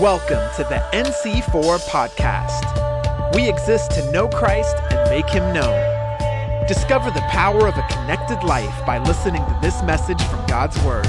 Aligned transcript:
Welcome 0.00 0.48
to 0.54 0.62
the 0.62 0.80
NC4 0.92 1.80
podcast. 1.88 3.34
We 3.34 3.48
exist 3.48 3.90
to 3.92 4.12
know 4.12 4.28
Christ 4.28 4.76
and 4.92 5.10
make 5.10 5.28
him 5.28 5.52
known. 5.52 6.68
Discover 6.68 7.10
the 7.10 7.22
power 7.22 7.66
of 7.66 7.76
a 7.76 7.84
connected 7.90 8.44
life 8.44 8.86
by 8.86 8.98
listening 8.98 9.44
to 9.44 9.58
this 9.60 9.82
message 9.82 10.22
from 10.22 10.46
God's 10.46 10.80
Word. 10.84 11.08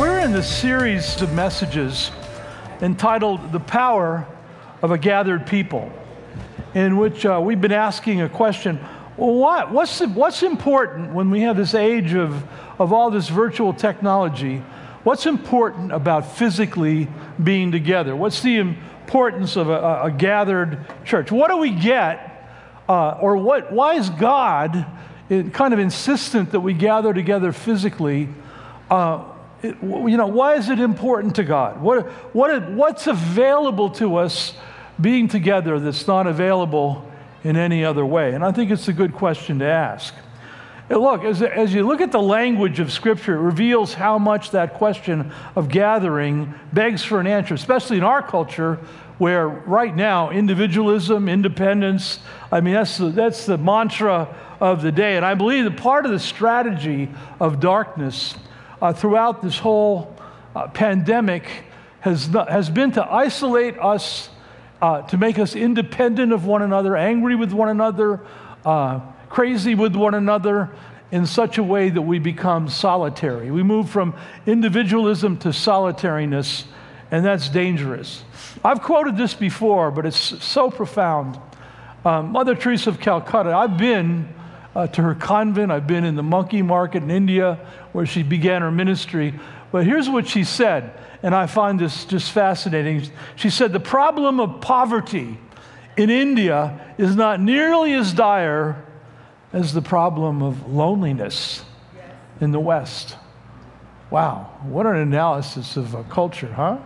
We're 0.00 0.20
in 0.20 0.32
the 0.32 0.42
series 0.42 1.20
of 1.20 1.34
messages 1.34 2.12
entitled 2.80 3.52
The 3.52 3.60
Power 3.60 4.26
of 4.80 4.90
a 4.90 4.96
Gathered 4.96 5.46
People, 5.46 5.92
in 6.72 6.96
which 6.96 7.26
uh, 7.26 7.42
we've 7.44 7.60
been 7.60 7.72
asking 7.72 8.22
a 8.22 8.28
question 8.30 8.80
well, 9.18 9.34
what, 9.34 9.70
what's, 9.70 10.00
what's 10.00 10.42
important 10.42 11.12
when 11.12 11.30
we 11.30 11.42
have 11.42 11.58
this 11.58 11.74
age 11.74 12.14
of, 12.14 12.42
of 12.80 12.90
all 12.90 13.10
this 13.10 13.28
virtual 13.28 13.74
technology? 13.74 14.62
What's 15.04 15.26
important 15.26 15.92
about 15.92 16.36
physically 16.36 17.08
being 17.42 17.70
together? 17.70 18.16
What's 18.16 18.40
the 18.40 18.56
importance 18.56 19.54
of 19.56 19.68
a, 19.68 20.04
a 20.04 20.10
gathered 20.10 20.86
church? 21.04 21.30
What 21.30 21.50
do 21.50 21.58
we 21.58 21.70
get, 21.70 22.48
uh, 22.88 23.18
or 23.20 23.36
what, 23.36 23.70
why 23.70 23.94
is 23.94 24.08
God 24.08 24.86
kind 25.28 25.74
of 25.74 25.78
insistent 25.78 26.52
that 26.52 26.60
we 26.60 26.72
gather 26.72 27.12
together 27.12 27.52
physically? 27.52 28.30
Uh, 28.90 29.24
it, 29.62 29.76
you 29.82 30.16
know, 30.16 30.26
why 30.26 30.54
is 30.54 30.70
it 30.70 30.80
important 30.80 31.36
to 31.36 31.44
God? 31.44 31.82
What, 31.82 32.06
what, 32.34 32.70
what's 32.72 33.06
available 33.06 33.90
to 33.90 34.16
us 34.16 34.54
being 34.98 35.28
together 35.28 35.78
that's 35.80 36.06
not 36.06 36.26
available 36.26 37.10
in 37.42 37.56
any 37.56 37.84
other 37.84 38.06
way? 38.06 38.34
And 38.34 38.42
I 38.42 38.52
think 38.52 38.70
it's 38.70 38.88
a 38.88 38.92
good 38.94 39.12
question 39.12 39.58
to 39.58 39.66
ask. 39.66 40.14
Look, 40.90 41.24
as, 41.24 41.40
as 41.40 41.72
you 41.72 41.86
look 41.86 42.02
at 42.02 42.12
the 42.12 42.20
language 42.20 42.78
of 42.78 42.92
Scripture, 42.92 43.36
it 43.36 43.40
reveals 43.40 43.94
how 43.94 44.18
much 44.18 44.50
that 44.50 44.74
question 44.74 45.32
of 45.56 45.68
gathering 45.68 46.52
begs 46.74 47.02
for 47.02 47.20
an 47.20 47.26
answer, 47.26 47.54
especially 47.54 47.96
in 47.96 48.04
our 48.04 48.22
culture 48.22 48.78
where 49.16 49.48
right 49.48 49.94
now 49.94 50.30
individualism, 50.30 51.28
independence, 51.28 52.18
I 52.50 52.60
mean, 52.60 52.74
that's 52.74 52.98
the, 52.98 53.10
that's 53.10 53.46
the 53.46 53.56
mantra 53.56 54.34
of 54.60 54.82
the 54.82 54.92
day. 54.92 55.16
And 55.16 55.24
I 55.24 55.34
believe 55.34 55.64
that 55.64 55.76
part 55.76 56.04
of 56.04 56.12
the 56.12 56.18
strategy 56.18 57.08
of 57.40 57.60
darkness 57.60 58.34
uh, 58.82 58.92
throughout 58.92 59.40
this 59.40 59.58
whole 59.58 60.14
uh, 60.54 60.68
pandemic 60.68 61.48
has, 62.00 62.28
not, 62.28 62.50
has 62.50 62.68
been 62.68 62.92
to 62.92 63.04
isolate 63.04 63.78
us, 63.78 64.28
uh, 64.82 65.02
to 65.02 65.16
make 65.16 65.38
us 65.38 65.54
independent 65.54 66.32
of 66.32 66.44
one 66.44 66.60
another, 66.60 66.96
angry 66.96 67.36
with 67.36 67.52
one 67.52 67.68
another 67.68 68.20
uh, 68.64 69.00
crazy 69.34 69.74
with 69.74 69.96
one 69.96 70.14
another 70.14 70.70
in 71.10 71.26
such 71.26 71.58
a 71.58 71.62
way 71.62 71.90
that 71.90 72.02
we 72.02 72.20
become 72.20 72.68
solitary. 72.68 73.50
We 73.50 73.64
move 73.64 73.90
from 73.90 74.14
individualism 74.46 75.38
to 75.38 75.52
solitariness, 75.52 76.62
and 77.10 77.24
that's 77.24 77.48
dangerous. 77.48 78.22
I've 78.64 78.80
quoted 78.80 79.16
this 79.16 79.34
before, 79.34 79.90
but 79.90 80.06
it's 80.06 80.44
so 80.44 80.70
profound. 80.70 81.36
Um, 82.04 82.30
Mother 82.30 82.54
Teresa 82.54 82.90
of 82.90 83.00
Calcutta, 83.00 83.52
I've 83.52 83.76
been 83.76 84.32
uh, 84.76 84.86
to 84.86 85.02
her 85.02 85.16
convent, 85.16 85.72
I've 85.72 85.88
been 85.88 86.04
in 86.04 86.14
the 86.14 86.22
monkey 86.22 86.62
market 86.62 87.02
in 87.02 87.10
India 87.10 87.58
where 87.90 88.06
she 88.06 88.22
began 88.22 88.62
her 88.62 88.70
ministry. 88.70 89.34
But 89.72 89.84
here's 89.84 90.08
what 90.08 90.28
she 90.28 90.44
said, 90.44 90.96
and 91.24 91.34
I 91.34 91.48
find 91.48 91.80
this 91.80 92.04
just 92.04 92.30
fascinating. 92.30 93.10
She 93.34 93.50
said, 93.50 93.72
The 93.72 93.80
problem 93.80 94.38
of 94.38 94.60
poverty 94.60 95.40
in 95.96 96.08
India 96.08 96.94
is 96.98 97.16
not 97.16 97.40
nearly 97.40 97.94
as 97.94 98.12
dire 98.12 98.84
as 99.54 99.72
the 99.72 99.80
problem 99.80 100.42
of 100.42 100.68
loneliness 100.68 101.64
in 102.40 102.50
the 102.50 102.58
West. 102.58 103.16
Wow, 104.10 104.50
what 104.64 104.84
an 104.84 104.96
analysis 104.96 105.76
of 105.76 105.94
a 105.94 106.02
culture, 106.04 106.52
huh? 106.52 106.78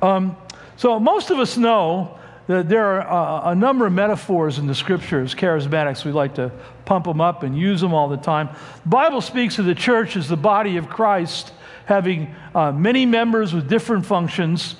Um, 0.00 0.36
so, 0.76 1.00
most 1.00 1.30
of 1.30 1.40
us 1.40 1.56
know 1.56 2.16
that 2.46 2.68
there 2.68 2.84
are 2.84 3.48
a, 3.48 3.50
a, 3.50 3.54
number 3.54 3.86
of 3.86 3.92
metaphors 3.92 4.58
in 4.58 4.68
the 4.68 4.74
scriptures. 4.74 5.34
Charismatics, 5.34 6.04
we 6.04 6.12
like 6.12 6.36
to 6.36 6.52
pump 6.84 7.06
them 7.06 7.20
up 7.20 7.42
and 7.42 7.58
use 7.58 7.80
them 7.80 7.92
all 7.92 8.08
the 8.08 8.16
time. 8.16 8.48
The 8.84 8.88
Bible 8.88 9.20
speaks 9.20 9.58
of 9.58 9.64
the 9.64 9.74
church 9.74 10.16
as 10.16 10.28
the 10.28 10.36
body 10.36 10.76
of 10.76 10.88
Christ, 10.88 11.52
having 11.86 12.34
uh, 12.54 12.70
many 12.70 13.04
members 13.04 13.52
with 13.52 13.68
different 13.68 14.06
functions. 14.06 14.76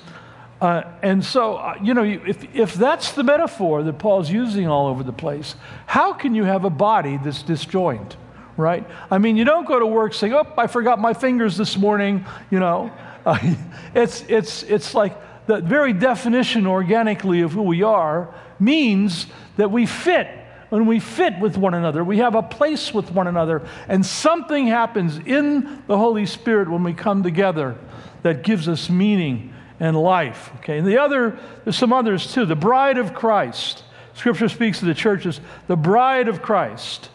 Uh, 0.61 0.83
and 1.01 1.25
so, 1.25 1.55
uh, 1.55 1.75
you 1.81 1.95
know, 1.95 2.03
if, 2.03 2.55
if 2.55 2.75
that's 2.75 3.13
the 3.13 3.23
metaphor 3.23 3.81
that 3.81 3.97
Paul's 3.97 4.29
using 4.29 4.67
all 4.67 4.87
over 4.87 5.01
the 5.01 5.11
place, 5.11 5.55
how 5.87 6.13
can 6.13 6.35
you 6.35 6.43
have 6.43 6.65
a 6.65 6.69
body 6.69 7.17
that's 7.17 7.41
disjoined, 7.41 8.15
right? 8.57 8.87
I 9.09 9.17
mean, 9.17 9.37
you 9.37 9.43
don't 9.43 9.65
go 9.65 9.79
to 9.79 9.87
work 9.87 10.13
saying, 10.13 10.33
oh, 10.33 10.45
I 10.59 10.67
forgot 10.67 10.99
my 10.99 11.15
fingers 11.15 11.57
this 11.57 11.75
morning, 11.77 12.25
you 12.51 12.59
know. 12.59 12.91
Uh, 13.25 13.55
it's, 13.95 14.23
it's, 14.27 14.61
it's 14.61 14.93
like 14.93 15.17
the 15.47 15.61
very 15.61 15.93
definition 15.93 16.67
organically 16.67 17.41
of 17.41 17.53
who 17.53 17.63
we 17.63 17.81
are 17.81 18.31
means 18.59 19.25
that 19.57 19.71
we 19.71 19.87
fit. 19.87 20.27
When 20.69 20.85
we 20.85 20.99
fit 20.99 21.39
with 21.39 21.57
one 21.57 21.73
another, 21.73 22.03
we 22.03 22.19
have 22.19 22.35
a 22.35 22.43
place 22.43 22.93
with 22.93 23.11
one 23.11 23.27
another, 23.27 23.67
and 23.89 24.05
something 24.05 24.67
happens 24.67 25.17
in 25.17 25.83
the 25.87 25.97
Holy 25.97 26.27
Spirit 26.27 26.69
when 26.69 26.83
we 26.83 26.93
come 26.93 27.23
together 27.23 27.77
that 28.21 28.43
gives 28.43 28.69
us 28.69 28.89
meaning 28.89 29.53
and 29.81 29.99
life. 29.99 30.51
Okay, 30.57 30.77
and 30.77 30.87
the 30.87 30.99
other, 30.99 31.37
there's 31.63 31.75
some 31.75 31.91
others 31.91 32.31
too. 32.31 32.45
The 32.45 32.55
bride 32.55 32.99
of 32.99 33.15
Christ. 33.15 33.83
Scripture 34.13 34.47
speaks 34.47 34.79
of 34.81 34.87
the 34.87 34.93
church 34.93 35.25
as 35.25 35.41
the 35.67 35.75
bride 35.75 36.27
of 36.27 36.41
Christ. 36.41 37.09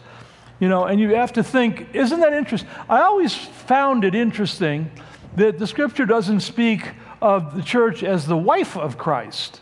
You 0.59 0.67
know, 0.67 0.83
and 0.83 0.99
you 0.99 1.15
have 1.15 1.33
to 1.33 1.43
think, 1.43 1.95
isn't 1.95 2.19
that 2.19 2.33
interesting? 2.33 2.69
I 2.89 3.03
always 3.03 3.33
found 3.33 4.03
it 4.03 4.13
interesting 4.13 4.91
that 5.37 5.59
the 5.59 5.67
scripture 5.67 6.05
doesn't 6.05 6.41
speak 6.41 6.91
of 7.21 7.55
the 7.55 7.61
church 7.61 8.03
as 8.03 8.25
the 8.25 8.35
wife 8.35 8.75
of 8.75 8.97
Christ. 8.97 9.61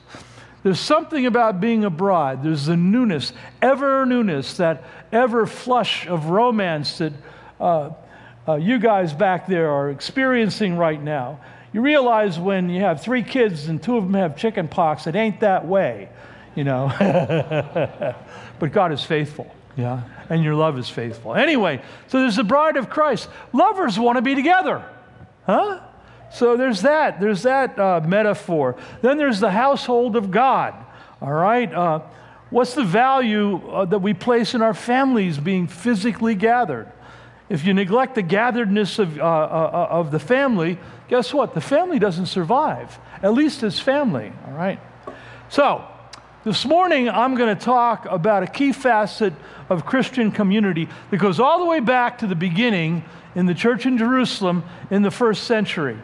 There's 0.63 0.79
something 0.79 1.27
about 1.27 1.61
being 1.61 1.83
a 1.83 1.91
bride. 1.91 2.41
There's 2.41 2.65
the 2.65 2.77
newness, 2.77 3.33
ever 3.61 4.03
newness, 4.07 4.57
that 4.57 4.83
ever 5.11 5.45
flush 5.45 6.07
of 6.07 6.25
romance 6.27 6.97
that 6.97 7.13
uh, 7.59 7.91
uh, 8.47 8.55
you 8.55 8.79
guys 8.79 9.13
back 9.13 9.45
there 9.45 9.69
are 9.69 9.91
experiencing 9.91 10.75
right 10.75 11.01
now. 11.01 11.39
You 11.75 11.81
realize 11.81 12.39
when 12.39 12.69
you 12.69 12.79
have 12.79 13.01
three 13.01 13.21
kids 13.21 13.67
and 13.67 13.83
two 13.83 13.97
of 13.97 14.05
them 14.05 14.13
have 14.13 14.37
chicken 14.37 14.69
pox, 14.69 15.07
it 15.07 15.15
ain't 15.17 15.41
that 15.41 15.67
way, 15.67 16.07
you 16.55 16.63
know. 16.63 16.87
but 18.59 18.71
God 18.71 18.93
is 18.93 19.03
faithful, 19.03 19.53
yeah, 19.75 20.03
and 20.29 20.41
your 20.41 20.55
love 20.55 20.79
is 20.79 20.87
faithful. 20.87 21.35
Anyway, 21.35 21.81
so 22.07 22.21
there's 22.21 22.37
the 22.37 22.45
bride 22.45 22.77
of 22.77 22.89
Christ. 22.89 23.27
Lovers 23.51 23.99
want 23.99 24.15
to 24.15 24.21
be 24.21 24.35
together, 24.35 24.85
huh? 25.45 25.81
So 26.31 26.55
there's 26.55 26.83
that. 26.83 27.19
There's 27.19 27.43
that 27.43 27.77
uh, 27.77 27.99
metaphor. 28.07 28.77
Then 29.01 29.17
there's 29.17 29.41
the 29.41 29.51
household 29.51 30.15
of 30.15 30.31
God. 30.31 30.75
All 31.21 31.33
right. 31.33 31.73
Uh, 31.73 31.99
what's 32.51 32.73
the 32.73 32.85
value 32.85 33.57
uh, 33.67 33.83
that 33.83 33.99
we 33.99 34.13
place 34.13 34.53
in 34.53 34.61
our 34.61 34.73
families 34.73 35.37
being 35.37 35.67
physically 35.67 36.35
gathered? 36.35 36.89
If 37.47 37.65
you 37.65 37.73
neglect 37.73 38.15
the 38.15 38.23
gatheredness 38.23 38.97
of, 38.97 39.19
uh, 39.19 39.21
uh, 39.21 39.87
of 39.91 40.11
the 40.11 40.19
family, 40.19 40.79
guess 41.07 41.33
what? 41.33 41.53
The 41.53 41.61
family 41.61 41.99
doesn't 41.99 42.25
survive, 42.25 42.97
at 43.21 43.33
least 43.33 43.61
as 43.61 43.79
family, 43.79 44.31
all 44.47 44.53
right? 44.53 44.79
So, 45.49 45.85
this 46.43 46.65
morning 46.65 47.09
I'm 47.09 47.35
going 47.35 47.55
to 47.55 47.63
talk 47.63 48.05
about 48.09 48.43
a 48.43 48.47
key 48.47 48.71
facet 48.71 49.33
of 49.69 49.85
Christian 49.85 50.31
community 50.31 50.87
that 51.11 51.17
goes 51.17 51.39
all 51.39 51.59
the 51.59 51.65
way 51.65 51.79
back 51.79 52.19
to 52.19 52.27
the 52.27 52.35
beginning 52.35 53.03
in 53.35 53.45
the 53.45 53.53
church 53.53 53.85
in 53.85 53.97
Jerusalem 53.97 54.63
in 54.89 55.03
the 55.03 55.11
first 55.11 55.43
century. 55.43 55.99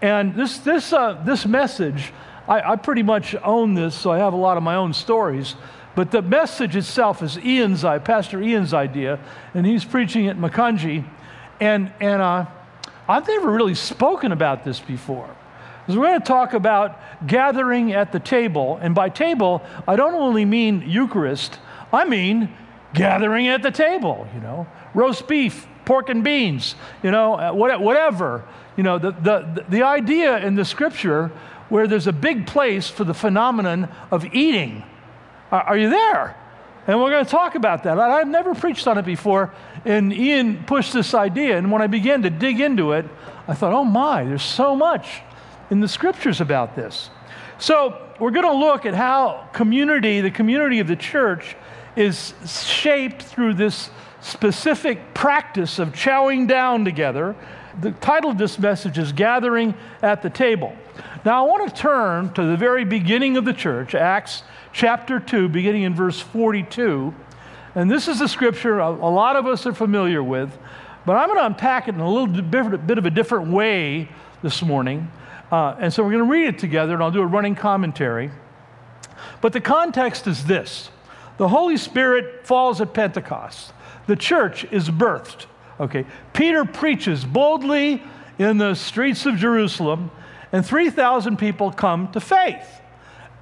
And 0.00 0.34
this, 0.34 0.58
this, 0.58 0.92
uh, 0.92 1.22
this 1.24 1.46
message, 1.46 2.12
I, 2.46 2.72
I 2.72 2.76
pretty 2.76 3.02
much 3.02 3.34
own 3.42 3.74
this, 3.74 3.94
so 3.94 4.12
I 4.12 4.18
have 4.18 4.32
a 4.32 4.36
lot 4.36 4.56
of 4.56 4.62
my 4.62 4.76
own 4.76 4.92
stories. 4.92 5.54
But 5.94 6.10
the 6.10 6.22
message 6.22 6.74
itself 6.76 7.22
is 7.22 7.38
Ian's, 7.38 7.82
Pastor 7.82 8.42
Ian's 8.42 8.74
idea, 8.74 9.20
and 9.54 9.64
he's 9.64 9.84
preaching 9.84 10.26
at 10.28 10.36
Makunji. 10.36 11.04
And, 11.60 11.92
and 12.00 12.20
uh, 12.20 12.46
I've 13.08 13.28
never 13.28 13.50
really 13.50 13.74
spoken 13.74 14.32
about 14.32 14.64
this 14.64 14.80
before. 14.80 15.28
Because 15.80 15.98
we're 15.98 16.06
going 16.06 16.20
to 16.20 16.26
talk 16.26 16.54
about 16.54 16.98
gathering 17.26 17.92
at 17.92 18.10
the 18.10 18.18
table. 18.18 18.78
And 18.80 18.94
by 18.94 19.08
table, 19.08 19.62
I 19.86 19.96
don't 19.96 20.14
only 20.14 20.44
mean 20.44 20.82
Eucharist, 20.86 21.58
I 21.92 22.04
mean 22.06 22.52
gathering 22.94 23.48
at 23.48 23.62
the 23.62 23.70
table, 23.70 24.26
you 24.34 24.40
know, 24.40 24.66
roast 24.94 25.28
beef, 25.28 25.66
pork 25.84 26.08
and 26.08 26.24
beans, 26.24 26.74
you 27.02 27.10
know, 27.10 27.34
uh, 27.34 27.52
whatever. 27.52 28.44
You 28.76 28.82
know, 28.82 28.98
the, 28.98 29.12
the, 29.12 29.64
the 29.68 29.82
idea 29.82 30.38
in 30.38 30.54
the 30.54 30.64
scripture 30.64 31.30
where 31.68 31.86
there's 31.86 32.06
a 32.06 32.12
big 32.12 32.46
place 32.46 32.88
for 32.88 33.04
the 33.04 33.14
phenomenon 33.14 33.88
of 34.10 34.24
eating 34.34 34.84
Uh, 35.54 35.62
are 35.66 35.76
you 35.76 35.88
there? 35.88 36.36
And 36.88 37.00
we're 37.00 37.10
going 37.10 37.24
to 37.24 37.30
talk 37.30 37.54
about 37.54 37.84
that. 37.84 37.96
I've 37.96 38.26
never 38.26 38.56
preached 38.56 38.88
on 38.88 38.98
it 38.98 39.04
before, 39.04 39.54
and 39.84 40.12
Ian 40.12 40.64
pushed 40.64 40.92
this 40.92 41.14
idea. 41.14 41.56
And 41.56 41.70
when 41.70 41.80
I 41.80 41.86
began 41.86 42.22
to 42.22 42.30
dig 42.30 42.60
into 42.60 42.90
it, 42.90 43.06
I 43.46 43.54
thought, 43.54 43.72
oh 43.72 43.84
my, 43.84 44.24
there's 44.24 44.42
so 44.42 44.74
much 44.74 45.22
in 45.70 45.78
the 45.78 45.86
scriptures 45.86 46.40
about 46.40 46.74
this. 46.74 47.08
So 47.58 48.04
we're 48.18 48.32
going 48.32 48.46
to 48.46 48.52
look 48.52 48.84
at 48.84 48.94
how 48.94 49.48
community, 49.52 50.20
the 50.20 50.30
community 50.32 50.80
of 50.80 50.88
the 50.88 50.96
church, 50.96 51.54
is 51.94 52.34
shaped 52.44 53.22
through 53.22 53.54
this 53.54 53.90
specific 54.20 55.14
practice 55.14 55.78
of 55.78 55.90
chowing 55.90 56.48
down 56.48 56.84
together, 56.84 57.36
the 57.80 57.92
title 57.92 58.30
of 58.30 58.38
this 58.38 58.58
message 58.58 58.98
is 58.98 59.12
Gathering 59.12 59.74
at 60.02 60.20
the 60.20 60.30
Table. 60.30 60.76
Now, 61.24 61.44
I 61.44 61.48
want 61.48 61.68
to 61.68 61.80
turn 61.80 62.32
to 62.34 62.42
the 62.44 62.56
very 62.56 62.84
beginning 62.84 63.36
of 63.36 63.44
the 63.44 63.52
church, 63.52 63.94
Acts 63.94 64.42
chapter 64.74 65.20
2, 65.20 65.48
beginning 65.48 65.84
in 65.84 65.94
verse 65.94 66.20
42. 66.20 67.14
And 67.76 67.90
this 67.90 68.08
is 68.08 68.20
a 68.20 68.28
scripture 68.28 68.80
a, 68.80 68.90
a 68.90 68.92
lot 68.92 69.36
of 69.36 69.46
us 69.46 69.64
are 69.66 69.72
familiar 69.72 70.22
with, 70.22 70.58
but 71.06 71.16
I'm 71.16 71.28
going 71.28 71.38
to 71.38 71.46
unpack 71.46 71.88
it 71.88 71.94
in 71.94 72.00
a 72.00 72.10
little 72.10 72.26
bit 72.26 72.98
of 72.98 73.06
a 73.06 73.10
different 73.10 73.50
way 73.50 74.08
this 74.42 74.62
morning. 74.62 75.10
Uh, 75.50 75.76
and 75.78 75.92
so 75.92 76.02
we're 76.02 76.10
going 76.10 76.24
to 76.24 76.30
read 76.30 76.48
it 76.48 76.58
together, 76.58 76.94
and 76.94 77.02
I'll 77.02 77.12
do 77.12 77.22
a 77.22 77.26
running 77.26 77.54
commentary. 77.54 78.30
But 79.40 79.52
the 79.52 79.60
context 79.60 80.26
is 80.26 80.44
this 80.44 80.90
the 81.38 81.48
Holy 81.48 81.76
Spirit 81.76 82.46
falls 82.46 82.80
at 82.80 82.92
Pentecost, 82.92 83.72
the 84.06 84.16
church 84.16 84.64
is 84.72 84.90
birthed. 84.90 85.46
Okay, 85.78 86.04
Peter 86.32 86.64
preaches 86.64 87.24
boldly 87.24 88.02
in 88.38 88.58
the 88.58 88.74
streets 88.74 89.26
of 89.26 89.36
Jerusalem, 89.36 90.10
and 90.52 90.66
3,000 90.66 91.36
people 91.36 91.70
come 91.72 92.10
to 92.12 92.20
faith. 92.20 92.80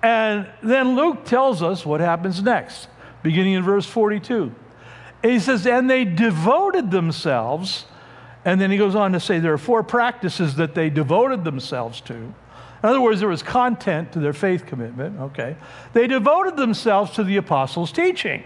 And 0.02 0.48
then 0.62 0.96
Luke 0.96 1.24
tells 1.24 1.62
us 1.62 1.86
what 1.86 2.00
happens 2.00 2.42
next, 2.42 2.88
beginning 3.22 3.54
in 3.54 3.62
verse 3.62 3.86
42. 3.86 4.52
He 5.22 5.38
says, 5.38 5.66
And 5.66 5.88
they 5.88 6.04
devoted 6.04 6.90
themselves, 6.90 7.86
and 8.44 8.60
then 8.60 8.70
he 8.70 8.76
goes 8.76 8.96
on 8.96 9.12
to 9.12 9.20
say 9.20 9.38
there 9.38 9.52
are 9.52 9.58
four 9.58 9.82
practices 9.82 10.56
that 10.56 10.74
they 10.74 10.90
devoted 10.90 11.44
themselves 11.44 12.00
to. 12.02 12.14
In 12.14 12.88
other 12.88 13.00
words, 13.00 13.20
there 13.20 13.28
was 13.28 13.44
content 13.44 14.12
to 14.12 14.18
their 14.18 14.32
faith 14.32 14.66
commitment, 14.66 15.20
okay? 15.20 15.56
They 15.92 16.08
devoted 16.08 16.56
themselves 16.56 17.12
to 17.12 17.22
the 17.22 17.36
apostles' 17.36 17.92
teaching, 17.92 18.42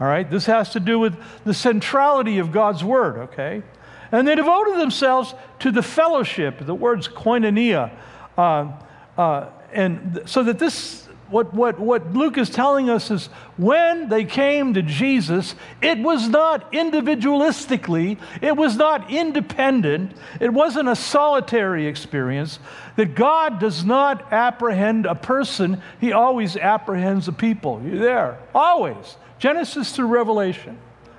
all 0.00 0.06
right? 0.06 0.28
This 0.28 0.46
has 0.46 0.70
to 0.70 0.80
do 0.80 0.98
with 0.98 1.14
the 1.44 1.52
centrality 1.52 2.38
of 2.38 2.50
God's 2.50 2.82
word, 2.82 3.18
okay? 3.18 3.62
And 4.10 4.26
they 4.26 4.36
devoted 4.36 4.80
themselves 4.80 5.34
to 5.58 5.70
the 5.70 5.82
fellowship, 5.82 6.64
the 6.64 6.74
word's 6.74 7.08
koinonia, 7.08 7.94
uh, 8.38 8.72
uh, 9.18 9.50
and 9.74 10.22
so 10.26 10.42
that 10.44 10.58
this 10.58 11.04
what, 11.30 11.54
what, 11.54 11.80
what 11.80 12.12
Luke 12.12 12.38
is 12.38 12.50
telling 12.50 12.90
us 12.90 13.10
is 13.10 13.26
when 13.56 14.08
they 14.08 14.24
came 14.24 14.74
to 14.74 14.82
Jesus, 14.82 15.54
it 15.82 15.98
was 15.98 16.28
not 16.28 16.70
individualistically, 16.72 18.18
it 18.42 18.56
was 18.56 18.76
not 18.76 19.10
independent, 19.10 20.12
it 20.40 20.52
wasn't 20.52 20.88
a 20.88 20.94
solitary 20.94 21.86
experience. 21.86 22.58
That 22.96 23.14
God 23.14 23.58
does 23.58 23.84
not 23.84 24.32
apprehend 24.32 25.06
a 25.06 25.14
person, 25.14 25.82
He 26.00 26.12
always 26.12 26.56
apprehends 26.56 27.26
a 27.26 27.32
people. 27.32 27.82
You're 27.84 27.98
there, 27.98 28.38
always. 28.54 29.16
Genesis 29.38 29.90
through 29.90 30.06
Revelation. 30.06 30.78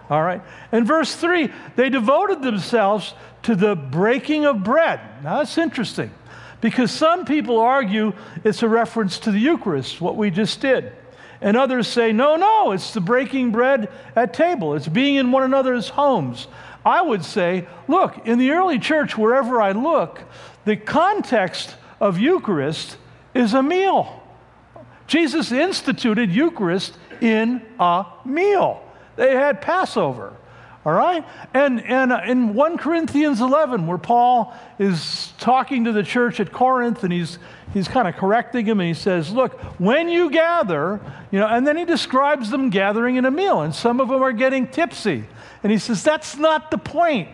All 0.09 0.21
right. 0.21 0.41
In 0.71 0.85
verse 0.85 1.15
3, 1.15 1.49
they 1.75 1.89
devoted 1.89 2.41
themselves 2.41 3.13
to 3.43 3.55
the 3.55 3.75
breaking 3.75 4.45
of 4.45 4.63
bread. 4.63 4.99
Now, 5.23 5.39
that's 5.39 5.57
interesting. 5.57 6.11
Because 6.65 6.89
some 6.89 7.25
people 7.25 7.59
argue 7.59 8.11
it's 8.43 8.63
a 8.63 8.67
reference 8.67 9.19
to 9.19 9.31
the 9.31 9.37
Eucharist, 9.37 10.01
what 10.01 10.17
we 10.17 10.31
just 10.31 10.61
did. 10.61 10.93
And 11.39 11.55
others 11.55 11.87
say, 11.87 12.11
no, 12.11 12.37
no, 12.37 12.71
it's 12.71 12.91
the 12.91 13.01
breaking 13.01 13.51
bread 13.51 13.87
at 14.15 14.33
table, 14.33 14.73
it's 14.73 14.87
being 14.87 15.13
in 15.13 15.31
one 15.31 15.43
another's 15.43 15.89
homes. 15.89 16.47
I 16.83 17.03
would 17.03 17.23
say, 17.23 17.67
look, 17.87 18.25
in 18.25 18.39
the 18.39 18.49
early 18.49 18.79
church, 18.79 19.15
wherever 19.15 19.61
I 19.61 19.73
look, 19.73 20.23
the 20.65 20.75
context 20.75 21.75
of 21.99 22.17
Eucharist 22.17 22.97
is 23.35 23.53
a 23.53 23.61
meal. 23.61 24.23
Jesus 25.05 25.51
instituted 25.51 26.31
Eucharist 26.31 26.97
in 27.21 27.61
a 27.79 28.07
meal. 28.25 28.81
They 29.17 29.35
had 29.35 29.61
Passover. 29.61 30.33
All 30.85 30.93
right? 30.93 31.25
And, 31.53 31.83
and 31.83 32.13
uh, 32.13 32.21
in 32.27 32.53
1 32.53 32.77
Corinthians 32.77 33.41
11, 33.41 33.87
where 33.87 33.97
Paul 33.97 34.53
is 34.77 35.33
talking 35.39 35.85
to 35.85 35.91
the 35.91 36.03
church 36.03 36.39
at 36.39 36.51
Corinth 36.51 37.03
and 37.03 37.11
he's, 37.11 37.39
he's 37.73 37.87
kind 37.87 38.07
of 38.07 38.15
correcting 38.15 38.67
him 38.67 38.79
and 38.79 38.87
he 38.87 38.93
says, 38.93 39.31
Look, 39.31 39.59
when 39.79 40.09
you 40.09 40.29
gather, 40.29 41.01
you 41.31 41.39
know, 41.39 41.47
and 41.47 41.65
then 41.65 41.75
he 41.75 41.85
describes 41.85 42.51
them 42.51 42.69
gathering 42.69 43.15
in 43.15 43.25
a 43.25 43.31
meal, 43.31 43.61
and 43.61 43.73
some 43.73 43.99
of 43.99 44.09
them 44.09 44.21
are 44.21 44.31
getting 44.31 44.67
tipsy. 44.67 45.23
And 45.63 45.71
he 45.71 45.79
says, 45.79 46.03
That's 46.03 46.37
not 46.37 46.69
the 46.69 46.77
point. 46.77 47.29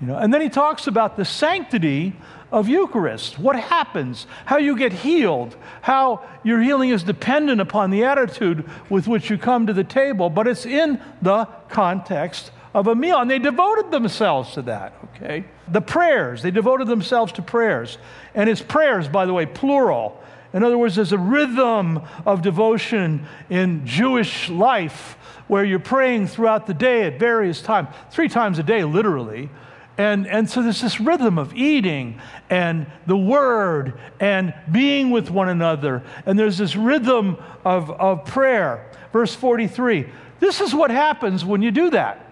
You 0.00 0.06
know, 0.06 0.16
and 0.16 0.32
then 0.32 0.40
he 0.40 0.48
talks 0.48 0.86
about 0.86 1.18
the 1.18 1.26
sanctity 1.26 2.14
of 2.50 2.68
Eucharist. 2.68 3.38
What 3.38 3.56
happens? 3.56 4.26
How 4.46 4.56
you 4.56 4.76
get 4.78 4.92
healed? 4.92 5.56
How 5.82 6.24
your 6.42 6.62
healing 6.62 6.90
is 6.90 7.02
dependent 7.02 7.60
upon 7.60 7.90
the 7.90 8.04
attitude 8.04 8.68
with 8.88 9.06
which 9.06 9.28
you 9.28 9.36
come 9.36 9.66
to 9.66 9.72
the 9.74 9.84
table, 9.84 10.30
but 10.30 10.46
it's 10.46 10.64
in 10.64 11.00
the 11.20 11.46
context 11.68 12.50
of 12.74 12.88
a 12.88 12.94
meal. 12.94 13.18
And 13.18 13.30
they 13.30 13.38
devoted 13.38 13.90
themselves 13.90 14.52
to 14.54 14.62
that, 14.62 14.94
okay? 15.14 15.44
The 15.68 15.80
prayers, 15.80 16.42
they 16.42 16.50
devoted 16.50 16.88
themselves 16.88 17.32
to 17.34 17.42
prayers. 17.42 17.98
And 18.34 18.50
it's 18.50 18.60
prayers, 18.60 19.08
by 19.08 19.26
the 19.26 19.32
way, 19.32 19.46
plural. 19.46 20.20
In 20.52 20.62
other 20.62 20.76
words, 20.76 20.96
there's 20.96 21.12
a 21.12 21.18
rhythm 21.18 22.02
of 22.26 22.42
devotion 22.42 23.26
in 23.48 23.86
Jewish 23.86 24.50
life 24.50 25.16
where 25.46 25.64
you're 25.64 25.78
praying 25.78 26.26
throughout 26.26 26.66
the 26.66 26.74
day 26.74 27.02
at 27.02 27.18
various 27.18 27.62
times, 27.62 27.88
three 28.10 28.28
times 28.28 28.58
a 28.58 28.62
day, 28.62 28.84
literally. 28.84 29.50
And, 29.96 30.26
and 30.26 30.50
so 30.50 30.62
there's 30.62 30.80
this 30.80 31.00
rhythm 31.00 31.38
of 31.38 31.54
eating 31.54 32.20
and 32.50 32.86
the 33.06 33.16
word 33.16 34.00
and 34.18 34.52
being 34.70 35.10
with 35.10 35.30
one 35.30 35.48
another. 35.48 36.02
And 36.26 36.36
there's 36.36 36.58
this 36.58 36.74
rhythm 36.74 37.36
of, 37.64 37.90
of 37.90 38.24
prayer. 38.24 38.90
Verse 39.12 39.34
43 39.34 40.08
this 40.40 40.60
is 40.60 40.74
what 40.74 40.90
happens 40.90 41.42
when 41.42 41.62
you 41.62 41.70
do 41.70 41.90
that. 41.90 42.23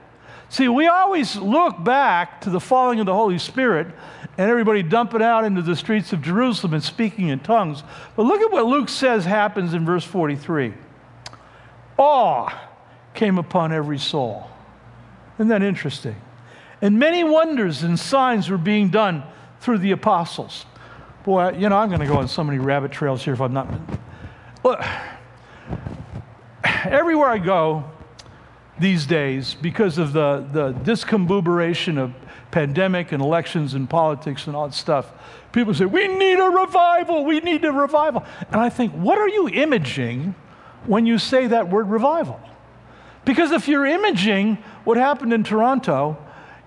See, 0.52 0.69
we 0.69 0.87
always 0.87 1.34
look 1.34 1.82
back 1.82 2.43
to 2.43 2.50
the 2.50 2.60
falling 2.60 3.00
of 3.00 3.06
the 3.06 3.14
Holy 3.14 3.38
Spirit 3.38 3.87
and 4.37 4.50
everybody 4.50 4.82
dumping 4.82 5.22
out 5.22 5.44
into 5.44 5.62
the 5.62 5.75
streets 5.75 6.12
of 6.12 6.20
Jerusalem 6.20 6.75
and 6.75 6.84
speaking 6.84 7.28
in 7.28 7.40
tongues. 7.40 7.82
But 8.16 8.25
look 8.25 8.43
at 8.43 8.52
what 8.52 8.66
Luke 8.66 8.90
says 8.90 9.25
happens 9.25 9.72
in 9.72 9.87
verse 9.87 10.04
43 10.04 10.75
awe 11.96 12.69
came 13.14 13.38
upon 13.38 13.72
every 13.72 13.99
soul. 13.99 14.46
Isn't 15.37 15.49
that 15.49 15.62
interesting? 15.62 16.16
And 16.82 16.99
many 16.99 17.25
wonders 17.25 17.82
and 17.82 17.99
signs 17.99 18.50
were 18.50 18.58
being 18.58 18.90
done 18.90 19.22
through 19.60 19.78
the 19.78 19.93
apostles. 19.93 20.66
Boy, 21.25 21.52
you 21.52 21.70
know, 21.70 21.78
I'm 21.78 21.88
going 21.88 22.02
to 22.02 22.06
go 22.06 22.19
on 22.19 22.28
so 22.28 22.44
many 22.44 22.58
rabbit 22.58 22.93
trails 22.93 23.25
here 23.25 23.32
if 23.32 23.40
I'm 23.40 23.54
not. 23.54 23.72
Look, 24.62 24.84
everywhere 26.84 27.31
I 27.31 27.38
go, 27.38 27.90
these 28.79 29.07
days 29.07 29.55
because 29.55 29.99
of 29.99 30.13
the, 30.13 30.47
the 30.53 30.73
discombuberation 30.73 31.99
of 31.99 32.13
pandemic 32.51 33.13
and 33.13 33.23
elections 33.23 33.75
and 33.75 33.89
politics 33.89 34.47
and 34.47 34.57
all 34.57 34.69
that 34.69 34.75
stuff. 34.75 35.11
People 35.53 35.75
say, 35.75 35.85
We 35.85 36.09
need 36.09 36.39
a 36.39 36.51
revival, 36.51 37.25
we 37.25 37.41
need 37.41 37.64
a 37.64 37.73
revival. 37.73 38.25
And 38.50 38.61
I 38.61 38.69
think, 38.69 38.93
what 38.93 39.19
are 39.19 39.29
you 39.29 39.49
imaging 39.49 40.35
when 40.87 41.07
you 41.07 41.19
say 41.19 41.47
that 41.49 41.69
word 41.69 41.88
revival? 41.88 42.41
Because 43.25 43.52
if 43.52 43.69
you're 43.69 43.87
imaging 43.87 44.59
what 44.85 44.97
happened 44.97 45.33
in 45.33 45.45
Toronto, 45.45 46.17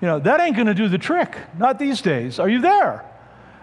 you 0.01 0.07
know, 0.07 0.19
that 0.19 0.39
ain't 0.39 0.55
going 0.55 0.67
to 0.67 0.73
do 0.73 0.87
the 0.87 0.97
trick. 0.97 1.35
Not 1.57 1.79
these 1.79 2.01
days. 2.01 2.39
Are 2.39 2.49
you 2.49 2.61
there? 2.61 3.05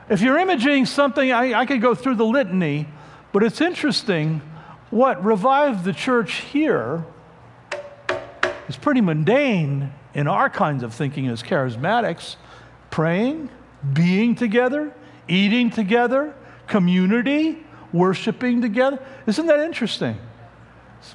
If 0.09 0.21
you're 0.21 0.39
imaging 0.39 0.87
something, 0.87 1.33
I, 1.33 1.61
I 1.61 1.67
could 1.67 1.81
go 1.81 1.95
through 1.95 2.17
the 2.17 2.27
litany, 2.27 2.89
but 3.33 3.43
it's 3.43 3.61
interesting 3.61 4.43
what 4.91 5.25
revived 5.25 5.85
the 5.85 5.93
church 5.93 6.35
here 6.35 7.05
is 8.69 8.77
pretty 8.77 9.01
mundane 9.01 9.93
in 10.15 10.27
our 10.29 10.51
kinds 10.51 10.83
of 10.83 10.95
thinking 10.95 11.29
as 11.29 11.43
charismatics. 11.43 12.37
Praying, 12.91 13.49
being 13.93 14.35
together, 14.35 14.95
eating 15.29 15.71
together, 15.71 16.35
community, 16.67 17.65
worshiping 17.93 18.61
together. 18.61 18.99
Isn't 19.27 19.47
that 19.47 19.61
interesting? 19.61 20.19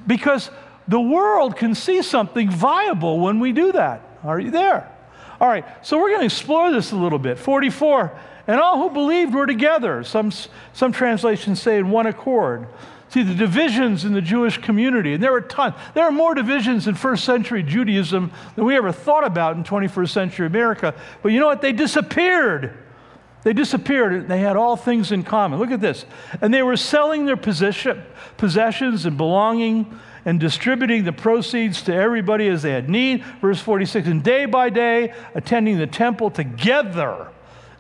Because 0.06 0.50
the 0.88 1.00
world 1.00 1.56
can 1.56 1.76
see 1.76 2.02
something 2.02 2.50
viable 2.50 3.20
when 3.20 3.40
we 3.40 3.52
do 3.52 3.72
that. 3.74 4.02
Are 4.24 4.40
you 4.40 4.52
there? 4.52 4.92
All 5.40 5.48
right, 5.48 5.66
so 5.86 5.98
we're 5.98 6.10
going 6.10 6.22
to 6.22 6.26
explore 6.26 6.72
this 6.72 6.92
a 6.92 6.96
little 6.96 7.20
bit. 7.20 7.38
44, 7.38 8.18
and 8.48 8.60
all 8.60 8.78
who 8.82 8.94
believed 8.94 9.34
were 9.34 9.46
together. 9.46 10.04
Some, 10.04 10.32
some 10.74 10.92
translations 10.92 11.62
say 11.62 11.78
in 11.78 11.92
one 11.92 12.08
accord. 12.08 12.68
See, 13.10 13.24
the 13.24 13.34
divisions 13.34 14.04
in 14.04 14.14
the 14.14 14.22
Jewish 14.22 14.58
community, 14.58 15.14
and 15.14 15.24
there 15.24 15.34
are 15.34 15.42
tons. 15.42 15.76
There 15.94 16.04
are 16.04 16.12
more 16.12 16.36
divisions 16.36 16.88
in 16.88 16.96
first 16.96 17.24
century 17.24 17.64
Judaism 17.64 18.32
than 18.56 18.66
we 18.66 18.76
ever 18.76 18.92
thought 18.92 19.26
about 19.26 19.56
in 19.56 19.64
21st 19.64 20.10
century 20.10 20.48
America. 20.48 20.94
But 21.22 21.32
you 21.32 21.40
know 21.40 21.48
what? 21.48 21.62
They 21.62 21.72
disappeared. 21.72 22.78
They 23.44 23.54
disappeared. 23.54 24.28
They 24.28 24.40
had 24.40 24.58
all 24.58 24.76
things 24.76 25.14
in 25.14 25.24
common. 25.24 25.58
Look 25.60 25.72
at 25.72 25.80
this. 25.80 26.06
And 26.42 26.54
they 26.54 26.64
were 26.64 26.76
selling 26.76 27.26
their 27.26 27.38
position, 27.38 28.04
possessions 28.36 29.06
and 29.06 29.16
belonging 29.16 29.98
and 30.26 30.38
distributing 30.38 31.06
the 31.06 31.14
proceeds 31.14 31.82
to 31.84 31.96
everybody 31.96 32.50
as 32.50 32.62
they 32.62 32.72
had 32.72 32.90
need. 32.90 33.24
Verse 33.40 33.62
46 33.62 34.08
And 34.10 34.22
day 34.22 34.46
by 34.46 34.70
day, 34.70 35.14
attending 35.34 35.78
the 35.78 35.88
temple 35.88 36.30
together 36.30 37.30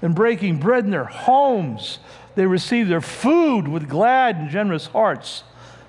and 0.01 0.15
breaking 0.15 0.59
bread 0.59 0.85
in 0.85 0.91
their 0.91 1.03
homes 1.03 1.99
they 2.37 2.45
receive 2.45 2.87
their 2.87 3.01
food 3.01 3.67
with 3.67 3.89
glad 3.89 4.35
and 4.35 4.49
generous 4.51 4.85
hearts. 4.85 5.43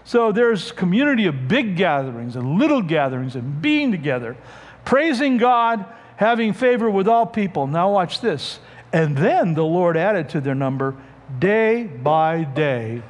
So 0.04 0.32
there's 0.32 0.72
community 0.72 1.26
of 1.26 1.46
big 1.46 1.76
gatherings 1.76 2.36
and 2.36 2.58
little 2.58 2.80
gatherings 2.80 3.36
and 3.36 3.60
being 3.60 3.92
together, 3.92 4.34
praising 4.86 5.36
God, 5.36 5.84
having 6.16 6.54
favor 6.54 6.88
with 6.88 7.06
all 7.06 7.26
people. 7.26 7.66
Now 7.66 7.92
watch 7.92 8.22
this. 8.22 8.60
And 8.94 9.14
then 9.14 9.52
the 9.52 9.64
Lord 9.64 9.98
added 9.98 10.30
to 10.30 10.40
their 10.40 10.54
number 10.54 10.96
day 11.38 11.82
by 11.84 12.44
day 12.44 13.02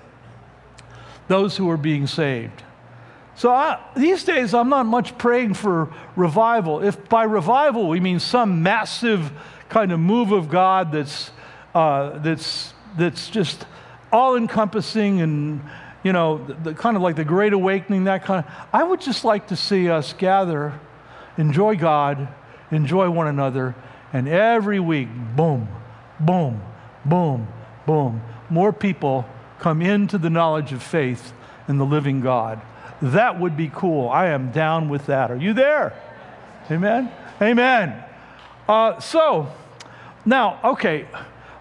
those 1.29 1.57
who 1.57 1.67
were 1.67 1.77
being 1.77 2.09
saved. 2.09 2.65
So 3.37 3.53
I, 3.53 3.79
these 3.97 4.25
days, 4.25 4.53
I'm 4.53 4.69
not 4.69 4.87
much 4.87 5.17
praying 5.17 5.55
for 5.55 5.95
revival. 6.17 6.83
If 6.83 7.09
by 7.09 7.23
revival 7.23 7.89
we 7.89 8.01
mean 8.01 8.19
some 8.19 8.65
massive 8.65 9.31
kind 9.69 9.93
of 9.93 10.01
move 10.01 10.33
of 10.33 10.49
God 10.49 10.91
that's, 10.91 11.31
uh, 11.73 12.19
that's, 12.19 12.75
that's 12.99 13.29
just 13.29 13.67
all 14.13 14.37
encompassing 14.37 15.21
and, 15.21 15.63
you 16.03 16.13
know, 16.13 16.45
the, 16.45 16.55
the, 16.55 16.75
kind 16.75 16.97
of 16.97 17.03
like 17.03 17.17
the 17.17 17.25
Great 17.25 17.53
Awakening, 17.53 18.05
that 18.05 18.25
kind 18.25 18.45
of, 18.45 18.53
I 18.73 18.83
would 18.83 19.01
just 19.01 19.25
like 19.25 19.49
to 19.49 19.57
see 19.57 19.89
us 19.89 20.13
gather, 20.13 20.79
enjoy 21.37 21.77
God, 21.77 22.29
enjoy 22.71 23.11
one 23.11 23.27
another, 23.27 23.75
and 24.13 24.29
every 24.29 24.81
week, 24.81 25.09
boom, 25.37 25.69
boom, 26.19 26.63
boom, 27.05 27.49
boom, 27.87 28.23
more 28.51 28.73
people 28.73 29.27
come 29.59 29.83
into 29.83 30.19
the 30.19 30.31
knowledge 30.31 30.73
of 30.73 30.83
faith 30.83 31.33
in 31.69 31.79
the 31.79 31.85
living 31.85 32.21
God. 32.21 32.61
That 33.01 33.39
would 33.39 33.57
be 33.57 33.71
cool. 33.73 34.09
I 34.09 34.29
am 34.29 34.51
down 34.51 34.89
with 34.89 35.07
that. 35.07 35.31
Are 35.31 35.37
you 35.37 35.53
there? 35.53 35.93
Amen? 36.71 37.13
Amen. 37.41 38.03
Uh, 38.69 38.99
so, 39.01 39.53
now, 40.25 40.59
okay, 40.65 41.07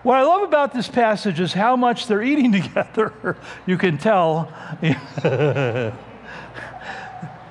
what 0.07 0.17
I 0.19 0.23
love 0.23 0.43
about 0.43 0.73
this 0.73 0.87
passage 0.87 1.41
is 1.41 1.51
how 1.51 1.75
much 1.75 2.07
they're 2.07 2.23
eating 2.23 2.51
together. 2.63 3.35
you 3.65 3.77
can 3.77 3.97
tell. 3.97 4.49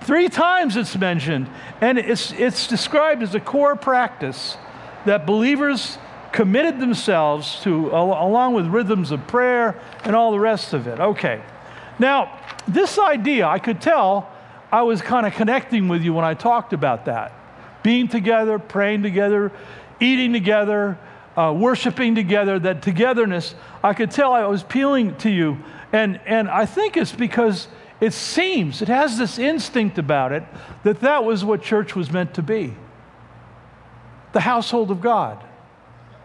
Three 0.00 0.30
times 0.30 0.74
it's 0.78 0.96
mentioned, 0.96 1.50
and 1.82 1.98
it's, 1.98 2.32
it's 2.32 2.66
described 2.66 3.22
as 3.22 3.34
a 3.34 3.40
core 3.40 3.76
practice 3.76 4.56
that 5.04 5.26
believers 5.26 5.98
committed 6.32 6.80
themselves 6.80 7.60
to, 7.60 7.90
along 7.90 8.54
with 8.54 8.66
rhythms 8.68 9.10
of 9.10 9.26
prayer 9.26 9.78
and 10.04 10.16
all 10.16 10.32
the 10.32 10.40
rest 10.40 10.72
of 10.72 10.86
it. 10.86 10.98
Okay. 10.98 11.42
Now, 11.98 12.40
this 12.66 12.98
idea, 12.98 13.46
I 13.46 13.58
could 13.58 13.82
tell 13.82 14.30
I 14.72 14.80
was 14.80 15.02
kind 15.02 15.26
of 15.26 15.34
connecting 15.34 15.88
with 15.88 16.00
you 16.02 16.14
when 16.14 16.24
I 16.24 16.32
talked 16.32 16.72
about 16.72 17.04
that. 17.04 17.34
Being 17.82 18.08
together, 18.08 18.58
praying 18.58 19.02
together, 19.02 19.52
eating 20.00 20.32
together, 20.32 20.96
uh, 21.36 21.52
worshiping 21.52 22.14
together, 22.14 22.58
that 22.58 22.82
togetherness, 22.82 23.54
I 23.82 23.94
could 23.94 24.10
tell 24.10 24.32
I 24.32 24.46
was 24.46 24.62
appealing 24.62 25.16
to 25.18 25.30
you. 25.30 25.58
And, 25.92 26.20
and 26.26 26.48
I 26.48 26.66
think 26.66 26.96
it's 26.96 27.12
because 27.12 27.68
it 28.00 28.12
seems, 28.12 28.82
it 28.82 28.88
has 28.88 29.18
this 29.18 29.38
instinct 29.38 29.98
about 29.98 30.32
it, 30.32 30.44
that 30.82 31.00
that 31.00 31.24
was 31.24 31.44
what 31.44 31.62
church 31.62 31.94
was 31.94 32.10
meant 32.10 32.34
to 32.34 32.42
be 32.42 32.74
the 34.32 34.40
household 34.40 34.90
of 34.90 35.00
God, 35.00 35.42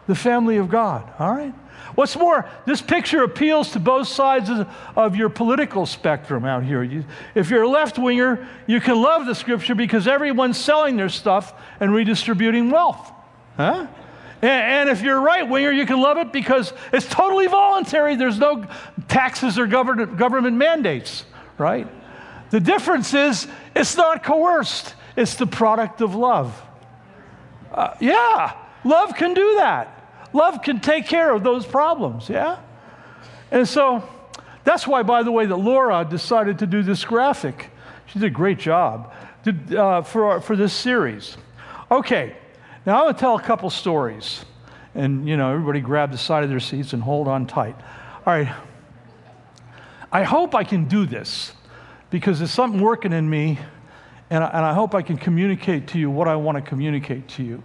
the 0.05 0.15
family 0.15 0.57
of 0.57 0.69
God, 0.69 1.09
all 1.17 1.33
right? 1.33 1.53
What's 1.95 2.17
more, 2.17 2.49
this 2.65 2.81
picture 2.81 3.23
appeals 3.23 3.71
to 3.71 3.79
both 3.79 4.09
sides 4.09 4.49
of 4.97 5.15
your 5.15 5.29
political 5.29 5.85
spectrum 5.85 6.43
out 6.43 6.63
here. 6.65 6.83
You, 6.83 7.05
if 7.35 7.49
you're 7.49 7.63
a 7.63 7.69
left 7.69 7.97
winger, 7.97 8.47
you 8.67 8.81
can 8.81 9.01
love 9.01 9.25
the 9.25 9.33
scripture 9.33 9.75
because 9.75 10.07
everyone's 10.07 10.57
selling 10.57 10.97
their 10.97 11.09
stuff 11.09 11.53
and 11.79 11.93
redistributing 11.93 12.69
wealth. 12.69 13.11
Huh? 13.55 13.87
And, 14.41 14.89
if 14.89 15.01
you're 15.01 15.17
a 15.17 15.21
right 15.21 15.47
winger, 15.47 15.71
you 15.71 15.85
can 15.85 16.01
love 16.01 16.17
it 16.17 16.33
because 16.33 16.73
it's 16.91 17.05
totally 17.05 17.47
voluntary. 17.47 18.15
There's 18.15 18.39
no 18.39 18.65
taxes 19.07 19.59
or 19.59 19.67
government, 19.67 20.57
mandates, 20.57 21.25
right? 21.57 21.87
The 22.49 22.59
difference 22.59 23.13
is 23.13 23.47
it's 23.75 23.95
not 23.95 24.23
coerced, 24.23 24.95
it's 25.15 25.35
the 25.35 25.45
product 25.45 26.01
of 26.01 26.15
love. 26.15 26.59
Uh, 27.71 27.95
yeah, 27.99 28.57
love 28.83 29.15
can 29.15 29.33
do 29.33 29.55
that. 29.57 30.29
Love 30.33 30.61
can 30.61 30.79
take 30.79 31.07
care 31.07 31.33
of 31.33 31.43
those 31.43 31.65
problems, 31.65 32.27
yeah? 32.27 32.59
And 33.51 33.67
so 33.67 34.03
that's 34.63 34.87
why, 34.87 35.03
by 35.03 35.23
the 35.23 35.31
way, 35.31 35.45
that 35.45 35.57
Laura 35.57 36.05
decided 36.09 36.59
to 36.59 36.67
do 36.67 36.81
this 36.81 37.05
graphic. 37.05 37.69
She 38.07 38.19
did 38.19 38.27
a 38.27 38.29
great 38.29 38.59
job 38.59 39.13
uh, 39.75 40.01
for, 40.01 40.41
for 40.41 40.55
this 40.55 40.73
series. 40.73 41.37
Okay, 41.89 42.35
now 42.85 42.99
I'm 42.99 43.03
going 43.05 43.13
to 43.13 43.19
tell 43.19 43.35
a 43.35 43.41
couple 43.41 43.69
stories. 43.69 44.43
And, 44.93 45.27
you 45.27 45.37
know, 45.37 45.53
everybody 45.53 45.79
grab 45.79 46.11
the 46.11 46.17
side 46.17 46.43
of 46.43 46.49
their 46.49 46.59
seats 46.59 46.93
and 46.93 47.01
hold 47.01 47.27
on 47.27 47.47
tight. 47.47 47.75
All 48.25 48.33
right. 48.33 48.53
I 50.11 50.23
hope 50.23 50.55
I 50.55 50.63
can 50.63 50.85
do 50.85 51.05
this 51.05 51.53
because 52.09 52.39
there's 52.39 52.51
something 52.51 52.81
working 52.81 53.13
in 53.13 53.29
me, 53.29 53.57
and 54.29 54.43
I, 54.43 54.47
and 54.47 54.65
I 54.65 54.73
hope 54.73 54.93
I 54.93 55.01
can 55.01 55.17
communicate 55.17 55.87
to 55.89 55.99
you 55.99 56.09
what 56.09 56.27
I 56.27 56.35
want 56.35 56.57
to 56.57 56.61
communicate 56.61 57.29
to 57.29 57.43
you. 57.43 57.63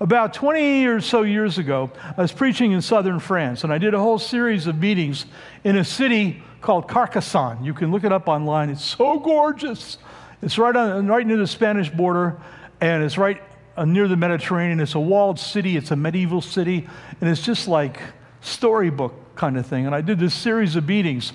About 0.00 0.32
20 0.32 0.86
or 0.86 1.00
so 1.00 1.22
years 1.22 1.58
ago, 1.58 1.90
I 2.16 2.22
was 2.22 2.30
preaching 2.30 2.70
in 2.70 2.80
southern 2.80 3.18
France, 3.18 3.64
and 3.64 3.72
I 3.72 3.78
did 3.78 3.94
a 3.94 3.98
whole 3.98 4.20
series 4.20 4.68
of 4.68 4.78
meetings 4.78 5.26
in 5.64 5.76
a 5.76 5.84
city 5.84 6.40
called 6.60 6.86
Carcassonne. 6.86 7.64
You 7.64 7.74
can 7.74 7.90
look 7.90 8.04
it 8.04 8.12
up 8.12 8.28
online. 8.28 8.70
It's 8.70 8.84
so 8.84 9.18
gorgeous. 9.18 9.98
It's 10.40 10.56
right, 10.56 10.76
on, 10.76 11.08
right 11.08 11.26
near 11.26 11.36
the 11.36 11.48
Spanish 11.48 11.90
border, 11.90 12.40
and 12.80 13.02
it's 13.02 13.18
right 13.18 13.42
near 13.84 14.08
the 14.08 14.16
Mediterranean. 14.16 14.80
It's 14.80 14.94
a 14.94 15.00
walled 15.00 15.38
city, 15.38 15.76
it's 15.76 15.90
a 15.90 15.96
medieval 15.96 16.40
city, 16.40 16.88
and 17.20 17.30
it's 17.30 17.42
just 17.42 17.68
like 17.68 18.00
storybook 18.40 19.14
kind 19.36 19.56
of 19.56 19.66
thing. 19.66 19.86
And 19.86 19.94
I 19.94 20.00
did 20.00 20.18
this 20.18 20.34
series 20.34 20.76
of 20.76 20.86
meetings. 20.86 21.32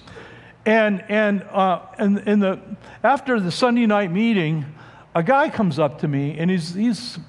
And, 0.66 1.04
and, 1.10 1.44
uh, 1.44 1.82
and, 1.98 2.20
and 2.26 2.42
the, 2.42 2.60
after 3.04 3.40
the 3.40 3.52
Sunday 3.52 3.86
night 3.86 4.12
meeting, 4.12 4.66
a 5.14 5.22
guy 5.22 5.50
comes 5.50 5.78
up 5.78 6.00
to 6.00 6.08
me, 6.08 6.38
and 6.38 6.50
he's, 6.50 6.74
he's 6.74 7.20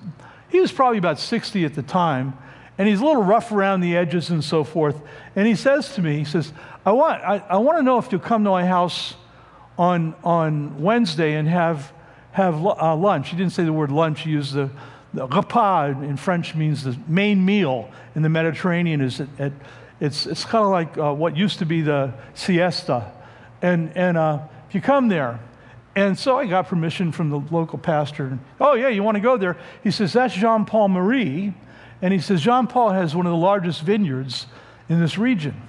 he 0.54 0.60
was 0.60 0.70
probably 0.70 0.98
about 0.98 1.18
60 1.18 1.64
at 1.64 1.74
the 1.74 1.82
time, 1.82 2.38
and 2.78 2.86
he's 2.86 3.00
a 3.00 3.04
little 3.04 3.24
rough 3.24 3.50
around 3.50 3.80
the 3.80 3.96
edges 3.96 4.30
and 4.30 4.42
so 4.42 4.62
forth. 4.62 5.00
And 5.34 5.48
he 5.48 5.56
says 5.56 5.96
to 5.96 6.00
me, 6.00 6.18
he 6.18 6.24
says, 6.24 6.52
I 6.86 6.92
want, 6.92 7.24
I, 7.24 7.38
I 7.38 7.56
want 7.56 7.78
to 7.78 7.82
know 7.82 7.98
if 7.98 8.12
you'll 8.12 8.20
come 8.20 8.44
to 8.44 8.50
my 8.50 8.64
house 8.64 9.14
on, 9.76 10.14
on 10.22 10.80
Wednesday 10.80 11.34
and 11.34 11.48
have, 11.48 11.92
have 12.30 12.54
uh, 12.64 12.94
lunch. 12.94 13.30
He 13.30 13.36
didn't 13.36 13.52
say 13.52 13.64
the 13.64 13.72
word 13.72 13.90
lunch, 13.90 14.20
he 14.20 14.30
used 14.30 14.54
the, 14.54 14.70
repas 15.14 16.02
in 16.02 16.16
French 16.16 16.54
means 16.54 16.84
the 16.84 16.98
main 17.06 17.44
meal 17.44 17.90
in 18.14 18.22
the 18.22 18.28
Mediterranean 18.28 19.00
is 19.00 19.20
at, 19.20 19.28
at 19.38 19.52
it's, 20.00 20.26
it's 20.26 20.44
kind 20.44 20.64
of 20.64 20.70
like 20.70 20.98
uh, 20.98 21.14
what 21.14 21.36
used 21.36 21.60
to 21.60 21.66
be 21.66 21.80
the 21.80 22.12
siesta. 22.34 23.12
And, 23.62 23.96
and 23.96 24.16
uh, 24.16 24.40
if 24.68 24.74
you 24.74 24.80
come 24.80 25.08
there, 25.08 25.40
and 25.96 26.18
so 26.18 26.38
I 26.38 26.46
got 26.46 26.66
permission 26.66 27.12
from 27.12 27.30
the 27.30 27.38
local 27.38 27.78
pastor. 27.78 28.38
Oh, 28.60 28.74
yeah, 28.74 28.88
you 28.88 29.02
want 29.02 29.14
to 29.14 29.20
go 29.20 29.36
there? 29.36 29.56
He 29.84 29.90
says, 29.90 30.12
That's 30.12 30.34
Jean 30.34 30.64
Paul 30.64 30.88
Marie. 30.88 31.54
And 32.02 32.12
he 32.12 32.18
says, 32.18 32.42
Jean 32.42 32.66
Paul 32.66 32.90
has 32.90 33.14
one 33.14 33.26
of 33.26 33.30
the 33.30 33.38
largest 33.38 33.82
vineyards 33.82 34.46
in 34.88 35.00
this 35.00 35.16
region. 35.16 35.62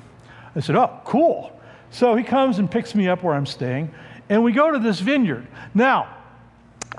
I 0.56 0.62
said, 0.62 0.76
Oh, 0.76 1.00
cool. 1.06 1.52
So 1.92 2.16
he 2.16 2.24
comes 2.24 2.58
and 2.58 2.70
picks 2.70 2.96
me 2.96 3.08
up 3.08 3.24
where 3.24 3.36
I'm 3.36 3.46
staying, 3.46 3.94
and 4.28 4.44
we 4.44 4.52
go 4.52 4.72
to 4.72 4.80
this 4.80 5.00
vineyard. 5.00 5.48
Now, 5.74 6.15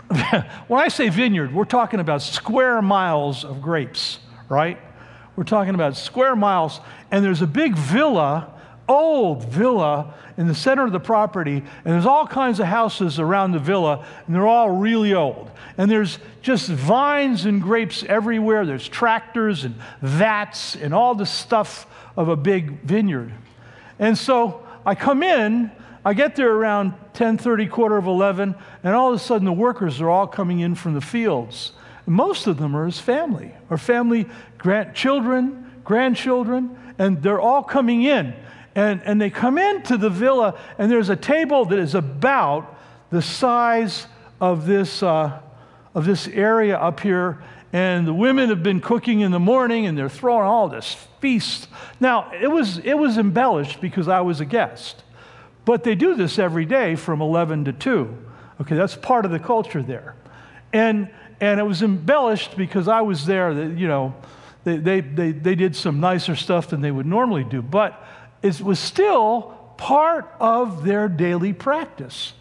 when 0.68 0.80
I 0.80 0.88
say 0.88 1.08
vineyard, 1.08 1.52
we're 1.52 1.64
talking 1.64 2.00
about 2.00 2.22
square 2.22 2.80
miles 2.82 3.44
of 3.44 3.60
grapes, 3.60 4.18
right? 4.48 4.78
We're 5.34 5.44
talking 5.44 5.74
about 5.74 5.96
square 5.96 6.36
miles, 6.36 6.80
and 7.10 7.24
there's 7.24 7.42
a 7.42 7.46
big 7.46 7.76
villa 7.76 8.52
old 8.88 9.44
villa 9.44 10.14
in 10.36 10.46
the 10.46 10.54
center 10.54 10.84
of 10.84 10.92
the 10.92 11.00
property, 11.00 11.56
and 11.56 11.94
there's 11.94 12.06
all 12.06 12.26
kinds 12.26 12.60
of 12.60 12.66
houses 12.66 13.18
around 13.18 13.52
the 13.52 13.58
villa, 13.58 14.04
and 14.26 14.34
they're 14.34 14.46
all 14.46 14.70
really 14.70 15.14
old. 15.14 15.50
And 15.78 15.90
there's 15.90 16.18
just 16.42 16.68
vines 16.68 17.46
and 17.46 17.60
grapes 17.60 18.04
everywhere. 18.04 18.64
There's 18.66 18.88
tractors 18.88 19.64
and 19.64 19.74
vats 20.02 20.76
and 20.76 20.94
all 20.94 21.14
the 21.14 21.26
stuff 21.26 21.86
of 22.16 22.28
a 22.28 22.36
big 22.36 22.82
vineyard. 22.82 23.32
And 23.98 24.16
so 24.16 24.66
I 24.84 24.94
come 24.94 25.22
in, 25.22 25.70
I 26.06 26.14
get 26.14 26.36
there 26.36 26.52
around 26.52 26.94
10:30, 27.14 27.66
quarter 27.68 27.96
of 27.96 28.06
11, 28.06 28.54
and 28.84 28.94
all 28.94 29.08
of 29.08 29.16
a 29.16 29.18
sudden 29.18 29.44
the 29.44 29.52
workers 29.52 30.00
are 30.00 30.08
all 30.08 30.28
coming 30.28 30.60
in 30.60 30.76
from 30.76 30.94
the 30.94 31.00
fields. 31.00 31.72
And 32.06 32.14
most 32.14 32.46
of 32.46 32.58
them 32.58 32.76
are 32.76 32.86
his 32.86 33.00
family, 33.00 33.50
or 33.70 33.76
family, 33.76 34.26
grandchildren, 34.56 35.68
grandchildren, 35.82 36.78
and 36.96 37.20
they're 37.24 37.40
all 37.40 37.64
coming 37.64 38.04
in. 38.04 38.34
And, 38.76 39.02
and 39.04 39.20
they 39.20 39.30
come 39.30 39.58
into 39.58 39.96
the 39.96 40.08
villa, 40.08 40.56
and 40.78 40.92
there's 40.92 41.08
a 41.08 41.16
table 41.16 41.64
that 41.64 41.78
is 41.80 41.96
about 41.96 42.78
the 43.10 43.20
size 43.20 44.06
of 44.40 44.64
this, 44.64 45.02
uh, 45.02 45.40
of 45.92 46.06
this 46.06 46.28
area 46.28 46.78
up 46.78 47.00
here. 47.00 47.42
And 47.72 48.06
the 48.06 48.14
women 48.14 48.50
have 48.50 48.62
been 48.62 48.80
cooking 48.80 49.22
in 49.22 49.32
the 49.32 49.40
morning, 49.40 49.86
and 49.86 49.98
they're 49.98 50.08
throwing 50.08 50.46
all 50.46 50.68
this 50.68 50.96
feast. 51.20 51.66
Now, 51.98 52.30
it 52.40 52.46
was, 52.46 52.78
it 52.78 52.94
was 52.94 53.18
embellished 53.18 53.80
because 53.80 54.06
I 54.06 54.20
was 54.20 54.40
a 54.40 54.44
guest. 54.44 55.02
But 55.66 55.82
they 55.82 55.96
do 55.96 56.14
this 56.14 56.38
every 56.38 56.64
day 56.64 56.94
from 56.94 57.20
11 57.20 57.66
to 57.66 57.72
2. 57.72 58.16
Okay, 58.62 58.76
that's 58.76 58.94
part 58.94 59.26
of 59.26 59.32
the 59.32 59.40
culture 59.40 59.82
there. 59.82 60.14
And, 60.72 61.10
and 61.40 61.60
it 61.60 61.64
was 61.64 61.82
embellished 61.82 62.56
because 62.56 62.88
I 62.88 63.02
was 63.02 63.26
there, 63.26 63.52
that, 63.52 63.76
you 63.76 63.88
know, 63.88 64.14
they, 64.64 64.78
they, 64.78 65.00
they, 65.00 65.32
they 65.32 65.54
did 65.56 65.74
some 65.74 65.98
nicer 66.00 66.36
stuff 66.36 66.68
than 66.68 66.80
they 66.80 66.92
would 66.92 67.04
normally 67.04 67.42
do. 67.44 67.62
But 67.62 68.00
it 68.42 68.60
was 68.60 68.78
still 68.78 69.74
part 69.76 70.32
of 70.38 70.84
their 70.84 71.08
daily 71.08 71.52
practice. 71.52 72.32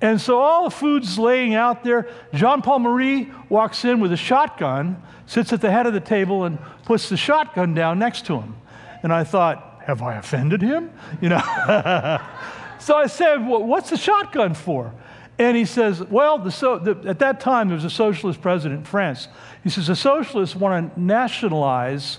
And 0.00 0.20
so 0.20 0.40
all 0.40 0.64
the 0.64 0.70
food's 0.70 1.18
laying 1.20 1.54
out 1.54 1.84
there. 1.84 2.08
Jean 2.34 2.62
Paul 2.62 2.80
Marie 2.80 3.32
walks 3.48 3.84
in 3.84 4.00
with 4.00 4.12
a 4.12 4.16
shotgun, 4.16 5.00
sits 5.26 5.52
at 5.52 5.60
the 5.60 5.70
head 5.70 5.86
of 5.86 5.92
the 5.92 6.00
table, 6.00 6.44
and 6.44 6.58
puts 6.84 7.08
the 7.08 7.16
shotgun 7.16 7.74
down 7.74 8.00
next 8.00 8.26
to 8.26 8.40
him. 8.40 8.56
And 9.04 9.12
I 9.12 9.22
thought, 9.22 9.82
have 9.86 10.02
I 10.02 10.16
offended 10.16 10.62
him? 10.62 10.90
You 11.20 11.28
know. 11.28 12.20
so 12.86 12.96
I 12.96 13.08
said, 13.08 13.48
well, 13.48 13.64
what's 13.64 13.90
the 13.90 13.96
shotgun 13.96 14.54
for? 14.54 14.94
And 15.40 15.56
he 15.56 15.64
says, 15.64 16.00
well, 16.04 16.38
the 16.38 16.52
so, 16.52 16.78
the, 16.78 16.96
at 17.08 17.18
that 17.18 17.40
time 17.40 17.66
there 17.66 17.74
was 17.74 17.84
a 17.84 17.90
socialist 17.90 18.40
president 18.40 18.78
in 18.78 18.84
France. 18.84 19.26
He 19.64 19.70
says, 19.70 19.88
the 19.88 19.96
socialists 19.96 20.54
want 20.54 20.94
to 20.94 21.00
nationalize 21.00 22.18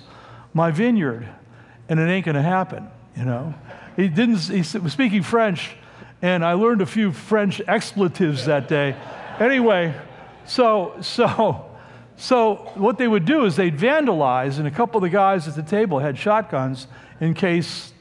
my 0.53 0.71
vineyard, 0.71 1.25
and 1.87 2.01
it 2.01 2.09
ain't 2.09 2.25
going 2.25 2.35
to 2.35 2.41
happen, 2.41 2.85
you 3.15 3.23
know. 3.23 3.53
He 3.95 4.09
didn't, 4.09 4.39
he 4.39 4.57
was 4.57 4.91
speaking 4.91 5.23
French, 5.23 5.71
and 6.21 6.43
I 6.43 6.51
learned 6.51 6.81
a 6.81 6.85
few 6.85 7.13
French 7.13 7.61
expletives 7.65 8.45
that 8.47 8.67
day. 8.67 8.93
Anyway, 9.39 9.95
so, 10.45 10.97
so, 10.99 11.65
so 12.17 12.55
what 12.75 12.97
they 12.97 13.07
would 13.07 13.23
do 13.23 13.45
is 13.45 13.55
they'd 13.55 13.77
vandalize, 13.77 14.57
and 14.57 14.67
a 14.67 14.71
couple 14.71 14.97
of 14.97 15.03
the 15.03 15.09
guys 15.09 15.47
at 15.47 15.55
the 15.55 15.63
table 15.63 15.99
had 15.99 16.17
shotguns 16.17 16.87
in 17.21 17.33
case 17.35 17.93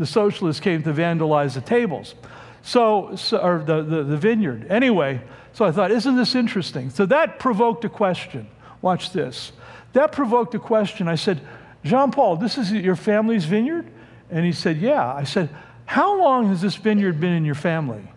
the 0.00 0.06
socialists 0.06 0.60
came 0.60 0.82
to 0.82 0.94
vandalize 0.94 1.52
the 1.52 1.60
tables. 1.60 2.14
So, 2.62 3.14
so 3.16 3.36
or 3.36 3.58
the, 3.58 3.82
the, 3.82 4.02
the 4.02 4.16
vineyard. 4.16 4.66
Anyway, 4.70 5.20
so 5.52 5.66
I 5.66 5.72
thought, 5.72 5.90
isn't 5.90 6.16
this 6.16 6.34
interesting? 6.34 6.88
So 6.88 7.04
that 7.04 7.38
provoked 7.38 7.84
a 7.84 7.90
question. 7.90 8.48
Watch 8.80 9.12
this. 9.12 9.52
That 9.92 10.10
provoked 10.10 10.54
a 10.54 10.58
question. 10.58 11.06
I 11.06 11.16
said, 11.16 11.46
Jean 11.84 12.12
Paul, 12.12 12.36
this 12.36 12.56
is 12.56 12.72
your 12.72 12.96
family's 12.96 13.44
vineyard? 13.44 13.90
And 14.30 14.46
he 14.46 14.52
said, 14.52 14.78
Yeah. 14.78 15.06
I 15.06 15.24
said, 15.24 15.50
How 15.84 16.18
long 16.18 16.48
has 16.48 16.62
this 16.62 16.76
vineyard 16.76 17.20
been 17.20 17.34
in 17.34 17.44
your 17.44 17.54
family? 17.54 18.10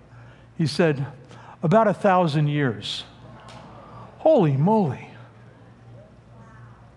He 0.58 0.68
said, 0.68 1.06
About 1.62 1.90
a 1.90 1.94
thousand 1.94 2.48
years. 2.48 3.04
Holy 4.20 4.56
moly. 4.56 5.10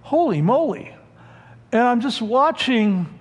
Holy 0.02 0.43
moly. 0.43 0.95
And 1.73 1.83
I'm 1.83 2.00
just 2.00 2.23
watching, 2.23 3.15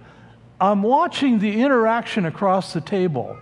I'm 0.60 0.84
watching 0.84 1.40
the 1.40 1.62
interaction 1.62 2.26
across 2.26 2.74
the 2.74 2.82
table 2.82 3.38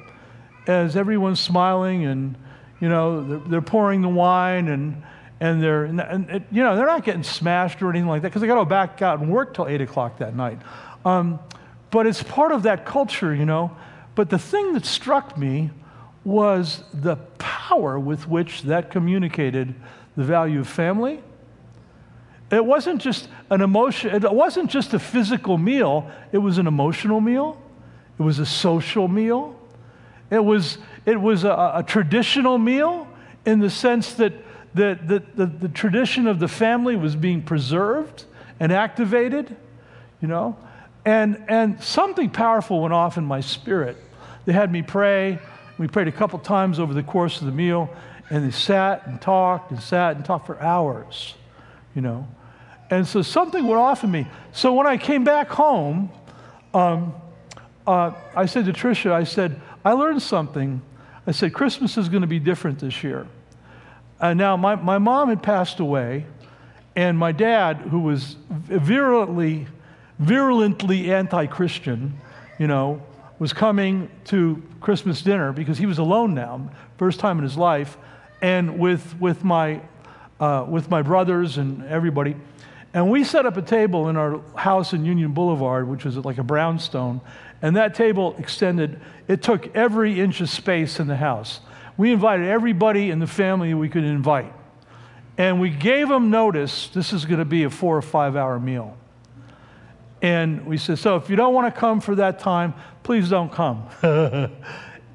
as 0.68 0.96
everyone's 0.96 1.40
smiling 1.40 2.06
and, 2.06 2.36
you 2.80 2.90
know, 2.90 3.24
they're, 3.24 3.40
they're 3.40 3.62
pouring 3.62 4.02
the 4.02 4.10
wine 4.10 4.68
and, 4.68 5.04
and 5.40 5.62
they're, 5.62 5.84
and, 5.86 6.00
and, 6.02 6.46
you 6.52 6.64
know, 6.64 6.76
they're 6.76 6.86
not 6.86 7.04
getting 7.04 7.24
smashed 7.24 7.82
or 7.82 7.90
anything 7.90 8.08
like 8.08 8.22
that 8.24 8.30
because 8.30 8.42
they 8.42 8.48
got 8.48 8.56
to 8.56 8.62
go 8.62 8.66
back 8.66 9.02
out 9.02 9.20
and 9.20 9.30
work 9.30 9.54
till 9.54 9.68
8 9.68 9.82
o'clock 9.82 10.18
that 10.20 10.36
night. 10.36 10.60
Um, 11.06 11.40
but 11.92 12.08
it's 12.08 12.24
part 12.24 12.52
of 12.52 12.64
that 12.64 12.86
culture, 12.86 13.36
you 13.36 13.46
know. 13.46 13.76
But 14.16 14.30
the 14.30 14.40
thing 14.40 14.74
that 14.74 14.86
struck 14.86 15.38
me 15.38 15.70
was 16.24 16.84
the 16.94 17.18
power 17.38 18.00
with 18.00 18.28
which 18.28 18.64
that 18.64 18.90
communicated 18.90 19.76
the 20.16 20.24
value 20.24 20.62
of 20.62 20.68
family. 20.68 21.22
It 22.54 22.64
wasn't 22.64 23.02
just 23.02 23.28
an 23.50 23.62
emotion, 23.62 24.14
it 24.14 24.32
wasn't 24.32 24.70
just 24.70 24.94
a 24.94 25.00
physical 25.00 25.58
meal, 25.58 26.10
it 26.32 26.38
was 26.38 26.60
an 26.60 26.68
emotional 26.68 27.20
meal, 27.20 27.60
it 28.20 28.22
was 28.22 28.38
a 28.38 28.46
social 28.46 29.08
meal, 29.08 29.60
it 30.30 30.44
was, 30.44 30.78
it 31.06 31.20
was 31.20 31.46
a, 31.46 31.72
a 31.76 31.84
traditional 31.86 32.60
meal 32.60 33.08
in 33.44 33.60
the 33.60 33.72
sense 33.72 34.14
that 34.16 34.34
the, 34.76 35.00
the, 35.04 35.24
the, 35.36 35.46
the 35.48 35.70
tradition 35.70 36.28
of 36.28 36.40
the 36.40 36.48
family 36.48 36.96
was 36.96 37.16
being 37.16 37.42
preserved 37.42 38.26
and 38.60 38.72
activated, 38.72 39.56
you 40.22 40.28
know. 40.28 40.56
And, 41.06 41.44
and 41.48 41.84
something 41.84 42.30
powerful 42.30 42.82
went 42.82 42.94
off 42.94 43.18
in 43.18 43.26
my 43.26 43.42
spirit. 43.42 43.98
They 44.46 44.54
had 44.54 44.72
me 44.72 44.84
pray. 44.84 45.40
We 45.80 45.88
prayed 45.88 46.08
a 46.08 46.12
couple 46.12 46.38
times 46.38 46.80
over 46.80 46.94
the 46.94 47.04
course 47.04 47.40
of 47.42 47.48
the 47.48 47.52
meal, 47.52 47.90
and 48.30 48.46
they 48.46 48.52
sat 48.52 49.08
and 49.08 49.20
talked 49.20 49.72
and 49.72 49.82
sat 49.82 50.16
and 50.16 50.24
talked 50.24 50.46
for 50.46 50.62
hours, 50.62 51.34
you 51.96 52.02
know. 52.02 52.28
And 52.90 53.08
so 53.08 53.22
something 53.22 53.66
went 53.66 53.80
off 53.80 54.04
in 54.04 54.12
me. 54.12 54.28
So 54.52 54.74
when 54.74 54.86
I 54.86 54.98
came 54.98 55.24
back 55.24 55.50
home, 55.50 56.12
um, 56.74 57.14
uh, 57.88 58.12
I 58.36 58.46
said 58.46 58.66
to 58.66 58.74
Tricia, 58.74 59.12
I 59.12 59.24
said, 59.24 59.60
I 59.84 59.94
learned 59.94 60.22
something. 60.22 60.82
I 61.26 61.32
said, 61.32 61.54
Christmas 61.54 61.98
is 61.98 62.10
going 62.10 62.22
to 62.22 62.28
be 62.28 62.40
different 62.40 62.80
this 62.80 63.04
year. 63.04 63.28
And 64.20 64.38
now, 64.38 64.56
my, 64.56 64.76
my 64.76 65.00
mom 65.00 65.30
had 65.30 65.44
passed 65.44 65.80
away, 65.80 66.26
and 66.96 67.18
my 67.18 67.32
dad, 67.32 67.78
who 67.78 68.00
was 68.00 68.38
virulently 68.50 69.68
virulently 70.20 71.14
anti 71.14 71.46
Christian, 71.48 72.20
you 72.58 72.68
know, 72.68 73.02
was 73.40 73.54
coming 73.54 74.10
to 74.26 74.62
Christmas 74.80 75.22
dinner 75.22 75.52
because 75.52 75.78
he 75.78 75.86
was 75.86 75.98
alone 75.98 76.34
now, 76.34 76.70
first 76.98 77.20
time 77.20 77.38
in 77.38 77.44
his 77.44 77.58
life, 77.58 77.98
and 78.42 78.80
with, 78.80 79.20
with, 79.20 79.44
my, 79.44 79.82
uh, 80.40 80.66
with 80.68 80.90
my 80.90 81.02
brothers 81.02 81.58
and 81.58 81.84
everybody. 81.86 82.36
And 82.94 83.10
we 83.10 83.24
set 83.24 83.46
up 83.46 83.58
a 83.58 83.62
table 83.62 84.08
in 84.08 84.18
our 84.18 84.40
house 84.56 84.94
in 84.94 85.04
Union 85.04 85.34
Boulevard, 85.34 85.88
which 85.88 86.06
was 86.06 86.16
like 86.18 86.38
a 86.38 86.44
brownstone. 86.44 87.22
And 87.62 87.76
that 87.76 87.96
table 87.96 88.36
extended, 88.38 89.00
it 89.28 89.42
took 89.42 89.76
every 89.76 90.20
inch 90.20 90.42
of 90.42 90.50
space 90.50 91.00
in 91.00 91.08
the 91.08 91.16
house. 91.16 91.60
We 91.98 92.12
invited 92.12 92.48
everybody 92.48 93.10
in 93.10 93.20
the 93.20 93.28
family 93.28 93.74
we 93.74 93.90
could 93.90 94.04
invite. 94.04 94.54
And 95.38 95.60
we 95.60 95.72
gave 95.72 96.08
them 96.08 96.30
notice 96.30 96.90
this 96.90 97.14
is 97.14 97.26
going 97.26 97.40
to 97.40 97.46
be 97.46 97.64
a 97.64 97.70
four 97.70 97.98
or 97.98 98.02
five 98.04 98.36
hour 98.36 98.60
meal. 98.60 98.96
And 100.22 100.66
we 100.68 100.78
said, 100.78 101.00
so 101.00 101.16
if 101.16 101.30
you 101.30 101.36
don't 101.36 101.54
want 101.54 101.74
to 101.74 101.80
come 101.80 102.00
for 102.00 102.16
that 102.16 102.40
time, 102.40 102.76
please 103.02 103.30
don't 103.30 103.52
come. 103.52 103.88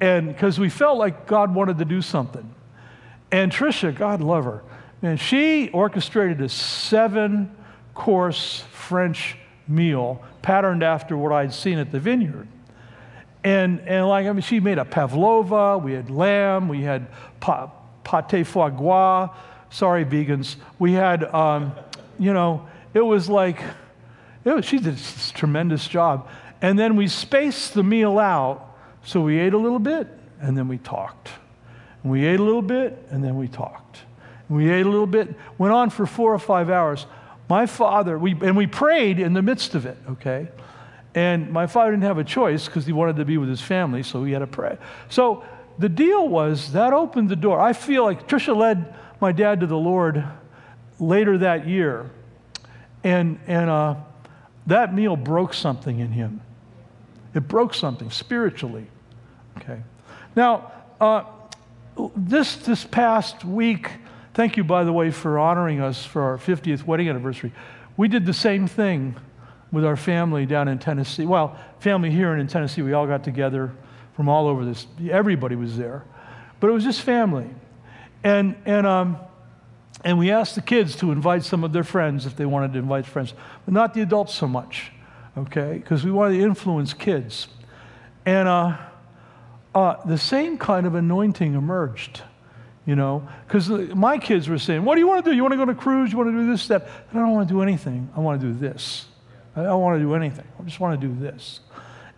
and 0.01 0.27
because 0.27 0.59
we 0.59 0.69
felt 0.69 0.97
like 0.97 1.25
God 1.25 1.55
wanted 1.55 1.77
to 1.79 1.85
do 1.85 2.01
something. 2.01 2.53
And 3.31 3.51
Tricia, 3.51 3.95
God 3.95 4.21
love 4.21 4.45
her, 4.45 4.63
and 5.01 5.19
she 5.19 5.69
orchestrated 5.69 6.41
a 6.41 6.49
seven 6.49 7.55
course 7.99 8.63
French 8.71 9.35
meal 9.67 10.23
patterned 10.41 10.81
after 10.81 11.15
what 11.15 11.31
I'd 11.31 11.53
seen 11.53 11.77
at 11.77 11.91
the 11.91 11.99
vineyard. 11.99 12.47
And, 13.43 13.81
and 13.81 14.07
like, 14.07 14.25
I 14.25 14.31
mean, 14.31 14.41
she 14.41 14.59
made 14.59 14.77
a 14.77 14.85
pavlova, 14.85 15.77
we 15.77 15.93
had 15.93 16.09
lamb, 16.09 16.67
we 16.69 16.81
had 16.81 17.07
pa, 17.39 17.67
pate 18.03 18.47
foie 18.47 18.69
gras. 18.69 19.29
Sorry, 19.69 20.03
vegans. 20.03 20.55
We 20.79 20.93
had, 20.93 21.23
um, 21.25 21.73
you 22.17 22.33
know, 22.33 22.67
it 22.93 23.01
was 23.01 23.29
like, 23.29 23.61
was, 24.43 24.65
she 24.65 24.79
did 24.79 24.95
a 24.95 25.33
tremendous 25.33 25.87
job. 25.87 26.27
And 26.61 26.79
then 26.79 26.95
we 26.95 27.07
spaced 27.07 27.75
the 27.75 27.83
meal 27.83 28.17
out. 28.17 28.65
So 29.03 29.21
we 29.21 29.39
ate 29.39 29.53
a 29.53 29.57
little 29.57 29.79
bit 29.79 30.07
and 30.41 30.57
then 30.57 30.67
we 30.67 30.77
talked. 30.77 31.29
And 32.01 32.11
we 32.11 32.25
ate 32.25 32.39
a 32.39 32.43
little 32.43 32.61
bit 32.61 32.97
and 33.11 33.23
then 33.23 33.37
we 33.37 33.47
talked. 33.47 33.99
And 34.47 34.57
we 34.57 34.71
ate 34.71 34.85
a 34.85 34.89
little 34.89 35.05
bit, 35.07 35.35
went 35.57 35.73
on 35.73 35.89
for 35.89 36.05
four 36.05 36.33
or 36.33 36.39
five 36.39 36.69
hours. 36.69 37.05
My 37.49 37.65
father, 37.65 38.17
we, 38.17 38.33
and 38.33 38.55
we 38.55 38.67
prayed 38.67 39.19
in 39.19 39.33
the 39.33 39.41
midst 39.41 39.73
of 39.73 39.87
it, 39.87 39.97
okay? 40.11 40.47
And 41.15 41.51
my 41.51 41.65
father 41.65 41.91
didn't 41.91 42.03
have 42.03 42.19
a 42.19 42.23
choice 42.23 42.67
because 42.67 42.85
he 42.85 42.93
wanted 42.93 43.15
to 43.15 43.25
be 43.25 43.37
with 43.37 43.49
his 43.49 43.61
family, 43.61 44.03
so 44.03 44.23
he 44.23 44.31
had 44.31 44.39
to 44.39 44.47
pray. 44.47 44.77
So 45.09 45.43
the 45.79 45.89
deal 45.89 46.27
was 46.27 46.73
that 46.73 46.93
opened 46.93 47.29
the 47.29 47.35
door. 47.35 47.59
I 47.59 47.73
feel 47.73 48.03
like 48.03 48.27
Tricia 48.27 48.55
led 48.55 48.93
my 49.19 49.31
dad 49.31 49.61
to 49.61 49.67
the 49.67 49.77
Lord 49.77 50.23
later 50.99 51.39
that 51.39 51.67
year. 51.67 52.11
And, 53.03 53.39
and 53.47 53.69
uh, 53.69 53.95
that 54.67 54.93
meal 54.93 55.15
broke 55.15 55.53
something 55.55 55.99
in 55.99 56.11
him. 56.11 56.41
It 57.33 57.47
broke 57.47 57.73
something 57.73 58.11
spiritually. 58.11 58.85
Okay. 59.57 59.81
Now, 60.35 60.71
uh, 61.01 61.23
this, 62.15 62.57
this 62.57 62.83
past 62.83 63.43
week, 63.43 63.89
thank 64.39 64.55
you, 64.55 64.63
by 64.63 64.85
the 64.85 64.93
way, 64.93 65.11
for 65.11 65.37
honoring 65.37 65.81
us 65.81 66.05
for 66.05 66.21
our 66.21 66.37
50th 66.37 66.85
wedding 66.85 67.09
anniversary. 67.09 67.51
We 67.97 68.07
did 68.07 68.25
the 68.25 68.33
same 68.33 68.67
thing 68.67 69.17
with 69.69 69.83
our 69.83 69.97
family 69.97 70.45
down 70.45 70.69
in 70.69 70.79
Tennessee. 70.79 71.25
Well, 71.25 71.59
family 71.79 72.09
here 72.09 72.31
and 72.31 72.39
in 72.39 72.47
Tennessee, 72.47 72.81
we 72.81 72.93
all 72.93 73.05
got 73.05 73.25
together 73.25 73.73
from 74.15 74.29
all 74.29 74.47
over 74.47 74.63
this. 74.63 74.87
Everybody 75.11 75.57
was 75.57 75.77
there. 75.77 76.05
But 76.61 76.69
it 76.69 76.71
was 76.71 76.85
just 76.85 77.01
family. 77.01 77.49
And, 78.23 78.55
and 78.65 78.87
um, 78.87 79.17
and 80.05 80.17
we 80.17 80.31
asked 80.31 80.55
the 80.55 80.61
kids 80.61 80.95
to 80.95 81.11
invite 81.11 81.43
some 81.43 81.65
of 81.65 81.73
their 81.73 81.83
friends 81.83 82.25
if 82.25 82.37
they 82.37 82.45
wanted 82.45 82.71
to 82.71 82.79
invite 82.79 83.05
friends, 83.05 83.33
but 83.65 83.73
not 83.73 83.93
the 83.93 84.01
adults 84.01 84.33
so 84.33 84.47
much, 84.47 84.93
okay? 85.37 85.73
Because 85.73 86.05
we 86.05 86.11
wanted 86.11 86.37
to 86.37 86.43
influence 86.43 86.93
kids. 86.93 87.49
And 88.25 88.47
uh, 88.47 88.77
uh, 89.75 89.95
the 90.05 90.17
same 90.17 90.57
kind 90.57 90.87
of 90.87 90.95
anointing 90.95 91.55
emerged, 91.55 92.21
you 92.89 92.95
know? 92.95 93.27
Because 93.45 93.69
uh, 93.69 93.85
my 93.93 94.17
kids 94.17 94.49
were 94.49 94.57
saying, 94.57 94.83
What 94.83 94.95
do 94.95 95.01
you 95.01 95.07
want 95.07 95.23
to 95.23 95.29
do? 95.29 95.35
You 95.35 95.43
want 95.43 95.51
to 95.51 95.57
go 95.57 95.61
on 95.61 95.69
a 95.69 95.75
cruise? 95.75 96.11
You 96.11 96.17
want 96.17 96.31
to 96.31 96.37
do 96.37 96.49
this, 96.49 96.67
that? 96.69 96.89
And 97.11 97.19
I 97.19 97.23
don't 97.23 97.33
want 97.33 97.47
to 97.47 97.53
do 97.53 97.61
anything. 97.61 98.09
I 98.15 98.19
want 98.19 98.41
to 98.41 98.47
do 98.47 98.53
this. 98.53 99.05
I 99.55 99.61
don't 99.61 99.81
want 99.81 99.99
to 99.99 100.03
do 100.03 100.15
anything. 100.15 100.47
I 100.59 100.63
just 100.63 100.79
want 100.79 100.99
to 100.99 101.07
do 101.07 101.13
this. 101.13 101.59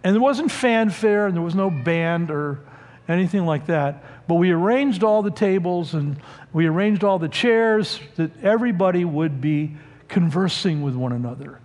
And 0.02 0.16
there 0.16 0.22
wasn't 0.22 0.50
fanfare, 0.50 1.28
and 1.28 1.36
there 1.36 1.44
was 1.44 1.56
no 1.56 1.70
band 1.70 2.32
or 2.32 2.62
anything 3.10 3.46
like 3.46 3.66
that. 3.66 4.06
But 4.30 4.36
we 4.36 4.52
arranged 4.52 5.04
all 5.04 5.22
the 5.22 5.32
tables 5.32 5.94
and 5.94 6.16
we 6.54 6.68
arranged 6.68 7.04
all 7.04 7.20
the 7.20 7.28
chairs 7.28 8.00
that 8.16 8.32
everybody 8.42 9.04
would 9.04 9.42
be 9.42 9.76
conversing 10.08 10.82
with 10.82 10.96
one 10.96 11.12
another 11.12 11.60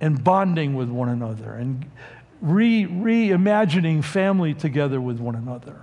and 0.00 0.24
bonding 0.24 0.74
with 0.74 0.88
one 0.88 1.08
another 1.08 1.52
and 1.52 1.88
re- 2.40 2.86
reimagining 2.86 4.02
family 4.02 4.54
together 4.54 5.00
with 5.00 5.20
one 5.20 5.36
another. 5.36 5.80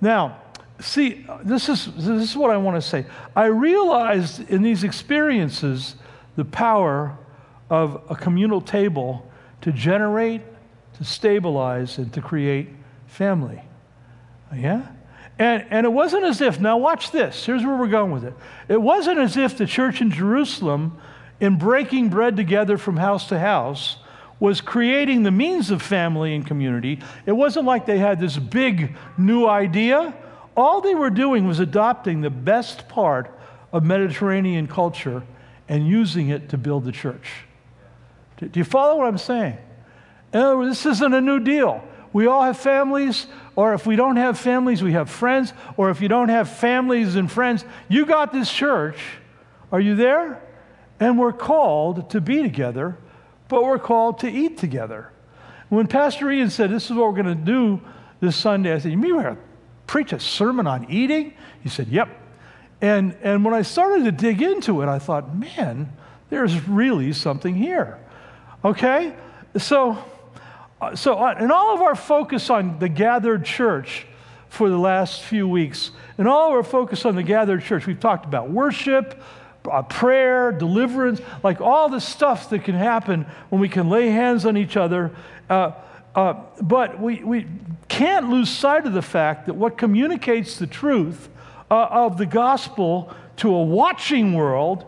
Now, 0.00 0.40
see, 0.80 1.26
this 1.42 1.68
is, 1.68 1.86
this 1.96 2.30
is 2.30 2.36
what 2.36 2.50
I 2.50 2.56
want 2.56 2.76
to 2.76 2.86
say. 2.86 3.06
I 3.34 3.46
realized 3.46 4.48
in 4.50 4.62
these 4.62 4.84
experiences 4.84 5.96
the 6.36 6.44
power 6.44 7.16
of 7.70 8.02
a 8.08 8.14
communal 8.14 8.60
table 8.60 9.30
to 9.62 9.72
generate, 9.72 10.42
to 10.98 11.04
stabilize, 11.04 11.98
and 11.98 12.12
to 12.12 12.20
create 12.20 12.68
family. 13.06 13.62
Yeah? 14.54 14.86
And, 15.38 15.66
and 15.70 15.84
it 15.84 15.90
wasn't 15.90 16.24
as 16.24 16.40
if, 16.40 16.60
now 16.60 16.78
watch 16.78 17.10
this, 17.10 17.44
here's 17.44 17.64
where 17.64 17.76
we're 17.76 17.88
going 17.88 18.12
with 18.12 18.24
it. 18.24 18.34
It 18.68 18.80
wasn't 18.80 19.18
as 19.18 19.36
if 19.36 19.58
the 19.58 19.66
church 19.66 20.00
in 20.00 20.10
Jerusalem, 20.10 20.98
in 21.40 21.58
breaking 21.58 22.08
bread 22.08 22.36
together 22.36 22.78
from 22.78 22.96
house 22.96 23.28
to 23.28 23.38
house, 23.38 23.96
was 24.38 24.60
creating 24.60 25.22
the 25.22 25.30
means 25.30 25.70
of 25.70 25.80
family 25.82 26.34
and 26.34 26.46
community. 26.46 27.00
It 27.24 27.32
wasn't 27.32 27.66
like 27.66 27.86
they 27.86 27.98
had 27.98 28.20
this 28.20 28.36
big 28.36 28.94
new 29.16 29.46
idea. 29.46 30.14
All 30.56 30.80
they 30.80 30.94
were 30.94 31.10
doing 31.10 31.46
was 31.46 31.60
adopting 31.60 32.22
the 32.22 32.30
best 32.30 32.88
part 32.88 33.30
of 33.72 33.84
Mediterranean 33.84 34.66
culture 34.66 35.22
and 35.68 35.86
using 35.86 36.30
it 36.30 36.48
to 36.50 36.58
build 36.58 36.84
the 36.84 36.92
church. 36.92 37.44
Do 38.38 38.50
you 38.54 38.64
follow 38.64 38.98
what 38.98 39.06
I'm 39.06 39.18
saying? 39.18 39.58
In 40.32 40.40
other 40.40 40.56
words, 40.58 40.70
this 40.70 40.86
isn't 40.96 41.14
a 41.14 41.20
new 41.20 41.40
deal. 41.40 41.82
We 42.12 42.26
all 42.26 42.42
have 42.42 42.58
families, 42.58 43.26
or 43.56 43.74
if 43.74 43.86
we 43.86 43.96
don't 43.96 44.16
have 44.16 44.38
families, 44.38 44.82
we 44.82 44.92
have 44.92 45.10
friends, 45.10 45.52
or 45.76 45.90
if 45.90 46.00
you 46.00 46.08
don't 46.08 46.30
have 46.30 46.48
families 46.48 47.16
and 47.16 47.30
friends, 47.30 47.64
you 47.88 48.06
got 48.06 48.32
this 48.32 48.50
church. 48.50 48.98
Are 49.70 49.80
you 49.80 49.94
there? 49.94 50.42
And 50.98 51.18
we're 51.18 51.32
called 51.32 52.10
to 52.10 52.20
be 52.20 52.42
together, 52.42 52.96
but 53.48 53.64
we're 53.64 53.78
called 53.78 54.20
to 54.20 54.30
eat 54.30 54.56
together. 54.56 55.10
When 55.68 55.86
Pastor 55.88 56.30
Ian 56.30 56.48
said, 56.48 56.70
This 56.70 56.86
is 56.86 56.92
what 56.92 57.06
we're 57.08 57.22
going 57.22 57.36
to 57.36 57.44
do 57.44 57.80
this 58.20 58.36
Sunday, 58.36 58.72
I 58.72 58.78
said, 58.78 58.92
You 58.92 58.98
mean 58.98 59.14
we're 59.14 59.22
going 59.22 59.36
to 59.36 59.42
preach 59.86 60.12
a 60.12 60.20
sermon 60.20 60.66
on 60.66 60.90
eating? 60.90 61.34
He 61.62 61.68
said, 61.68 61.88
Yep. 61.88 62.08
And, 62.80 63.16
and 63.22 63.44
when 63.44 63.54
I 63.54 63.62
started 63.62 64.04
to 64.04 64.12
dig 64.12 64.42
into 64.42 64.82
it, 64.82 64.88
I 64.88 64.98
thought, 64.98 65.34
man, 65.34 65.92
there's 66.28 66.68
really 66.68 67.12
something 67.12 67.54
here. 67.54 67.98
Okay? 68.64 69.14
So, 69.56 69.96
uh, 70.80 70.94
so 70.94 71.14
uh, 71.14 71.36
in 71.40 71.50
all 71.50 71.74
of 71.74 71.80
our 71.80 71.94
focus 71.94 72.50
on 72.50 72.78
the 72.78 72.88
gathered 72.88 73.44
church 73.44 74.06
for 74.48 74.68
the 74.68 74.76
last 74.76 75.22
few 75.22 75.48
weeks, 75.48 75.90
and 76.18 76.28
all 76.28 76.48
of 76.48 76.52
our 76.54 76.62
focus 76.62 77.04
on 77.04 77.16
the 77.16 77.22
gathered 77.22 77.62
church, 77.62 77.86
we've 77.86 78.00
talked 78.00 78.26
about 78.26 78.50
worship, 78.50 79.22
uh, 79.70 79.82
prayer, 79.82 80.52
deliverance, 80.52 81.20
like 81.42 81.60
all 81.60 81.88
the 81.88 82.00
stuff 82.00 82.50
that 82.50 82.64
can 82.64 82.74
happen 82.74 83.26
when 83.48 83.60
we 83.60 83.68
can 83.68 83.88
lay 83.88 84.10
hands 84.10 84.44
on 84.44 84.56
each 84.56 84.76
other. 84.76 85.10
Uh, 85.48 85.72
uh, 86.16 86.34
but 86.62 86.98
we, 86.98 87.22
we 87.22 87.46
can't 87.88 88.30
lose 88.30 88.48
sight 88.48 88.86
of 88.86 88.94
the 88.94 89.02
fact 89.02 89.46
that 89.46 89.54
what 89.54 89.76
communicates 89.76 90.58
the 90.58 90.66
truth 90.66 91.28
uh, 91.70 91.88
of 91.90 92.16
the 92.16 92.24
gospel 92.24 93.14
to 93.36 93.54
a 93.54 93.62
watching 93.62 94.32
world 94.32 94.86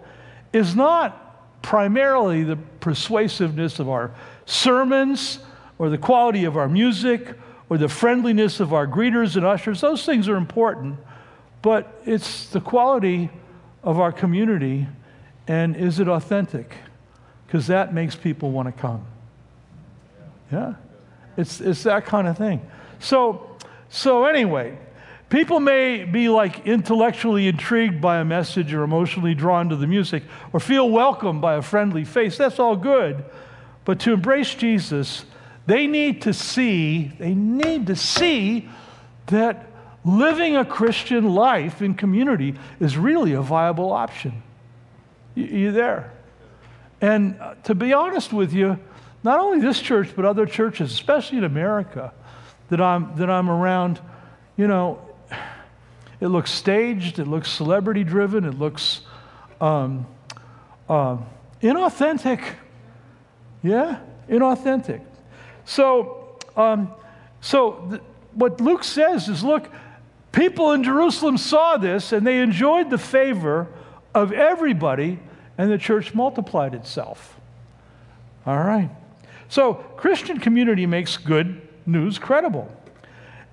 is 0.55 0.75
not 0.75 1.61
primarily 1.61 2.45
the 2.45 2.57
persuasiveness 2.57 3.79
of 3.79 3.91
our 3.91 4.11
sermons 4.47 5.41
or 5.79 5.91
the 5.91 5.99
quality 5.99 6.45
of 6.45 6.57
our 6.57 6.69
music 6.69 7.37
or 7.69 7.77
the 7.77 7.88
friendliness 7.88 8.59
of 8.59 8.73
our 8.73 8.87
greeters 8.87 9.37
and 9.37 9.45
ushers. 9.45 9.83
Those 9.83 10.07
things 10.07 10.29
are 10.29 10.37
important, 10.37 10.99
but 11.61 12.01
it's 12.07 12.49
the 12.49 12.61
quality 12.61 13.29
of 13.83 14.01
our 14.01 14.12
community 14.12 14.87
and 15.47 15.77
is 15.77 16.01
it 16.01 16.09
authentic? 16.09 16.75
Because 17.47 17.67
that 17.67 17.93
makes 17.93 18.17
people 18.17 18.51
want 18.51 18.75
to 18.75 18.81
come. 18.81 19.05
Yeah? 20.51 20.75
It's, 21.38 21.62
it's 21.62 21.85
that 21.85 22.05
kind 22.05 22.29
of 22.29 22.37
thing. 22.37 22.61
So, 22.98 23.57
so 23.88 24.27
anyway, 24.27 24.77
People 25.29 25.61
may 25.61 26.05
be 26.05 26.31
like 26.31 26.66
intellectually 26.66 27.48
intrigued 27.48 28.01
by 28.01 28.18
a 28.18 28.24
message 28.24 28.72
or 28.72 28.83
emotionally 28.83 29.35
drawn 29.35 29.68
to 29.68 29.77
the 29.77 29.87
music 29.87 30.22
or 30.55 30.61
feel 30.61 30.88
welcomed 30.88 31.42
by 31.42 31.57
a 31.57 31.62
friendly 31.62 32.05
face. 32.05 32.38
That's 32.38 32.59
all 32.59 32.77
good. 32.77 33.24
But 33.85 34.01
to 34.01 34.14
embrace 34.14 34.55
Jesus, 34.55 35.27
they 35.66 35.87
need 35.87 36.22
to 36.22 36.33
see, 36.33 37.12
they 37.18 37.35
need 37.35 37.88
to 37.88 37.96
see 37.96 38.70
that 39.27 39.66
living 40.03 40.57
a 40.57 40.64
Christian 40.64 41.35
life 41.35 41.83
in 41.83 41.92
community 41.92 42.55
is 42.81 42.96
really 42.96 43.35
a 43.35 43.42
viable 43.42 43.92
option. 43.92 44.42
You, 45.35 45.44
you 45.44 45.72
there? 45.72 46.11
And 47.03 47.38
uh, 47.38 47.55
to 47.64 47.74
be 47.74 47.92
honest 47.92 48.33
with 48.33 48.55
you, 48.55 48.79
not 49.22 49.40
only 49.40 49.61
this 49.61 49.81
church, 49.81 50.11
but 50.14 50.24
other 50.24 50.46
churches, 50.46 50.92
especially 50.92 51.38
in 51.38 51.44
America, 51.44 52.12
that 52.70 52.81
I'm, 52.81 53.16
that 53.16 53.31
I'm 53.31 53.50
around, 53.50 54.00
you 54.57 54.66
know, 54.66 55.00
it 56.20 56.28
looks 56.28 56.50
staged, 56.50 57.18
it 57.18 57.26
looks 57.26 57.50
celebrity 57.50 58.04
driven, 58.04 58.44
it 58.44 58.59
looks 58.59 59.00
um, 59.61 60.07
uh, 60.88 61.18
inauthentic. 61.62 62.42
Yeah, 63.62 64.00
inauthentic. 64.28 65.00
So, 65.64 66.38
um, 66.57 66.92
so 67.40 67.87
th- 67.90 68.02
what 68.35 68.61
Luke 68.61 68.85
says 68.85 69.28
is 69.28 69.42
look, 69.42 69.68
people 70.33 70.72
in 70.72 70.85
Jerusalem 70.85 71.38
saw 71.38 71.76
this 71.76 72.12
and 72.12 72.26
they 72.26 72.38
enjoyed 72.40 72.90
the 72.90 72.98
favor 72.98 73.68
of 74.14 74.33
everybody, 74.33 75.18
and 75.57 75.70
the 75.70 75.78
church 75.78 76.14
multiplied 76.14 76.74
itself. 76.74 77.38
All 78.46 78.59
right. 78.59 78.90
So, 79.48 79.74
Christian 79.74 80.38
community 80.38 80.87
makes 80.87 81.16
good 81.16 81.61
news 81.87 82.18
credible. 82.18 82.70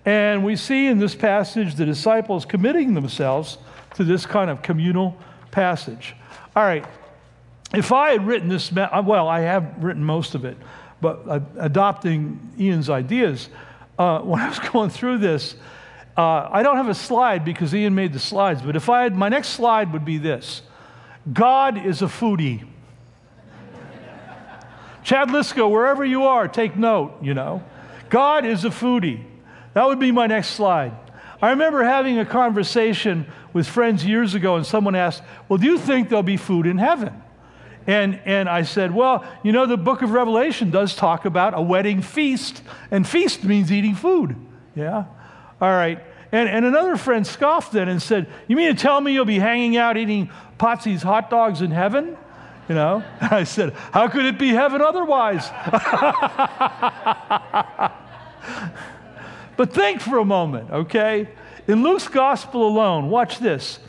And 0.06 0.44
we 0.44 0.56
see 0.56 0.88
in 0.88 1.00
this 1.00 1.16
passage 1.16 1.76
the 1.76 1.86
disciples 1.86 2.46
committing 2.46 2.94
themselves 2.94 3.58
to 3.96 4.04
this 4.04 4.26
kind 4.26 4.52
of 4.52 4.62
communal 4.62 5.18
passage. 5.52 6.16
All 6.56 6.64
right, 6.64 6.86
if 7.74 7.92
I 7.92 8.12
had 8.12 8.28
written 8.28 8.50
this, 8.50 8.72
uh, 8.76 9.02
well, 9.06 9.28
I 9.28 9.42
have 9.42 9.84
written 9.84 10.04
most 10.04 10.36
of 10.36 10.46
it, 10.46 10.58
but 11.02 11.42
adopting 11.58 12.40
Ian's 12.60 12.90
ideas, 12.90 13.50
uh, 13.98 14.20
when 14.22 14.40
I 14.40 14.50
was 14.50 14.60
going 14.60 14.90
through 14.90 15.20
this, 15.20 15.56
uh, 16.18 16.50
I 16.52 16.64
don't 16.64 16.78
have 16.78 16.88
a 16.88 16.96
slide 16.96 17.44
because 17.44 17.74
Ian 17.74 17.96
made 17.96 18.14
the 18.14 18.20
slides, 18.20 18.62
but 18.62 18.76
if 18.76 18.90
I 18.90 19.04
had, 19.04 19.16
my 19.16 19.28
next 19.28 19.50
slide 19.50 19.92
would 19.92 20.06
be 20.06 20.18
this 20.18 20.62
God 21.32 21.84
is 21.84 22.02
a 22.02 22.06
foodie. 22.06 22.68
Chad 25.06 25.30
Lisco, 25.30 25.70
wherever 25.70 26.04
you 26.04 26.24
are, 26.24 26.48
take 26.48 26.76
note, 26.76 27.14
you 27.22 27.36
know. 27.36 27.64
God 28.10 28.44
is 28.44 28.66
a 28.66 28.70
foodie. 28.70 29.24
That 29.76 29.86
would 29.86 30.00
be 30.00 30.12
my 30.12 30.26
next 30.26 30.50
slide. 30.50 30.94
I 31.40 31.52
remember 31.52 31.84
having 31.84 32.18
a 32.18 32.26
conversation 32.26 33.28
with 33.54 33.68
friends 33.68 34.04
years 34.04 34.34
ago, 34.34 34.56
and 34.56 34.66
someone 34.66 34.96
asked, 34.96 35.22
Well, 35.48 35.60
do 35.60 35.68
you 35.68 35.78
think 35.78 36.10
there'll 36.10 36.24
be 36.24 36.38
food 36.38 36.66
in 36.66 36.80
heaven? 36.80 37.22
And, 37.86 38.20
and 38.26 38.50
I 38.50 38.64
said, 38.64 38.96
Well, 38.96 39.24
you 39.44 39.52
know, 39.52 39.68
the 39.68 39.78
book 39.78 40.02
of 40.02 40.10
Revelation 40.10 40.72
does 40.72 40.96
talk 40.96 41.26
about 41.26 41.56
a 41.56 41.62
wedding 41.62 42.02
feast, 42.02 42.64
and 42.90 43.08
feast 43.08 43.44
means 43.44 43.72
eating 43.72 43.94
food. 43.94 44.36
Yeah? 44.76 45.06
All 45.62 45.70
right. 45.70 46.04
And, 46.32 46.50
and 46.50 46.66
another 46.66 46.98
friend 46.98 47.28
scoffed 47.28 47.74
then 47.74 47.90
and 47.90 48.02
said, 48.02 48.28
You 48.48 48.56
mean 48.56 48.76
to 48.76 48.82
tell 48.82 49.00
me 49.00 49.14
you'll 49.14 49.26
be 49.26 49.38
hanging 49.38 49.78
out 49.78 49.98
eating 49.98 50.32
Potsy's 50.58 51.04
hot 51.04 51.30
dogs 51.30 51.62
in 51.62 51.70
heaven? 51.70 52.18
You 52.68 52.76
know? 52.76 53.04
I 53.22 53.44
said, 53.44 53.74
How 53.92 54.08
could 54.08 54.26
it 54.26 54.40
be 54.40 54.50
heaven 54.50 54.82
otherwise? 54.82 55.50
But 59.58 59.74
think 59.74 60.02
for 60.02 60.18
a 60.18 60.26
moment, 60.26 60.70
okay? 60.72 61.30
In 61.68 61.84
Luke's 61.84 62.08
gospel 62.08 62.68
alone, 62.68 63.10
watch 63.10 63.40
this. 63.40 63.80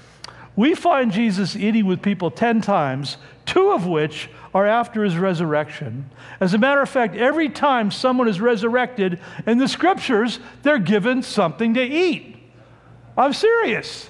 We 0.54 0.74
find 0.74 1.12
Jesus 1.12 1.56
eating 1.56 1.86
with 1.86 2.02
people 2.02 2.30
10 2.30 2.62
times, 2.62 3.18
two 3.44 3.72
of 3.72 3.86
which 3.86 4.30
are 4.54 4.66
after 4.66 5.04
his 5.04 5.16
resurrection. 5.16 6.08
As 6.40 6.54
a 6.54 6.58
matter 6.58 6.80
of 6.80 6.88
fact, 6.88 7.14
every 7.14 7.50
time 7.50 7.90
someone 7.90 8.28
is 8.28 8.40
resurrected 8.40 9.20
in 9.46 9.58
the 9.58 9.68
scriptures, 9.68 10.38
they're 10.62 10.78
given 10.78 11.22
something 11.22 11.74
to 11.74 11.82
eat. 11.82 12.36
I'm 13.18 13.34
serious. 13.34 14.08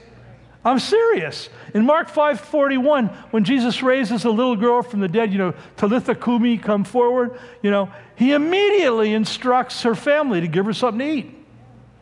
I'm 0.67 0.81
serious. 0.81 1.49
In 1.75 1.87
Mark 1.87 2.11
5:41, 2.11 3.09
when 3.31 3.45
Jesus 3.45 3.85
raises 3.85 4.25
a 4.25 4.31
little 4.31 4.57
girl 4.57 4.83
from 4.83 4.99
the 4.99 5.07
dead, 5.07 5.31
you 5.31 5.39
know, 5.39 5.55
Talitha 5.77 6.17
Kumi, 6.17 6.59
come 6.59 6.83
forward, 6.83 7.39
you 7.63 7.71
know, 7.71 7.89
he 8.17 8.33
immediately 8.33 9.15
instructs 9.15 9.85
her 9.85 9.95
family 9.95 10.41
to 10.41 10.49
give 10.49 10.67
her 10.67 10.73
something 10.73 10.99
to 10.99 11.15
eat. 11.15 11.47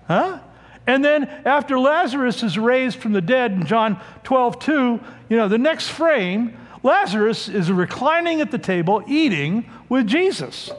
Huh? 0.08 0.38
And 0.86 1.04
then 1.04 1.24
after 1.44 1.78
Lazarus 1.78 2.42
is 2.42 2.58
raised 2.58 2.98
from 2.98 3.12
the 3.12 3.20
dead 3.20 3.52
in 3.52 3.66
John 3.66 4.00
12, 4.22 4.58
2, 4.58 5.00
you 5.28 5.36
know, 5.36 5.46
the 5.46 5.58
next 5.58 5.88
frame, 5.88 6.56
Lazarus 6.82 7.50
is 7.50 7.70
reclining 7.70 8.40
at 8.40 8.50
the 8.50 8.58
table 8.58 9.02
eating 9.06 9.68
with 9.90 10.06
Jesus. 10.06 10.70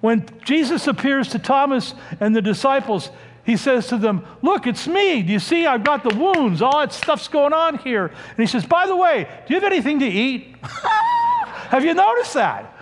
When 0.00 0.26
Jesus 0.44 0.88
appears 0.88 1.28
to 1.28 1.38
Thomas 1.38 1.94
and 2.18 2.34
the 2.34 2.42
disciples, 2.42 3.10
he 3.48 3.56
says 3.56 3.86
to 3.86 3.96
them, 3.96 4.26
Look, 4.42 4.66
it's 4.66 4.86
me. 4.86 5.22
Do 5.22 5.32
you 5.32 5.38
see? 5.38 5.64
I've 5.64 5.82
got 5.82 6.02
the 6.02 6.14
wounds. 6.14 6.60
All 6.60 6.80
that 6.80 6.92
stuff's 6.92 7.28
going 7.28 7.54
on 7.54 7.78
here. 7.78 8.04
And 8.08 8.36
he 8.36 8.44
says, 8.44 8.66
By 8.66 8.86
the 8.86 8.94
way, 8.94 9.26
do 9.46 9.54
you 9.54 9.58
have 9.58 9.72
anything 9.72 10.00
to 10.00 10.06
eat? 10.06 10.54
have 10.62 11.82
you 11.82 11.94
noticed 11.94 12.34
that? 12.34 12.76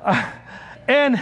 Uh, 0.00 0.30
and, 0.88 1.20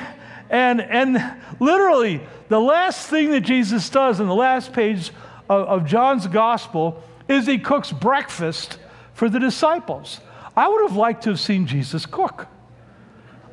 and, 0.51 0.83
and 0.83 1.41
literally, 1.59 2.21
the 2.51 2.61
last 2.61 3.09
thing 3.09 3.31
that 3.31 3.41
Jesus 3.41 3.89
does 3.89 4.21
in 4.21 4.27
the 4.27 4.35
last 4.35 4.75
page 4.75 5.11
of, 5.49 5.69
of 5.69 5.87
John's 5.87 6.27
gospel 6.27 7.03
is 7.29 7.47
he 7.47 7.57
cooks 7.57 7.93
breakfast 7.93 8.79
for 9.15 9.31
the 9.31 9.41
disciples. 9.41 10.21
I 10.55 10.69
would 10.69 10.83
have 10.83 10.97
liked 10.97 11.23
to 11.23 11.31
have 11.31 11.41
seen 11.41 11.67
Jesus 11.67 12.05
cook. 12.05 12.47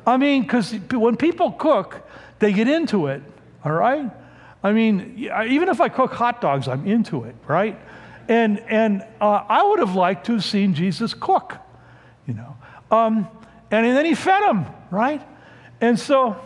I 0.06 0.18
mean, 0.18 0.42
because 0.42 0.74
when 0.92 1.16
people 1.16 1.50
cook, 1.52 2.06
they 2.40 2.52
get 2.52 2.68
into 2.68 3.06
it, 3.06 3.22
all 3.64 3.72
right? 3.72 4.10
I 4.62 4.72
mean, 4.72 5.30
even 5.48 5.68
if 5.68 5.80
I 5.80 5.88
cook 5.88 6.12
hot 6.12 6.40
dogs, 6.40 6.68
I'm 6.68 6.86
into 6.86 7.24
it, 7.24 7.34
right? 7.46 7.78
And, 8.28 8.60
and 8.60 9.02
uh, 9.20 9.44
I 9.48 9.62
would 9.62 9.78
have 9.78 9.94
liked 9.94 10.26
to 10.26 10.32
have 10.32 10.44
seen 10.44 10.74
Jesus 10.74 11.14
cook, 11.14 11.56
you 12.26 12.34
know. 12.34 12.56
Um, 12.90 13.28
and 13.70 13.96
then 13.96 14.04
he 14.04 14.14
fed 14.14 14.42
them, 14.42 14.66
right? 14.90 15.22
And 15.80 15.98
so 15.98 16.36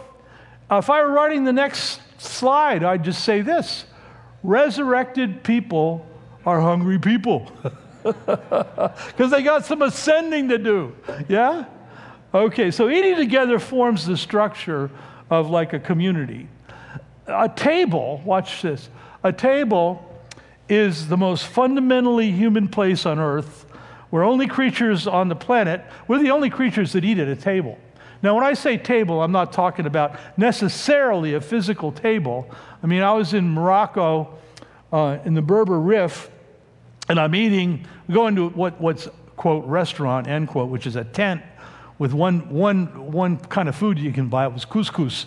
uh, 0.71 0.77
if 0.77 0.91
I 0.91 1.03
were 1.03 1.11
writing 1.11 1.45
the 1.45 1.53
next 1.53 2.01
slide, 2.19 2.85
I'd 2.85 3.05
just 3.05 3.25
say 3.25 3.41
this 3.41 3.85
resurrected 4.43 5.43
people 5.43 6.07
are 6.45 6.61
hungry 6.61 6.99
people 6.99 7.51
because 8.03 9.31
they 9.31 9.43
got 9.43 9.65
some 9.65 9.83
ascending 9.83 10.51
to 10.51 10.59
do. 10.59 10.95
Yeah? 11.29 11.65
Okay, 12.33 12.71
so 12.71 12.91
eating 12.91 13.17
together 13.17 13.59
forms 13.59 14.07
the 14.07 14.17
structure 14.17 14.91
of 15.31 15.49
like 15.51 15.73
a 15.73 15.79
community. 15.79 16.49
A 17.27 17.49
table, 17.49 18.21
watch 18.25 18.63
this, 18.63 18.89
a 19.23 19.33
table 19.33 20.11
is 20.69 21.09
the 21.09 21.17
most 21.17 21.47
fundamentally 21.47 22.31
human 22.33 22.69
place 22.69 23.07
on 23.07 23.19
earth. 23.19 23.67
We're 24.11 24.25
only 24.25 24.47
creatures 24.47 25.07
on 25.07 25.29
the 25.29 25.37
planet, 25.37 25.85
we're 26.07 26.23
the 26.23 26.31
only 26.31 26.51
creatures 26.51 26.93
that 26.93 27.05
eat 27.05 27.19
at 27.19 27.29
a 27.29 27.37
table. 27.37 27.79
Now, 28.23 28.35
when 28.35 28.45
I 28.45 28.55
say 28.55 28.79
table, 28.79 29.23
I'm 29.23 29.33
not 29.33 29.53
talking 29.53 29.85
about 29.85 30.19
necessarily 30.39 31.35
a 31.35 31.41
physical 31.41 31.93
table. 31.93 32.49
I 32.83 32.87
mean, 32.87 33.03
I 33.03 33.13
was 33.13 33.35
in 33.35 33.51
Morocco 33.51 34.39
uh, 34.93 35.19
in 35.27 35.35
the 35.35 35.43
Berber 35.43 35.79
Rif, 35.79 36.31
and 37.09 37.21
I'm 37.21 37.35
eating, 37.35 37.87
going 38.11 38.37
to 38.37 38.49
what, 38.49 38.81
what's, 38.81 39.09
quote, 39.37 39.67
restaurant, 39.67 40.27
end 40.27 40.49
quote, 40.49 40.71
which 40.71 40.87
is 40.87 40.97
a 40.97 41.05
tent 41.05 41.43
with 41.99 42.15
one, 42.15 42.49
one, 42.49 43.13
one 43.13 43.37
kind 43.37 43.69
of 43.69 43.77
food 43.77 43.99
you 43.99 44.13
can 44.13 44.29
buy. 44.29 44.47
It 44.47 44.53
was 44.53 44.65
couscous. 44.65 45.27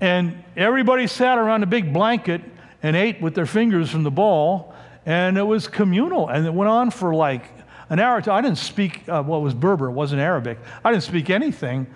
And 0.00 0.44
everybody 0.56 1.06
sat 1.06 1.38
around 1.38 1.62
a 1.62 1.66
big 1.66 1.92
blanket 1.92 2.40
and 2.82 2.96
ate 2.96 3.20
with 3.20 3.34
their 3.34 3.46
fingers 3.46 3.90
from 3.90 4.04
the 4.04 4.10
bowl, 4.10 4.74
and 5.04 5.36
it 5.36 5.42
was 5.42 5.66
communal. 5.66 6.28
And 6.28 6.46
it 6.46 6.54
went 6.54 6.70
on 6.70 6.90
for 6.90 7.14
like 7.14 7.44
an 7.90 7.98
hour. 7.98 8.22
I 8.30 8.40
didn't 8.40 8.58
speak 8.58 9.08
uh, 9.08 9.22
what 9.22 9.42
was 9.42 9.54
Berber, 9.54 9.88
it 9.88 9.92
wasn't 9.92 10.20
Arabic. 10.20 10.58
I 10.84 10.92
didn't 10.92 11.04
speak 11.04 11.30
anything. 11.30 11.86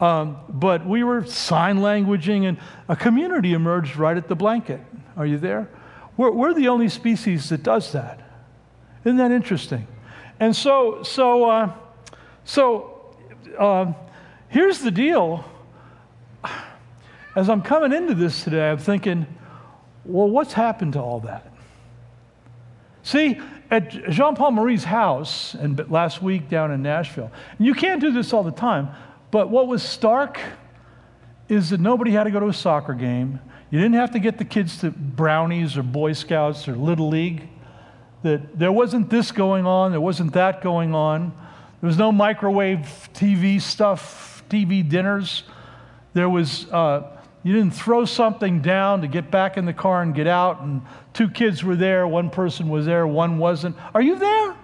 Um, 0.00 0.38
but 0.48 0.84
we 0.84 1.04
were 1.04 1.24
sign 1.24 1.78
languaging, 1.78 2.48
and 2.48 2.58
a 2.88 2.96
community 2.96 3.52
emerged 3.52 3.96
right 3.96 4.16
at 4.16 4.28
the 4.28 4.34
blanket. 4.34 4.80
Are 5.16 5.24
you 5.24 5.38
there? 5.38 5.68
We're, 6.16 6.32
we're 6.32 6.54
the 6.54 6.68
only 6.68 6.88
species 6.88 7.48
that 7.50 7.62
does 7.62 7.92
that. 7.92 8.20
Isn't 9.04 9.18
that 9.18 9.30
interesting? 9.30 9.86
And 10.40 10.54
so, 10.54 11.02
so, 11.04 11.48
uh, 11.48 11.72
so 12.44 13.14
uh, 13.58 13.92
here's 14.48 14.80
the 14.80 14.90
deal. 14.90 15.44
As 17.36 17.48
I'm 17.48 17.62
coming 17.62 17.92
into 17.92 18.14
this 18.14 18.44
today, 18.44 18.70
I'm 18.70 18.78
thinking, 18.78 19.26
well, 20.04 20.28
what's 20.28 20.52
happened 20.52 20.92
to 20.92 21.00
all 21.00 21.20
that? 21.20 21.50
See, 23.02 23.40
at 23.70 23.90
Jean 24.10 24.34
Paul 24.34 24.52
Marie's 24.52 24.84
house, 24.84 25.54
and 25.54 25.90
last 25.90 26.22
week 26.22 26.48
down 26.48 26.70
in 26.70 26.82
Nashville, 26.82 27.30
and 27.58 27.66
you 27.66 27.74
can't 27.74 28.00
do 28.00 28.12
this 28.12 28.32
all 28.32 28.42
the 28.42 28.52
time, 28.52 28.88
but 29.30 29.50
what 29.50 29.66
was 29.66 29.82
stark 29.82 30.38
is 31.48 31.70
that 31.70 31.80
nobody 31.80 32.12
had 32.12 32.24
to 32.24 32.30
go 32.30 32.40
to 32.40 32.48
a 32.48 32.54
soccer 32.54 32.94
game. 32.94 33.40
You 33.70 33.80
didn't 33.80 33.96
have 33.96 34.12
to 34.12 34.18
get 34.18 34.38
the 34.38 34.44
kids 34.44 34.78
to 34.78 34.90
brownies 34.90 35.76
or 35.76 35.82
Boy 35.82 36.12
Scouts 36.12 36.68
or 36.68 36.76
Little 36.76 37.08
League. 37.08 37.48
That 38.22 38.58
there 38.58 38.72
wasn't 38.72 39.10
this 39.10 39.32
going 39.32 39.66
on, 39.66 39.90
there 39.90 40.00
wasn't 40.00 40.32
that 40.34 40.62
going 40.62 40.94
on. 40.94 41.32
There 41.80 41.88
was 41.88 41.98
no 41.98 42.12
microwave 42.12 43.10
TV 43.12 43.60
stuff, 43.60 44.42
TV 44.48 44.88
dinners. 44.88 45.42
There 46.14 46.30
was, 46.30 46.66
uh, 46.70 47.02
you 47.44 47.52
didn't 47.52 47.74
throw 47.74 48.06
something 48.06 48.62
down 48.62 49.02
to 49.02 49.06
get 49.06 49.30
back 49.30 49.58
in 49.58 49.66
the 49.66 49.72
car 49.72 50.02
and 50.02 50.14
get 50.14 50.26
out, 50.26 50.62
and 50.62 50.80
two 51.12 51.28
kids 51.28 51.62
were 51.62 51.76
there, 51.76 52.08
one 52.08 52.30
person 52.30 52.70
was 52.70 52.86
there, 52.86 53.06
one 53.06 53.38
wasn't. 53.38 53.76
Are 53.94 54.00
you 54.02 54.18
there? 54.18 54.56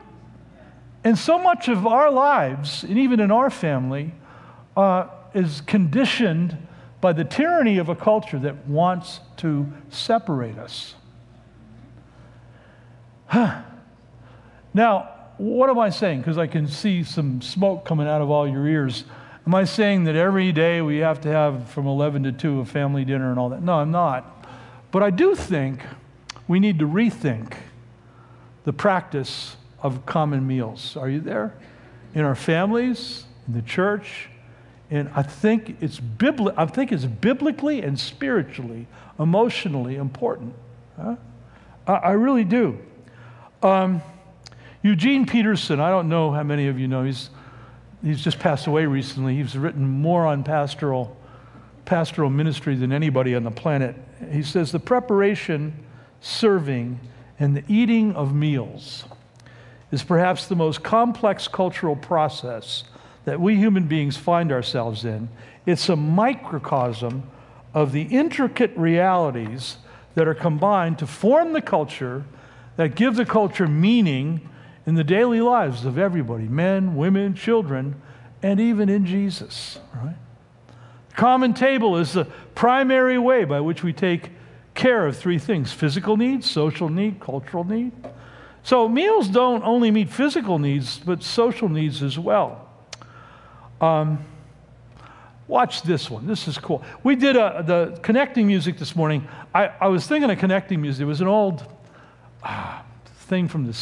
And 1.05 1.17
so 1.17 1.39
much 1.39 1.69
of 1.69 1.87
our 1.87 2.11
lives, 2.11 2.83
and 2.83 2.99
even 2.99 3.21
in 3.21 3.31
our 3.31 3.51
family, 3.51 4.15
uh, 4.77 5.09
is 5.35 5.61
conditioned 5.61 6.57
by 7.03 7.13
the 7.13 7.25
tyranny 7.25 7.79
of 7.79 7.91
a 7.91 7.95
culture 7.95 8.39
that 8.39 8.67
wants 8.67 9.21
to 9.39 9.71
separate 9.91 10.59
us. 10.59 10.95
Huh. 13.27 13.63
Now, 14.73 15.09
what 15.37 15.69
am 15.69 15.81
I 15.81 15.91
saying? 15.91 16.21
Because 16.21 16.39
I 16.39 16.47
can 16.47 16.69
see 16.69 17.03
some 17.03 17.43
smoke 17.43 17.85
coming 17.85 18.07
out 18.07 18.23
of 18.23 18.31
all 18.31 18.47
your 18.47 18.69
ears. 18.69 19.03
Am 19.47 19.55
I 19.55 19.65
saying 19.65 20.05
that 20.05 20.17
every 20.17 20.53
day 20.53 20.83
we 20.83 20.99
have 20.99 21.21
to 21.23 21.29
have 21.29 21.69
from 21.71 21.87
11 21.87 22.25
to 22.25 22.33
2 22.33 22.61
a 22.61 22.65
family 22.65 23.05
dinner 23.05 23.31
and 23.31 23.39
all 23.39 23.49
that? 23.49 23.63
No, 23.63 23.75
I'm 23.75 23.91
not. 23.91 24.47
But 24.91 25.03
I 25.03 25.11
do 25.11 25.35
think 25.35 25.83
we 26.47 26.61
need 26.61 26.79
to 26.81 26.87
rethink 26.87 27.55
the 28.65 28.73
practice 28.73 29.57
of 29.83 30.05
common 30.05 30.47
meals. 30.47 30.97
Are 30.97 31.09
you 31.09 31.21
there? 31.21 31.55
In 32.15 32.25
our 32.25 32.35
families, 32.35 33.25
in 33.47 33.55
the 33.55 33.63
church, 33.63 34.29
and 34.91 35.09
I 35.15 35.23
think 35.23 35.77
it's 35.81 36.01
bibli- 36.01 36.55
I 36.57 36.67
think 36.67 36.93
it's 36.93 37.05
biblically 37.05 37.81
and 37.83 37.99
spiritually, 37.99 38.89
emotionally 39.19 39.97
important. 39.97 40.55
Huh? 41.01 41.17
I, 41.87 41.93
I, 41.93 42.11
really 42.13 42.45
do. 42.45 42.79
Um, 43.63 44.03
Eugene 44.83 45.27
Peterson, 45.27 45.79
I 45.79 45.91
don't 45.91 46.09
know 46.09 46.33
how 46.33 46.43
many 46.43 46.67
of 46.67 46.79
you 46.79 46.89
know, 46.89 47.05
he's, 47.05 47.31
he's 48.03 48.23
just 48.23 48.39
passed 48.39 48.67
away 48.67 48.87
recently. 48.87 49.37
He's 49.37 49.57
written 49.57 49.87
more 49.87 50.27
on 50.27 50.45
pastoral, 50.45 51.17
pastoral 51.85 52.31
ministry 52.31 52.75
than 52.75 52.93
anybody 52.93 53.35
on 53.35 53.45
the 53.45 53.51
planet. 53.51 53.97
He 54.31 54.43
says 54.43 54.73
the 54.73 54.81
preparation, 54.81 55.75
serving, 56.21 57.01
and 57.39 57.57
the 57.57 57.65
eating 57.69 58.15
of 58.15 58.35
meals 58.35 59.05
is 59.91 60.03
perhaps 60.03 60.47
the 60.47 60.57
most 60.57 60.83
complex 60.83 61.49
cultural 61.49 61.97
process 61.97 62.85
that 63.25 63.41
we 63.41 63.57
human 63.57 63.87
beings 63.87 64.17
find 64.17 64.53
ourselves 64.53 65.05
in. 65.05 65.29
It's 65.67 65.89
a 65.89 65.97
microcosm 65.97 67.29
of 67.75 67.93
the 67.93 68.03
intricate 68.03 68.77
realities 68.77 69.79
that 70.15 70.27
are 70.27 70.35
combined 70.35 70.99
to 70.99 71.07
form 71.07 71.53
the 71.53 71.61
culture 71.61 72.25
that 72.77 72.95
give 72.95 73.17
the 73.17 73.27
culture 73.27 73.67
meaning 73.67 74.49
in 74.87 74.95
the 74.95 75.05
daily 75.05 75.41
lives 75.41 75.85
of 75.85 75.99
everybody 75.99 76.49
men, 76.49 76.97
women, 76.97 77.35
children, 77.35 78.01
and 78.43 78.61
even 78.61 78.89
in 78.89 79.05
Jesus, 79.05 79.79
right? 79.95 80.17
The 81.11 81.15
common 81.15 81.55
table 81.55 81.97
is 81.97 82.13
the 82.13 82.25
primary 82.55 83.19
way 83.19 83.45
by 83.45 83.61
which 83.61 83.83
we 83.83 83.93
take 83.93 84.31
care 84.75 85.07
of 85.07 85.17
three 85.17 85.39
things 85.39 85.73
physical 85.73 86.17
needs, 86.17 86.51
social 86.51 86.89
need, 86.89 87.21
cultural 87.21 87.65
need. 87.65 87.93
So 88.63 88.89
meals 88.89 89.29
don't 89.29 89.63
only 89.65 89.91
meet 89.91 90.11
physical 90.11 90.59
needs, 90.59 90.99
but 90.99 91.23
social 91.23 91.69
needs 91.69 92.03
as 92.03 92.19
well. 92.19 92.69
Um, 93.81 94.25
watch 95.49 95.83
this 95.83 96.11
one. 96.11 96.27
This 96.27 96.47
is 96.47 96.59
cool. 96.59 96.83
We 97.03 97.17
did 97.17 97.37
a, 97.37 97.65
the 97.67 97.99
connecting 98.03 98.47
music 98.47 98.79
this 98.79 98.95
morning. 98.95 99.27
I, 99.55 99.69
I 99.81 99.89
was 99.89 100.07
thinking 100.07 100.31
of 100.31 100.39
connecting 100.39 100.81
music. 100.81 101.03
It 101.03 101.07
was 101.07 101.21
an 101.21 101.27
old 101.27 101.65
uh, 102.43 102.83
thing 103.29 103.49
from 103.49 103.67
the 103.67 103.73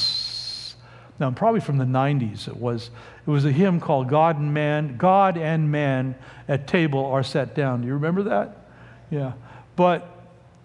now, 1.20 1.33
probably 1.33 1.61
from 1.61 1.78
the 1.78 1.85
90s, 1.85 2.46
it 2.46 2.57
was, 2.57 2.90
it 3.26 3.31
was 3.31 3.44
a 3.44 3.50
hymn 3.50 3.81
called 3.81 4.09
God 4.09 4.38
and 4.38 4.54
Man, 4.54 4.96
God 4.96 5.37
and 5.37 5.70
Man 5.70 6.14
at 6.46 6.68
Table 6.68 7.04
Are 7.04 7.24
Set 7.24 7.57
Down. 7.57 7.81
Do 7.81 7.88
you 7.88 7.94
remember 7.94 8.22
that? 8.24 8.68
Yeah. 9.11 9.33
But 9.74 10.09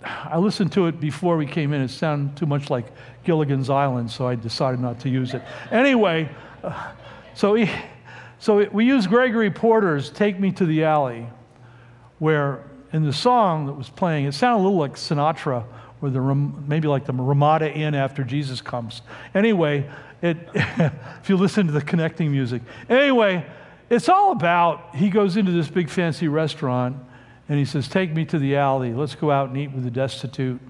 I 0.03 0.37
listened 0.37 0.71
to 0.73 0.85
it 0.87 0.99
before 0.99 1.37
we 1.37 1.47
came 1.47 1.73
in. 1.73 1.81
It 1.81 1.89
sounded 1.89 2.37
too 2.37 2.45
much 2.45 2.69
like 2.69 2.85
Gilligan's 3.23 3.69
Island, 3.69 4.11
so 4.11 4.27
I 4.27 4.35
decided 4.35 4.79
not 4.79 4.99
to 5.01 5.09
use 5.09 5.33
it. 5.33 5.41
Anyway, 5.71 6.29
uh, 6.63 6.91
so, 7.33 7.53
we, 7.53 7.69
so 8.37 8.67
we 8.69 8.85
used 8.85 9.09
Gregory 9.09 9.49
Porter's 9.49 10.11
Take 10.11 10.39
Me 10.39 10.51
to 10.51 10.65
the 10.67 10.83
Alley, 10.83 11.27
where 12.19 12.63
in 12.91 13.03
the 13.03 13.13
song 13.13 13.65
that 13.65 13.73
was 13.73 13.89
playing, 13.89 14.25
it 14.25 14.33
sounded 14.33 14.61
a 14.61 14.63
little 14.63 14.77
like 14.77 14.93
Sinatra 14.93 15.65
or 16.03 16.09
the 16.09 16.21
maybe 16.21 16.87
like 16.87 17.05
the 17.05 17.13
Ramada 17.13 17.71
Inn 17.71 17.95
after 17.95 18.25
Jesus 18.25 18.61
comes. 18.61 19.01
Anyway, 19.33 19.89
it, 20.23 20.37
if 20.53 21.29
you 21.29 21.37
listen 21.37 21.67
to 21.67 21.73
the 21.73 21.81
connecting 21.81 22.31
music. 22.31 22.63
Anyway, 22.89 23.45
it's 23.89 24.09
all 24.09 24.31
about 24.31 24.95
he 24.95 25.09
goes 25.09 25.37
into 25.37 25.51
this 25.51 25.67
big 25.67 25.89
fancy 25.89 26.27
restaurant 26.27 26.97
and 27.49 27.59
he 27.59 27.65
says, 27.65 27.87
Take 27.87 28.11
me 28.11 28.25
to 28.25 28.39
the 28.39 28.55
alley. 28.55 28.93
Let's 28.93 29.15
go 29.15 29.29
out 29.29 29.49
and 29.49 29.57
eat 29.57 29.71
with 29.71 29.83
the 29.83 29.91
destitute 29.91 30.61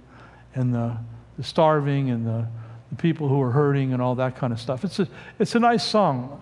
and 0.55 0.73
the, 0.73 0.97
the 1.37 1.43
starving 1.43 2.09
and 2.09 2.25
the, 2.25 2.47
the 2.89 2.95
people 2.97 3.29
who 3.29 3.41
are 3.41 3.51
hurting 3.51 3.93
and 3.93 4.01
all 4.01 4.15
that 4.15 4.35
kind 4.35 4.51
of 4.51 4.59
stuff. 4.59 4.83
It's 4.83 4.99
a, 4.99 5.07
it's 5.39 5.55
a 5.55 5.59
nice 5.59 5.83
song. 5.83 6.41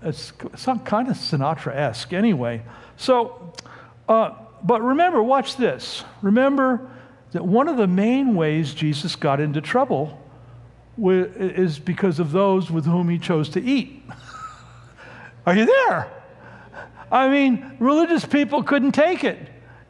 It's, 0.00 0.32
it's 0.52 0.64
kind 0.64 1.08
of 1.08 1.16
Sinatra 1.16 1.74
esque 1.74 2.12
anyway. 2.12 2.62
So, 2.96 3.52
uh, 4.08 4.30
but 4.62 4.82
remember, 4.82 5.22
watch 5.22 5.56
this. 5.56 6.04
Remember 6.22 6.88
that 7.32 7.44
one 7.44 7.66
of 7.66 7.76
the 7.76 7.86
main 7.88 8.36
ways 8.36 8.72
Jesus 8.72 9.16
got 9.16 9.40
into 9.40 9.60
trouble 9.60 10.21
is 10.98 11.78
because 11.78 12.18
of 12.18 12.32
those 12.32 12.70
with 12.70 12.84
whom 12.84 13.08
he 13.08 13.18
chose 13.18 13.48
to 13.50 13.62
eat. 13.62 14.02
Are 15.46 15.54
you 15.54 15.66
there? 15.66 16.10
I 17.10 17.28
mean, 17.28 17.76
religious 17.78 18.24
people 18.24 18.62
couldn't 18.62 18.92
take 18.92 19.24
it. 19.24 19.38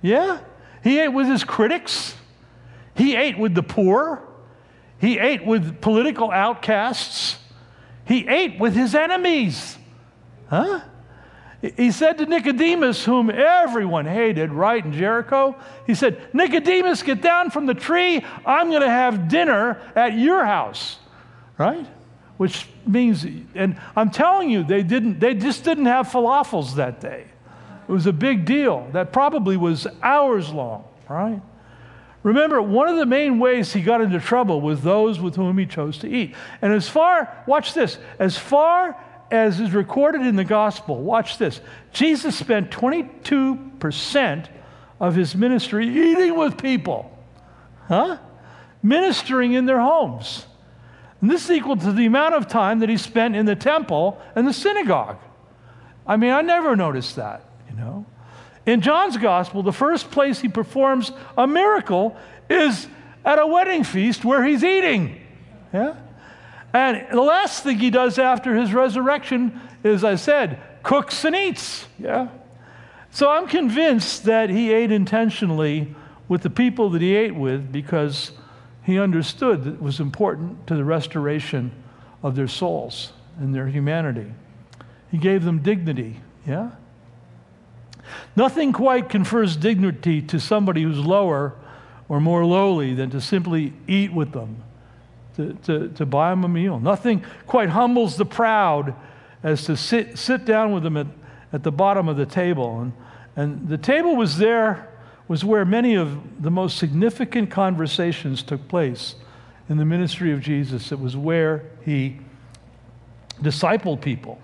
Yeah? 0.01 0.41
He 0.83 0.99
ate 0.99 1.09
with 1.09 1.29
his 1.29 1.45
critics, 1.45 2.15
he 2.97 3.15
ate 3.15 3.39
with 3.39 3.55
the 3.55 3.63
poor, 3.63 4.23
he 4.99 5.19
ate 5.19 5.47
with 5.47 5.81
political 5.81 6.31
outcasts, 6.31 7.39
he 8.05 8.27
ate 8.27 8.59
with 8.59 8.75
his 8.75 8.95
enemies. 8.95 9.79
Huh? 10.49 10.81
He 11.63 11.93
said 11.93 12.19
to 12.19 12.27
Nicodemus, 12.27 13.05
whom 13.05 13.31
everyone 13.31 14.05
hated, 14.05 14.51
right 14.53 14.85
in 14.85 14.93
Jericho, 14.93 15.55
he 15.87 15.95
said, 15.95 16.21
Nicodemus, 16.35 17.05
get 17.05 17.23
down 17.23 17.51
from 17.51 17.67
the 17.67 17.75
tree. 17.75 18.25
I'm 18.45 18.71
going 18.71 18.83
to 18.83 18.91
have 18.91 19.29
dinner 19.29 19.81
at 19.95 20.19
your 20.19 20.45
house, 20.45 20.99
right? 21.59 21.87
Which 22.37 22.67
means, 22.85 23.25
and 23.55 23.81
I'm 23.95 24.11
telling 24.11 24.51
you, 24.51 24.65
they 24.65 24.83
didn't, 24.83 25.21
they 25.21 25.35
just 25.35 25.63
didn't 25.63 25.87
have 25.87 26.09
falafels 26.09 26.75
that 26.75 27.01
day. 27.01 27.27
It 27.89 27.93
was 27.93 28.07
a 28.07 28.13
big 28.13 28.45
deal. 28.45 28.89
That 28.93 29.13
probably 29.13 29.57
was 29.57 29.87
hours 30.03 30.51
long, 30.51 30.85
right? 31.09 31.41
Remember, 32.25 32.61
one 32.61 32.89
of 32.89 32.97
the 32.97 33.07
main 33.07 33.39
ways 33.39 33.73
he 33.73 33.83
got 33.83 34.01
into 34.01 34.19
trouble 34.19 34.61
was 34.61 34.83
those 34.83 35.21
with 35.21 35.37
whom 35.37 35.59
he 35.59 35.67
chose 35.67 35.99
to 35.99 36.09
eat. 36.09 36.35
And 36.61 36.73
as 36.73 36.89
far, 36.89 37.37
watch 37.47 37.75
this, 37.75 37.99
as 38.19 38.37
far 38.37 38.97
as 39.33 39.59
is 39.61 39.73
recorded 39.73 40.23
in 40.23 40.37
the 40.37 40.45
gospel, 40.45 41.01
watch 41.01 41.39
this. 41.39 41.61
Jesus 41.93 42.37
spent 42.37 42.71
22% 42.71 44.49
of 45.01 45.15
his 45.15 45.35
ministry 45.35 45.89
eating 45.89 46.37
with 46.37 46.61
people, 46.61 47.17
huh? 47.89 48.19
Ministering 48.83 49.55
in 49.55 49.65
their 49.67 49.81
homes. 49.81 50.47
And 51.21 51.31
this 51.31 51.47
is 51.47 51.51
equal 51.53 51.77
to 51.77 51.93
the 51.93 52.07
amount 52.07 52.35
of 52.35 52.47
time 52.47 52.81
that 52.81 52.89
he 52.89 52.97
spent 52.99 53.35
in 53.35 53.47
the 53.47 53.57
temple 53.57 54.21
and 54.35 54.47
the 54.47 54.53
synagogue. 54.53 55.19
I 56.07 56.17
mean, 56.17 56.33
I 56.33 56.43
never 56.43 56.77
noticed 56.77 57.17
that, 57.17 57.45
you 57.71 57.77
know. 57.77 58.05
In 58.67 58.81
John's 58.81 59.17
gospel, 59.17 59.63
the 59.63 59.73
first 59.73 60.11
place 60.11 60.41
he 60.41 60.49
performs 60.49 61.11
a 61.39 61.47
miracle 61.47 62.17
is 62.51 62.87
at 63.25 63.39
a 63.39 63.47
wedding 63.47 63.83
feast 63.83 64.25
where 64.25 64.45
he's 64.45 64.63
eating. 64.63 65.21
Yeah? 65.73 65.97
And 66.73 67.07
the 67.11 67.21
last 67.21 67.63
thing 67.65 67.79
he 67.79 67.91
does 67.91 68.19
after 68.19 68.55
his 68.55 68.73
resurrection 68.73 69.61
is, 69.85 70.05
I 70.05 70.15
said, 70.15 70.61
cooks 70.83 71.25
and 71.25 71.37
eats. 71.37 71.87
Yeah. 71.99 72.29
So 73.11 73.31
I'm 73.31 73.47
convinced 73.47 74.25
that 74.25 74.49
he 74.49 74.73
ate 74.73 74.91
intentionally 74.91 75.95
with 76.29 76.43
the 76.43 76.51
people 76.51 76.89
that 76.91 77.03
he 77.03 77.15
ate 77.15 77.35
with 77.35 77.71
because 77.71 78.33
he 78.83 78.99
understood 78.99 79.65
that 79.65 79.75
it 79.75 79.83
was 79.83 80.01
important 80.01 80.67
to 80.67 80.75
the 80.75 80.85
restoration 80.85 81.73
of 82.23 82.37
their 82.37 82.49
souls 82.49 83.13
and 83.39 83.55
their 83.55 83.67
humanity. 83.67 84.33
He 85.11 85.19
gave 85.19 85.45
them 85.45 85.59
dignity. 85.63 86.21
Yeah. 86.47 86.71
Nothing 88.35 88.73
quite 88.73 89.11
confers 89.11 89.57
dignity 89.57 90.23
to 90.23 90.41
somebody 90.41 90.83
who's 90.83 90.99
lower 90.99 91.55
or 92.09 92.19
more 92.19 92.47
lowly 92.47 92.95
than 92.95 93.11
to 93.11 93.21
simply 93.21 93.75
eat 93.87 94.13
with 94.13 94.33
them 94.33 94.63
to, 95.37 95.55
to, 95.65 95.89
to 95.89 96.07
buy 96.07 96.31
them 96.31 96.45
a 96.45 96.49
meal. 96.49 96.79
Nothing 96.79 97.25
quite 97.47 97.71
humbles 97.71 98.17
the 98.17 98.27
proud 98.27 98.95
as 99.43 99.65
to 99.65 99.77
sit, 99.77 100.19
sit 100.19 100.45
down 100.45 100.73
with 100.73 100.83
them 100.83 100.97
at, 100.97 101.07
at 101.53 101.63
the 101.63 101.73
bottom 101.73 102.09
of 102.09 102.17
the 102.17 102.27
table. 102.27 102.81
And, 102.81 102.93
and 103.37 103.69
the 103.69 103.79
table 103.79 104.17
was 104.17 104.39
there, 104.39 104.89
was 105.29 105.45
where 105.45 105.65
many 105.65 105.95
of 105.95 106.43
the 106.43 106.51
most 106.51 106.79
significant 106.79 107.51
conversations 107.51 108.43
took 108.43 108.69
place 108.69 109.15
in 109.69 109.79
the 109.79 109.85
ministry 109.85 110.33
of 110.33 110.41
Jesus. 110.41 110.93
It 110.93 111.01
was 111.01 111.17
where 111.17 111.65
he 111.85 112.19
discipled 113.41 114.01
people. 114.01 114.41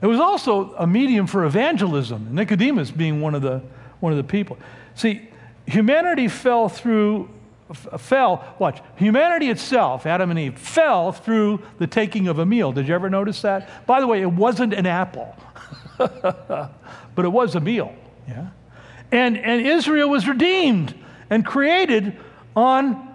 It 0.00 0.06
was 0.06 0.20
also 0.20 0.74
a 0.74 0.86
medium 0.86 1.26
for 1.26 1.44
evangelism, 1.44 2.34
Nicodemus 2.34 2.90
being 2.90 3.20
one 3.20 3.34
of 3.34 3.42
the, 3.42 3.62
one 4.00 4.12
of 4.12 4.16
the 4.16 4.24
people. 4.24 4.58
See, 4.94 5.28
humanity 5.66 6.28
fell 6.28 6.68
through 6.68 7.28
Uh, 7.70 7.98
fell, 7.98 8.54
watch, 8.58 8.80
humanity 8.96 9.50
itself, 9.50 10.06
Adam 10.06 10.30
and 10.30 10.38
Eve, 10.38 10.58
fell 10.58 11.12
through 11.12 11.62
the 11.78 11.86
taking 11.86 12.26
of 12.28 12.38
a 12.38 12.46
meal. 12.46 12.72
Did 12.72 12.88
you 12.88 12.94
ever 12.94 13.10
notice 13.10 13.42
that? 13.42 13.86
By 13.86 14.00
the 14.00 14.06
way, 14.06 14.22
it 14.22 14.30
wasn't 14.30 14.72
an 14.72 14.86
apple, 14.86 15.36
but 15.98 16.70
it 17.18 17.28
was 17.28 17.54
a 17.54 17.60
meal. 17.60 17.94
Yeah? 18.26 18.48
And, 19.12 19.36
and 19.36 19.66
Israel 19.66 20.08
was 20.08 20.26
redeemed 20.26 20.94
and 21.30 21.44
created 21.44 22.16
on 22.56 23.14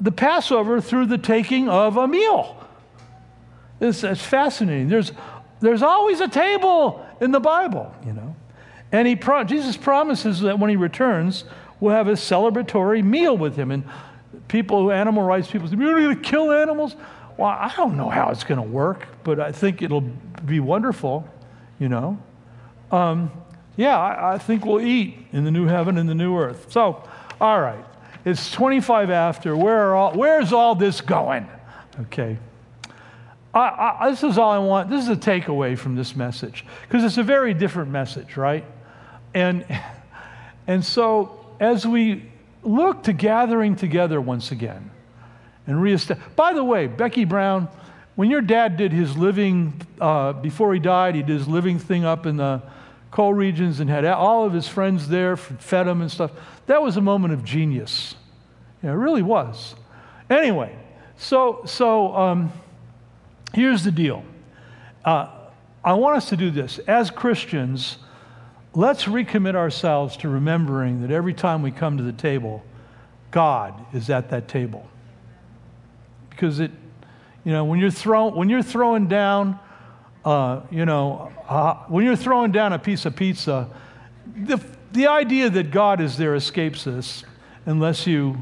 the 0.00 0.12
Passover 0.12 0.80
through 0.80 1.06
the 1.06 1.18
taking 1.18 1.68
of 1.68 1.96
a 1.96 2.08
meal. 2.08 2.56
It's, 3.80 4.02
it's 4.02 4.22
fascinating. 4.22 4.88
There's, 4.88 5.12
there's 5.60 5.82
always 5.82 6.20
a 6.20 6.28
table 6.28 7.06
in 7.20 7.32
the 7.32 7.40
Bible, 7.40 7.94
you 8.04 8.12
know. 8.12 8.34
And 8.92 9.06
he 9.06 9.14
pro- 9.14 9.44
Jesus 9.44 9.76
promises 9.76 10.40
that 10.40 10.58
when 10.58 10.70
he 10.70 10.76
returns, 10.76 11.44
we'll 11.80 11.94
have 11.94 12.08
a 12.08 12.12
celebratory 12.12 13.02
meal 13.02 13.36
with 13.36 13.56
him. 13.56 13.70
And 13.70 13.84
people, 14.48 14.92
animal 14.92 15.22
rights 15.22 15.50
people 15.50 15.68
say, 15.68 15.76
You're 15.76 16.00
going 16.00 16.16
to 16.16 16.22
kill 16.22 16.52
animals? 16.52 16.96
Well, 17.36 17.48
I 17.48 17.72
don't 17.76 17.96
know 17.96 18.10
how 18.10 18.28
it's 18.30 18.44
going 18.44 18.60
to 18.60 18.66
work, 18.66 19.06
but 19.24 19.40
I 19.40 19.50
think 19.50 19.80
it'll 19.80 20.02
be 20.44 20.60
wonderful, 20.60 21.26
you 21.78 21.88
know. 21.88 22.18
Um, 22.90 23.30
yeah, 23.76 23.98
I, 23.98 24.34
I, 24.34 24.38
think 24.38 24.66
we'll 24.66 24.84
eat 24.84 25.16
in 25.32 25.44
the 25.44 25.50
new 25.50 25.66
heaven 25.66 25.96
and 25.96 26.08
the 26.08 26.14
new 26.14 26.36
earth. 26.36 26.70
So, 26.70 27.02
all 27.40 27.60
right, 27.60 27.84
it's 28.24 28.50
25 28.50 29.10
after. 29.10 29.56
Where 29.56 29.94
all, 29.94 30.12
where's 30.12 30.52
all 30.52 30.74
this 30.74 31.00
going? 31.00 31.48
Okay. 32.00 32.36
I, 33.54 33.96
I, 34.00 34.10
this 34.10 34.22
is 34.22 34.38
all 34.38 34.50
I 34.50 34.58
want. 34.58 34.90
This 34.90 35.04
is 35.04 35.08
a 35.08 35.16
takeaway 35.16 35.78
from 35.78 35.96
this 35.96 36.14
message 36.14 36.64
because 36.82 37.04
it's 37.04 37.18
a 37.18 37.22
very 37.22 37.54
different 37.54 37.90
message, 37.90 38.36
right? 38.36 38.64
And, 39.34 39.64
and 40.66 40.84
so 40.84 41.39
as 41.60 41.86
we 41.86 42.24
look 42.62 43.04
to 43.04 43.12
gathering 43.12 43.76
together 43.76 44.20
once 44.20 44.50
again 44.50 44.90
and 45.66 45.80
reestablish. 45.80 46.26
By 46.34 46.54
the 46.54 46.64
way, 46.64 46.86
Becky 46.86 47.24
Brown, 47.24 47.68
when 48.16 48.30
your 48.30 48.40
dad 48.40 48.76
did 48.76 48.92
his 48.92 49.16
living, 49.16 49.80
uh, 50.00 50.32
before 50.32 50.74
he 50.74 50.80
died, 50.80 51.14
he 51.14 51.22
did 51.22 51.38
his 51.38 51.46
living 51.48 51.78
thing 51.78 52.04
up 52.04 52.26
in 52.26 52.38
the 52.38 52.62
coal 53.10 53.34
regions 53.34 53.80
and 53.80 53.90
had 53.90 54.04
all 54.04 54.44
of 54.44 54.52
his 54.52 54.66
friends 54.66 55.08
there, 55.08 55.36
fed 55.36 55.86
him 55.86 56.00
and 56.00 56.10
stuff. 56.10 56.32
That 56.66 56.82
was 56.82 56.96
a 56.96 57.00
moment 57.00 57.34
of 57.34 57.44
genius. 57.44 58.14
Yeah, 58.82 58.92
it 58.92 58.94
really 58.94 59.22
was. 59.22 59.74
Anyway, 60.28 60.76
so, 61.16 61.62
so 61.66 62.14
um, 62.16 62.52
here's 63.52 63.84
the 63.84 63.90
deal. 63.90 64.24
Uh, 65.04 65.28
I 65.84 65.94
want 65.94 66.16
us 66.16 66.28
to 66.28 66.36
do 66.36 66.50
this. 66.50 66.78
As 66.80 67.10
Christians, 67.10 67.98
let's 68.74 69.04
recommit 69.04 69.54
ourselves 69.54 70.16
to 70.18 70.28
remembering 70.28 71.02
that 71.02 71.10
every 71.10 71.34
time 71.34 71.62
we 71.62 71.70
come 71.70 71.96
to 71.96 72.02
the 72.02 72.12
table, 72.12 72.62
God 73.30 73.74
is 73.94 74.10
at 74.10 74.30
that 74.30 74.48
table. 74.48 74.86
Because 76.30 76.60
it, 76.60 76.70
you 77.44 77.52
know, 77.52 77.64
when 77.64 77.80
you're, 77.80 77.90
throw, 77.90 78.28
when 78.28 78.48
you're 78.48 78.62
throwing 78.62 79.08
down, 79.08 79.58
uh, 80.24 80.60
you 80.70 80.84
know, 80.84 81.32
uh, 81.48 81.74
when 81.88 82.04
you're 82.04 82.16
throwing 82.16 82.52
down 82.52 82.72
a 82.72 82.78
piece 82.78 83.06
of 83.06 83.16
pizza, 83.16 83.68
the, 84.36 84.60
the 84.92 85.06
idea 85.06 85.50
that 85.50 85.70
God 85.70 86.00
is 86.00 86.16
there 86.16 86.34
escapes 86.34 86.86
us 86.86 87.24
unless 87.66 88.06
you, 88.06 88.40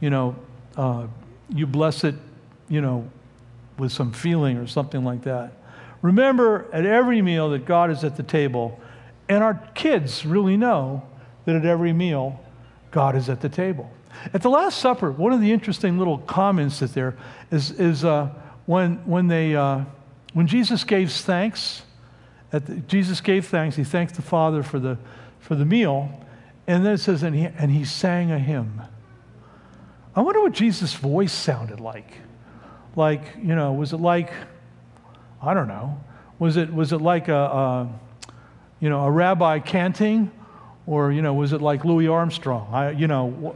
you 0.00 0.10
know, 0.10 0.36
uh, 0.76 1.06
you 1.48 1.66
bless 1.66 2.04
it, 2.04 2.14
you 2.68 2.80
know, 2.80 3.08
with 3.78 3.92
some 3.92 4.12
feeling 4.12 4.58
or 4.58 4.66
something 4.66 5.04
like 5.04 5.22
that. 5.22 5.52
Remember 6.02 6.66
at 6.72 6.84
every 6.84 7.22
meal 7.22 7.50
that 7.50 7.64
God 7.64 7.90
is 7.90 8.04
at 8.04 8.16
the 8.16 8.22
table 8.22 8.80
and 9.32 9.42
our 9.42 9.54
kids 9.74 10.26
really 10.26 10.58
know 10.58 11.02
that 11.46 11.56
at 11.56 11.64
every 11.64 11.94
meal, 11.94 12.38
God 12.90 13.16
is 13.16 13.30
at 13.30 13.40
the 13.40 13.48
table. 13.48 13.90
At 14.34 14.42
the 14.42 14.50
Last 14.50 14.76
Supper, 14.78 15.10
one 15.10 15.32
of 15.32 15.40
the 15.40 15.50
interesting 15.50 15.98
little 15.98 16.18
comments 16.18 16.80
that 16.80 16.92
there 16.92 17.16
is, 17.50 17.70
is 17.72 18.04
uh, 18.04 18.28
when, 18.66 18.96
when, 19.06 19.28
they, 19.28 19.56
uh, 19.56 19.84
when 20.34 20.46
Jesus 20.46 20.84
gave 20.84 21.10
thanks, 21.10 21.82
at 22.52 22.66
the, 22.66 22.76
Jesus 22.76 23.22
gave 23.22 23.46
thanks, 23.46 23.76
he 23.76 23.84
thanked 23.84 24.16
the 24.16 24.22
Father 24.22 24.62
for 24.62 24.78
the, 24.78 24.98
for 25.40 25.54
the 25.54 25.64
meal, 25.64 26.10
and 26.66 26.84
then 26.84 26.92
it 26.92 26.98
says, 26.98 27.22
and 27.22 27.34
he, 27.34 27.46
and 27.46 27.70
he 27.70 27.86
sang 27.86 28.30
a 28.30 28.38
hymn. 28.38 28.82
I 30.14 30.20
wonder 30.20 30.42
what 30.42 30.52
Jesus' 30.52 30.92
voice 30.92 31.32
sounded 31.32 31.80
like. 31.80 32.18
Like, 32.96 33.22
you 33.42 33.54
know, 33.54 33.72
was 33.72 33.94
it 33.94 33.96
like, 33.96 34.30
I 35.40 35.54
don't 35.54 35.68
know, 35.68 35.98
was 36.38 36.58
it, 36.58 36.70
was 36.72 36.92
it 36.92 36.98
like 36.98 37.28
a, 37.28 37.34
a 37.34 38.00
you 38.82 38.90
know, 38.90 39.04
a 39.04 39.10
rabbi 39.10 39.60
canting, 39.60 40.28
or, 40.86 41.12
you 41.12 41.22
know, 41.22 41.34
was 41.34 41.52
it 41.52 41.62
like 41.62 41.84
Louis 41.84 42.08
Armstrong? 42.08 42.68
I, 42.72 42.90
you 42.90 43.06
know, 43.06 43.54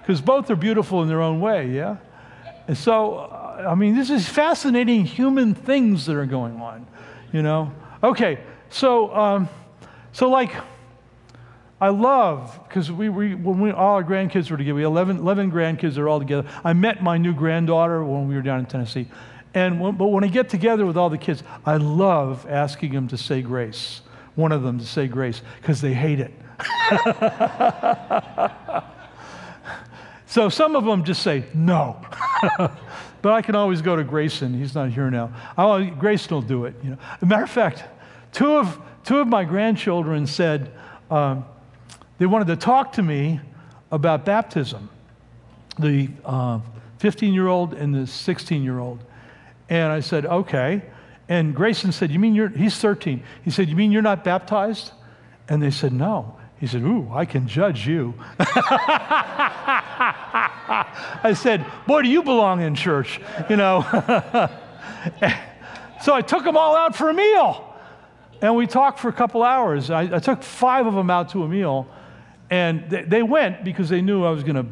because 0.00 0.20
both 0.24 0.48
are 0.52 0.56
beautiful 0.56 1.02
in 1.02 1.08
their 1.08 1.20
own 1.20 1.40
way, 1.40 1.70
yeah? 1.70 1.96
And 2.68 2.78
so, 2.78 3.16
uh, 3.16 3.66
I 3.68 3.74
mean, 3.74 3.96
this 3.96 4.08
is 4.08 4.28
fascinating 4.28 5.04
human 5.04 5.56
things 5.56 6.06
that 6.06 6.14
are 6.14 6.26
going 6.26 6.60
on, 6.60 6.86
you 7.32 7.42
know? 7.42 7.72
Okay, 8.04 8.38
so, 8.70 9.12
um, 9.12 9.48
so 10.12 10.30
like, 10.30 10.52
I 11.80 11.88
love, 11.88 12.60
because 12.68 12.92
we, 12.92 13.08
we, 13.08 13.34
when 13.34 13.60
we, 13.60 13.72
all 13.72 13.96
our 13.96 14.04
grandkids 14.04 14.48
were 14.48 14.56
together, 14.56 14.76
we 14.76 14.82
had 14.82 14.86
11, 14.86 15.18
11 15.18 15.50
grandkids, 15.50 15.94
they're 15.94 16.08
all 16.08 16.20
together. 16.20 16.48
I 16.62 16.72
met 16.72 17.02
my 17.02 17.18
new 17.18 17.34
granddaughter 17.34 18.04
when 18.04 18.28
we 18.28 18.36
were 18.36 18.42
down 18.42 18.60
in 18.60 18.66
Tennessee. 18.66 19.08
And 19.56 19.80
when, 19.80 19.96
but 19.96 20.08
when 20.08 20.22
I 20.22 20.26
get 20.26 20.50
together 20.50 20.84
with 20.84 20.98
all 20.98 21.08
the 21.08 21.16
kids, 21.16 21.42
I 21.64 21.78
love 21.78 22.46
asking 22.46 22.92
them 22.92 23.08
to 23.08 23.16
say 23.16 23.40
grace. 23.40 24.02
One 24.34 24.52
of 24.52 24.62
them 24.62 24.78
to 24.78 24.84
say 24.84 25.08
grace, 25.08 25.40
because 25.62 25.80
they 25.80 25.94
hate 25.94 26.20
it. 26.20 26.30
so 30.26 30.50
some 30.50 30.76
of 30.76 30.84
them 30.84 31.04
just 31.04 31.22
say 31.22 31.44
no. 31.54 31.98
but 32.58 33.32
I 33.32 33.40
can 33.40 33.54
always 33.54 33.80
go 33.80 33.96
to 33.96 34.04
Grayson. 34.04 34.52
He's 34.52 34.74
not 34.74 34.90
here 34.90 35.10
now. 35.10 35.32
I'll, 35.56 35.82
Grayson 35.86 36.34
will 36.34 36.42
do 36.42 36.66
it. 36.66 36.74
You 36.84 36.90
know. 36.90 36.98
As 37.14 37.22
a 37.22 37.26
matter 37.26 37.44
of 37.44 37.50
fact, 37.50 37.82
two 38.32 38.58
of, 38.58 38.78
two 39.04 39.20
of 39.20 39.26
my 39.26 39.44
grandchildren 39.44 40.26
said, 40.26 40.70
um, 41.10 41.46
they 42.18 42.26
wanted 42.26 42.48
to 42.48 42.56
talk 42.56 42.92
to 42.92 43.02
me 43.02 43.40
about 43.90 44.26
baptism 44.26 44.90
the 45.78 46.10
15 46.98 47.30
uh, 47.30 47.32
year 47.32 47.46
old 47.46 47.72
and 47.72 47.94
the 47.94 48.06
16 48.06 48.62
year 48.62 48.80
old. 48.80 49.02
And 49.68 49.92
I 49.92 50.00
said, 50.00 50.26
okay. 50.26 50.82
And 51.28 51.54
Grayson 51.54 51.92
said, 51.92 52.10
You 52.10 52.18
mean 52.18 52.34
you're, 52.34 52.48
he's 52.48 52.76
13. 52.78 53.22
He 53.42 53.50
said, 53.50 53.68
You 53.68 53.76
mean 53.76 53.92
you're 53.92 54.02
not 54.02 54.24
baptized? 54.24 54.92
And 55.48 55.62
they 55.62 55.70
said, 55.70 55.92
No. 55.92 56.36
He 56.58 56.66
said, 56.66 56.82
Ooh, 56.82 57.10
I 57.12 57.24
can 57.26 57.46
judge 57.48 57.86
you. 57.86 58.14
I 61.22 61.34
said, 61.36 61.66
Boy, 61.86 62.02
do 62.02 62.08
you 62.08 62.22
belong 62.22 62.62
in 62.62 62.74
church, 62.74 63.20
you 63.50 63.56
know. 63.56 63.82
so 66.02 66.14
I 66.14 66.22
took 66.22 66.44
them 66.44 66.56
all 66.56 66.76
out 66.76 66.94
for 66.96 67.10
a 67.10 67.14
meal. 67.14 67.74
And 68.40 68.54
we 68.54 68.66
talked 68.66 69.00
for 69.00 69.08
a 69.08 69.12
couple 69.12 69.42
hours. 69.42 69.90
I, 69.90 70.02
I 70.02 70.18
took 70.18 70.42
five 70.42 70.86
of 70.86 70.94
them 70.94 71.10
out 71.10 71.30
to 71.30 71.42
a 71.42 71.48
meal. 71.48 71.88
And 72.50 72.88
they, 72.88 73.02
they 73.02 73.22
went 73.22 73.64
because 73.64 73.88
they 73.88 74.02
knew 74.02 74.24
I 74.24 74.30
was 74.30 74.44
going 74.44 74.56
to 74.56 74.66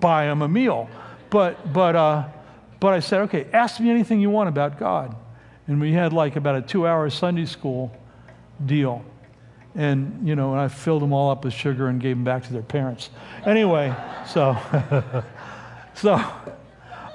buy 0.00 0.24
them 0.24 0.42
a 0.42 0.48
meal. 0.48 0.88
But, 1.30 1.72
but, 1.72 1.94
uh, 1.94 2.24
but 2.82 2.94
I 2.94 2.98
said, 2.98 3.20
okay, 3.20 3.46
ask 3.52 3.78
me 3.78 3.90
anything 3.90 4.20
you 4.20 4.28
want 4.28 4.48
about 4.48 4.76
God. 4.76 5.14
And 5.68 5.80
we 5.80 5.92
had 5.92 6.12
like 6.12 6.34
about 6.34 6.56
a 6.56 6.62
two 6.62 6.84
hour 6.84 7.08
Sunday 7.10 7.46
school 7.46 7.96
deal. 8.66 9.04
And, 9.76 10.26
you 10.26 10.34
know, 10.34 10.50
and 10.50 10.60
I 10.60 10.66
filled 10.66 11.00
them 11.00 11.12
all 11.12 11.30
up 11.30 11.44
with 11.44 11.54
sugar 11.54 11.86
and 11.86 12.00
gave 12.00 12.16
them 12.16 12.24
back 12.24 12.42
to 12.42 12.52
their 12.52 12.62
parents. 12.62 13.10
Anyway, 13.46 13.94
so, 14.26 14.56
so, 15.94 16.20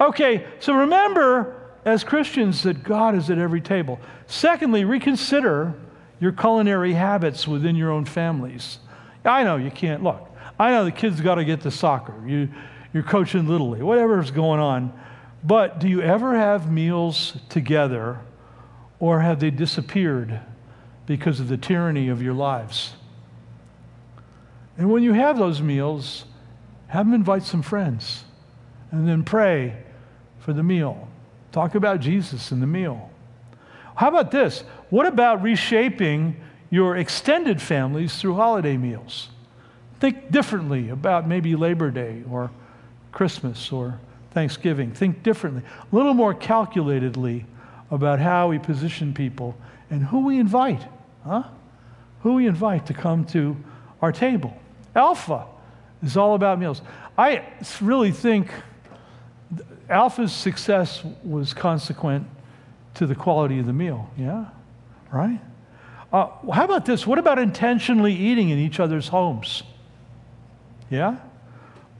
okay, 0.00 0.46
so 0.58 0.72
remember 0.72 1.70
as 1.84 2.02
Christians 2.02 2.62
that 2.62 2.82
God 2.82 3.14
is 3.14 3.28
at 3.28 3.36
every 3.36 3.60
table. 3.60 4.00
Secondly, 4.26 4.86
reconsider 4.86 5.74
your 6.18 6.32
culinary 6.32 6.94
habits 6.94 7.46
within 7.46 7.76
your 7.76 7.90
own 7.90 8.06
families. 8.06 8.78
I 9.22 9.44
know 9.44 9.56
you 9.56 9.70
can't 9.70 10.02
look. 10.02 10.34
I 10.58 10.70
know 10.70 10.86
the 10.86 10.92
kids 10.92 11.20
got 11.20 11.34
to 11.34 11.44
get 11.44 11.60
to 11.60 11.70
soccer. 11.70 12.14
You, 12.26 12.48
you're 12.94 13.02
coaching 13.02 13.46
Little 13.46 13.68
League, 13.68 13.82
whatever's 13.82 14.30
going 14.30 14.60
on. 14.60 14.98
But 15.44 15.78
do 15.78 15.88
you 15.88 16.02
ever 16.02 16.36
have 16.36 16.70
meals 16.70 17.36
together 17.48 18.20
or 18.98 19.20
have 19.20 19.40
they 19.40 19.50
disappeared 19.50 20.40
because 21.06 21.40
of 21.40 21.48
the 21.48 21.56
tyranny 21.56 22.08
of 22.08 22.22
your 22.22 22.34
lives? 22.34 22.94
And 24.76 24.90
when 24.90 25.02
you 25.02 25.12
have 25.12 25.38
those 25.38 25.60
meals, 25.60 26.24
have 26.88 27.06
them 27.06 27.14
invite 27.14 27.42
some 27.42 27.62
friends 27.62 28.24
and 28.90 29.08
then 29.08 29.22
pray 29.22 29.76
for 30.40 30.52
the 30.52 30.62
meal. 30.62 31.08
Talk 31.52 31.74
about 31.74 32.00
Jesus 32.00 32.52
in 32.52 32.60
the 32.60 32.66
meal. 32.66 33.10
How 33.96 34.08
about 34.08 34.30
this? 34.30 34.62
What 34.90 35.06
about 35.06 35.42
reshaping 35.42 36.36
your 36.70 36.96
extended 36.96 37.62
families 37.62 38.16
through 38.16 38.34
holiday 38.34 38.76
meals. 38.76 39.28
Think 40.00 40.30
differently 40.30 40.90
about 40.90 41.26
maybe 41.26 41.56
Labor 41.56 41.90
Day 41.90 42.22
or 42.30 42.50
Christmas 43.10 43.72
or 43.72 43.98
Thanksgiving. 44.32 44.92
Think 44.92 45.22
differently, 45.22 45.62
a 45.90 45.96
little 45.96 46.14
more 46.14 46.34
calculatedly 46.34 47.44
about 47.90 48.20
how 48.20 48.48
we 48.48 48.58
position 48.58 49.14
people 49.14 49.56
and 49.90 50.02
who 50.02 50.26
we 50.26 50.38
invite, 50.38 50.84
huh? 51.24 51.44
Who 52.22 52.34
we 52.34 52.46
invite 52.46 52.86
to 52.86 52.94
come 52.94 53.24
to 53.26 53.56
our 54.02 54.12
table. 54.12 54.56
Alpha 54.94 55.46
is 56.02 56.16
all 56.16 56.34
about 56.34 56.58
meals. 56.58 56.82
I 57.16 57.44
really 57.80 58.12
think 58.12 58.52
Alpha's 59.88 60.32
success 60.32 61.02
was 61.24 61.54
consequent 61.54 62.26
to 62.94 63.06
the 63.06 63.14
quality 63.14 63.58
of 63.58 63.66
the 63.66 63.72
meal, 63.72 64.10
yeah? 64.16 64.46
Right? 65.10 65.40
Uh, 66.12 66.28
how 66.52 66.64
about 66.64 66.84
this? 66.84 67.06
What 67.06 67.18
about 67.18 67.38
intentionally 67.38 68.14
eating 68.14 68.50
in 68.50 68.58
each 68.58 68.80
other's 68.80 69.08
homes? 69.08 69.62
Yeah? 70.90 71.16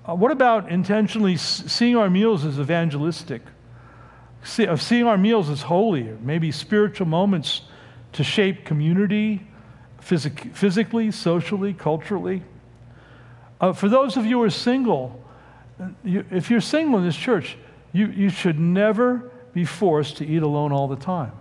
Uh, 0.09 0.15
what 0.15 0.31
about 0.31 0.71
intentionally 0.71 1.37
seeing 1.37 1.97
our 1.97 2.09
meals 2.09 2.45
as 2.45 2.59
evangelistic? 2.59 3.43
See, 4.43 4.67
of 4.67 4.81
seeing 4.81 5.05
our 5.05 5.19
meals 5.19 5.51
as 5.51 5.63
holy, 5.63 6.05
maybe 6.23 6.51
spiritual 6.51 7.07
moments 7.07 7.63
to 8.13 8.25
shape 8.25 8.65
community, 8.65 9.47
phys- 10.01 10.55
physically, 10.55 11.11
socially, 11.11 11.75
culturally. 11.75 12.43
Uh, 13.61 13.73
for 13.73 13.89
those 13.89 14.17
of 14.17 14.25
you 14.25 14.39
who 14.39 14.45
are 14.45 14.51
single, 14.51 15.23
uh, 15.79 15.89
you, 16.03 16.25
if 16.31 16.49
you're 16.49 16.61
single 16.61 16.99
in 16.99 17.05
this 17.05 17.17
church, 17.17 17.59
you, 17.93 18.07
you 18.07 18.31
should 18.31 18.59
never 18.59 19.31
be 19.53 19.65
forced 19.65 20.17
to 20.19 20.27
eat 20.27 20.43
alone 20.43 20.73
all 20.73 20.89
the 20.89 20.97
time. 20.97 21.33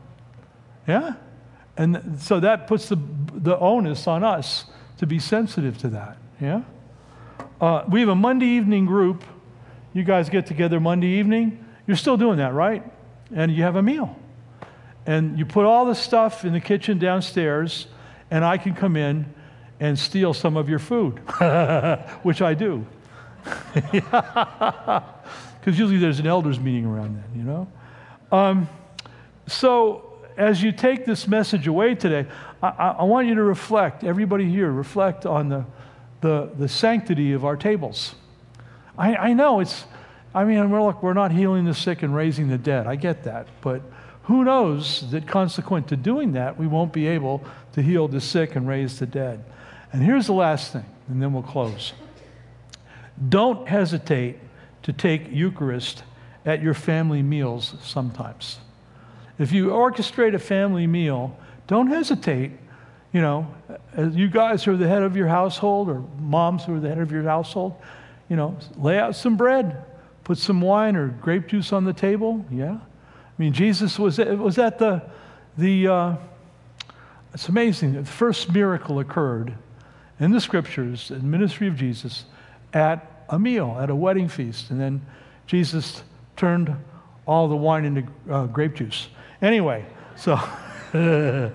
Yeah? 0.88 1.14
And 1.78 2.20
so 2.20 2.40
that 2.40 2.68
puts 2.68 2.90
the, 2.90 2.98
the 3.34 3.58
onus 3.60 4.08
on 4.08 4.24
us 4.24 4.66
to 4.98 5.06
be 5.06 5.20
sensitive 5.20 5.78
to 5.80 5.90
that. 5.90 6.18
Yeah? 6.42 6.64
Uh, 7.60 7.84
we 7.90 8.02
have 8.02 8.10
a 8.10 8.16
Monday 8.16 8.46
evening 8.46 8.86
group. 8.86 9.24
You 9.94 10.04
guys 10.04 10.30
get 10.30 10.46
together 10.46 10.80
Monday 10.80 11.08
evening. 11.08 11.66
You're 11.88 11.98
still 11.98 12.18
doing 12.18 12.38
that, 12.38 12.54
right? 12.54 12.84
And 13.34 13.52
you 13.52 13.64
have 13.64 13.76
a 13.76 13.82
meal. 13.82 14.16
And 15.08 15.40
you 15.40 15.46
put 15.46 15.66
all 15.66 15.86
the 15.86 15.96
stuff 15.96 16.46
in 16.46 16.54
the 16.54 16.60
kitchen 16.60 17.00
downstairs, 17.00 17.88
and 18.30 18.46
I 18.46 18.58
can 18.60 18.76
come 18.76 18.96
in 18.96 19.34
and 19.80 19.98
steal 19.98 20.36
some 20.36 20.56
of 20.56 20.70
your 20.70 20.78
food, 20.78 21.18
which 22.24 22.42
I 22.42 22.54
do. 22.54 22.86
Because 25.60 25.78
usually 25.78 25.98
there's 25.98 26.20
an 26.22 26.28
elders 26.28 26.62
meeting 26.62 26.86
around 26.86 27.18
then, 27.18 27.26
you 27.36 27.44
know? 27.44 27.68
Um, 28.32 28.70
so 29.48 30.20
as 30.38 30.64
you 30.64 30.72
take 30.72 31.06
this 31.06 31.28
message 31.28 31.68
away 31.68 31.94
today, 31.94 32.26
I, 32.64 32.96
I, 33.00 33.04
want 33.04 33.28
you 33.28 33.36
to 33.36 33.44
reflect, 33.44 34.06
everybody 34.06 34.50
here, 34.50 34.72
reflect 34.72 35.26
on 35.26 35.50
the, 35.50 35.66
the, 36.22 36.50
the 36.58 36.68
sanctity 36.68 37.34
of 37.34 37.46
our 37.46 37.56
tables. 37.56 38.16
I, 38.98 39.16
I 39.16 39.34
know 39.34 39.60
it's, 39.60 39.86
I 40.34 40.44
mean, 40.44 40.70
we're, 40.70 40.82
look, 40.82 41.04
we're 41.04 41.14
not 41.14 41.32
healing 41.32 41.66
the 41.66 41.74
sick 41.74 42.04
and 42.04 42.16
raising 42.16 42.48
the 42.48 42.58
dead. 42.58 42.88
I 42.88 42.96
get 42.96 43.24
that. 43.24 43.48
But 43.62 43.82
who 44.24 44.44
knows 44.44 45.10
that 45.12 45.28
consequent 45.28 45.88
to 45.90 45.96
doing 45.96 46.34
that, 46.34 46.58
we 46.58 46.68
won't 46.68 46.92
be 46.92 47.08
able 47.08 47.44
to 47.74 47.82
heal 47.82 48.08
the 48.08 48.22
sick 48.22 48.56
and 48.56 48.68
raise 48.68 49.00
the 49.00 49.06
dead. 49.06 49.44
And 49.94 50.04
here's 50.04 50.28
the 50.28 50.34
last 50.34 50.74
thing, 50.74 50.86
and 51.08 51.22
then 51.22 51.32
we'll 51.34 51.44
close. 51.44 51.94
Don't 53.30 53.68
hesitate 53.68 54.38
to 54.84 54.94
take 54.94 55.32
Eucharist 55.32 56.04
at 56.46 56.62
your 56.62 56.74
family 56.74 57.24
meals 57.24 57.76
sometimes. 57.82 58.60
If 59.40 59.52
you 59.52 59.68
orchestrate 59.68 60.34
a 60.34 60.40
family 60.40 60.88
meal, 60.88 61.38
don't 61.68 61.88
hesitate. 61.88 62.52
You 63.18 63.24
know, 63.24 63.48
as 63.96 64.16
you 64.16 64.30
guys 64.30 64.64
who 64.64 64.74
are 64.74 64.78
the 64.78 64.88
head 64.88 65.02
of 65.02 65.18
your 65.18 65.28
household, 65.28 65.90
or 65.90 66.04
moms 66.20 66.66
who 66.66 66.76
are 66.76 66.80
the 66.80 66.90
head 66.90 67.00
of 67.00 67.12
your 67.12 67.24
household, 67.24 67.74
you 68.30 68.36
know, 68.36 68.56
lay 68.76 69.00
out 69.00 69.16
some 69.16 69.36
bread, 69.36 69.84
put 70.24 70.38
some 70.38 70.62
wine 70.62 70.96
or 70.96 71.08
grape 71.08 71.48
juice 71.48 71.74
on 71.74 71.84
the 71.84 71.94
table. 71.94 72.46
Yeah, 72.52 72.74
I 72.76 73.40
mean, 73.40 73.54
Jesus 73.54 73.98
was 73.98 74.20
was 74.20 74.58
that 74.58 74.78
the 74.78 75.02
the. 75.58 75.88
Uh, 75.88 76.16
it's 77.34 77.50
amazing. 77.50 77.94
The 77.94 78.06
first 78.06 78.54
miracle 78.54 79.00
occurred 79.00 79.56
in 80.20 80.30
the 80.30 80.40
scriptures, 80.40 81.10
in 81.10 81.18
the 81.18 81.24
ministry 81.24 81.68
of 81.68 81.76
Jesus, 81.76 82.26
at 82.72 83.26
a 83.30 83.40
meal, 83.40 83.80
at 83.82 83.90
a 83.90 83.96
wedding 83.96 84.28
feast, 84.28 84.70
and 84.70 84.80
then 84.80 85.04
Jesus 85.48 86.04
turned 86.36 86.72
all 87.26 87.48
the 87.48 87.56
wine 87.56 87.84
into 87.84 88.04
uh, 88.30 88.46
grape 88.46 88.76
juice. 88.76 89.08
Anyway, 89.42 89.88
so 90.16 90.40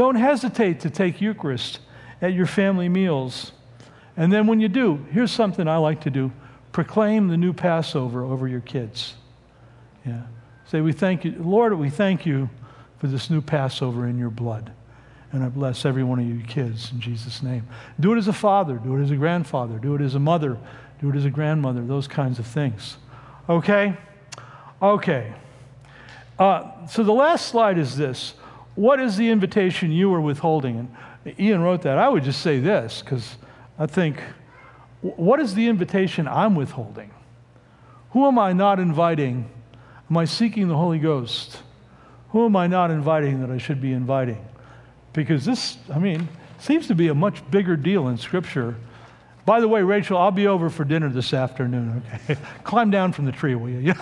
don't 0.00 0.14
hesitate 0.14 0.80
to 0.80 0.88
take 0.88 1.20
Eucharist 1.20 1.78
at 2.22 2.32
your 2.32 2.46
family 2.46 2.88
meals. 2.88 3.52
And 4.16 4.32
then 4.32 4.46
when 4.46 4.58
you 4.58 4.66
do, 4.66 5.04
here's 5.10 5.30
something 5.30 5.68
I 5.68 5.76
like 5.76 6.00
to 6.04 6.10
do 6.10 6.32
proclaim 6.72 7.28
the 7.28 7.36
new 7.36 7.52
Passover 7.52 8.24
over 8.24 8.48
your 8.48 8.62
kids. 8.62 9.12
Yeah. 10.06 10.22
Say, 10.64 10.80
we 10.80 10.94
thank 10.94 11.26
you, 11.26 11.34
Lord, 11.38 11.74
we 11.74 11.90
thank 11.90 12.24
you 12.24 12.48
for 12.96 13.08
this 13.08 13.28
new 13.28 13.42
Passover 13.42 14.06
in 14.06 14.18
your 14.18 14.30
blood. 14.30 14.72
And 15.32 15.44
I 15.44 15.50
bless 15.50 15.84
every 15.84 16.02
one 16.02 16.18
of 16.18 16.24
you 16.24 16.42
kids 16.44 16.90
in 16.92 16.98
Jesus' 16.98 17.42
name. 17.42 17.68
Do 17.98 18.14
it 18.14 18.16
as 18.16 18.26
a 18.26 18.32
father, 18.32 18.76
do 18.76 18.96
it 18.96 19.02
as 19.02 19.10
a 19.10 19.16
grandfather, 19.16 19.78
do 19.78 19.94
it 19.96 20.00
as 20.00 20.14
a 20.14 20.18
mother, 20.18 20.56
do 21.02 21.10
it 21.10 21.16
as 21.16 21.26
a 21.26 21.30
grandmother, 21.30 21.84
those 21.84 22.08
kinds 22.08 22.38
of 22.38 22.46
things. 22.46 22.96
Okay? 23.50 23.98
Okay. 24.80 25.34
Uh, 26.38 26.86
so 26.86 27.02
the 27.02 27.12
last 27.12 27.48
slide 27.48 27.76
is 27.76 27.98
this. 27.98 28.32
What 28.80 28.98
is 28.98 29.18
the 29.18 29.28
invitation 29.28 29.92
you 29.92 30.10
are 30.14 30.22
withholding? 30.22 30.96
And 31.26 31.38
Ian 31.38 31.60
wrote 31.60 31.82
that. 31.82 31.98
I 31.98 32.08
would 32.08 32.24
just 32.24 32.40
say 32.40 32.60
this 32.60 33.02
because 33.02 33.36
I 33.78 33.84
think, 33.84 34.22
what 35.02 35.38
is 35.38 35.54
the 35.54 35.68
invitation 35.68 36.26
I'm 36.26 36.54
withholding? 36.54 37.10
Who 38.12 38.26
am 38.26 38.38
I 38.38 38.54
not 38.54 38.80
inviting? 38.80 39.50
Am 40.08 40.16
I 40.16 40.24
seeking 40.24 40.68
the 40.68 40.78
Holy 40.78 40.98
Ghost? 40.98 41.58
Who 42.30 42.46
am 42.46 42.56
I 42.56 42.68
not 42.68 42.90
inviting 42.90 43.42
that 43.42 43.50
I 43.50 43.58
should 43.58 43.82
be 43.82 43.92
inviting? 43.92 44.42
Because 45.12 45.44
this, 45.44 45.76
I 45.92 45.98
mean, 45.98 46.26
seems 46.58 46.86
to 46.86 46.94
be 46.94 47.08
a 47.08 47.14
much 47.14 47.48
bigger 47.50 47.76
deal 47.76 48.08
in 48.08 48.16
Scripture. 48.16 48.76
By 49.44 49.60
the 49.60 49.68
way, 49.68 49.82
Rachel, 49.82 50.16
I'll 50.16 50.30
be 50.30 50.46
over 50.46 50.70
for 50.70 50.84
dinner 50.84 51.10
this 51.10 51.34
afternoon, 51.34 52.02
okay? 52.14 52.40
Climb 52.64 52.90
down 52.90 53.12
from 53.12 53.26
the 53.26 53.32
tree, 53.32 53.54
will 53.54 53.68
you? 53.68 53.92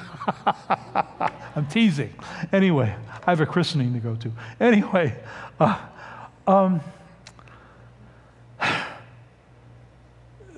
I'm 1.56 1.66
teasing. 1.66 2.12
Anyway, 2.52 2.94
I 3.26 3.30
have 3.30 3.40
a 3.40 3.46
christening 3.46 3.92
to 3.94 4.00
go 4.00 4.16
to. 4.16 4.32
Anyway, 4.60 5.14
uh, 5.60 5.78
um, 6.46 6.80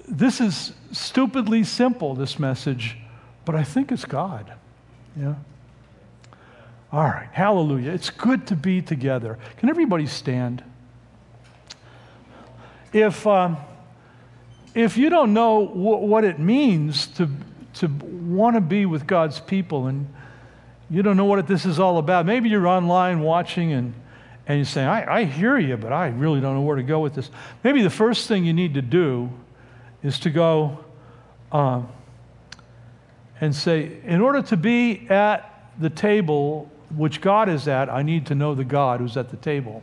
this 0.09 0.41
is 0.41 0.73
stupidly 0.93 1.65
simple, 1.65 2.15
this 2.15 2.39
message, 2.39 2.97
but 3.45 3.55
I 3.55 3.63
think 3.63 3.93
it's 3.93 4.05
God. 4.05 4.53
Yeah? 5.17 5.35
All 6.93 7.05
right, 7.05 7.29
hallelujah. 7.33 7.93
It's 7.93 8.11
good 8.11 8.47
to 8.49 8.57
be 8.57 8.83
together. 8.83 9.39
Can 9.59 9.69
everybody 9.69 10.07
stand? 10.07 10.65
If, 12.93 13.25
um, 13.27 13.57
if 14.75 14.97
you 14.97 15.11
don't 15.11 15.33
know 15.33 15.67
w- 15.67 16.07
what 16.07 16.25
it 16.25 16.41
means 16.41 17.07
to, 17.09 17.29
to 17.75 17.87
want 17.87 18.57
to 18.57 18.61
be 18.61 18.87
with 18.87 19.07
God's 19.07 19.39
people 19.39 19.87
and 19.87 20.13
you 20.91 21.03
don't 21.03 21.17
know 21.17 21.25
what 21.25 21.47
this 21.47 21.65
is 21.65 21.79
all 21.79 21.99
about, 21.99 22.27
maybe 22.27 22.49
you're 22.49 22.67
online 22.67 23.21
watching 23.21 23.73
and, 23.73 23.95
and 24.47 24.59
you're 24.59 24.65
saying, 24.65 24.89
I, 24.89 25.21
I 25.21 25.25
hear 25.25 25.57
you, 25.57 25.77
but 25.77 25.93
I 25.93 26.09
really 26.09 26.41
don't 26.41 26.55
know 26.55 26.63
where 26.63 26.77
to 26.77 26.83
go 26.83 27.01
with 27.01 27.15
this. 27.15 27.31
Maybe 27.63 27.83
the 27.83 27.91
first 27.91 28.27
thing 28.27 28.45
you 28.45 28.53
need 28.53 28.75
to 28.75 28.83
do 28.83 29.31
is 30.03 30.19
to 30.21 30.31
go 30.31 30.85
uh, 31.53 31.83
and 33.41 33.55
say, 33.55 34.01
in 34.05 34.21
order 34.21 34.43
to 34.43 34.57
be 34.57 35.07
at 35.09 35.71
the 35.79 35.91
table 35.91 36.71
which 36.97 37.21
God 37.21 37.49
is 37.49 37.69
at, 37.69 37.89
I 37.89 38.03
need 38.03 38.27
to 38.27 38.35
know 38.35 38.55
the 38.55 38.65
God 38.65 39.01
who's 39.01 39.17
at 39.17 39.31
the 39.31 39.37
table. 39.37 39.83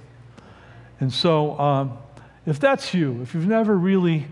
And 1.00 1.14
so, 1.14 1.58
um, 1.58 1.98
if 2.46 2.60
that's 2.60 2.94
you, 2.94 3.22
if 3.22 3.34
you've 3.34 3.48
never 3.48 3.78
really 3.78 4.28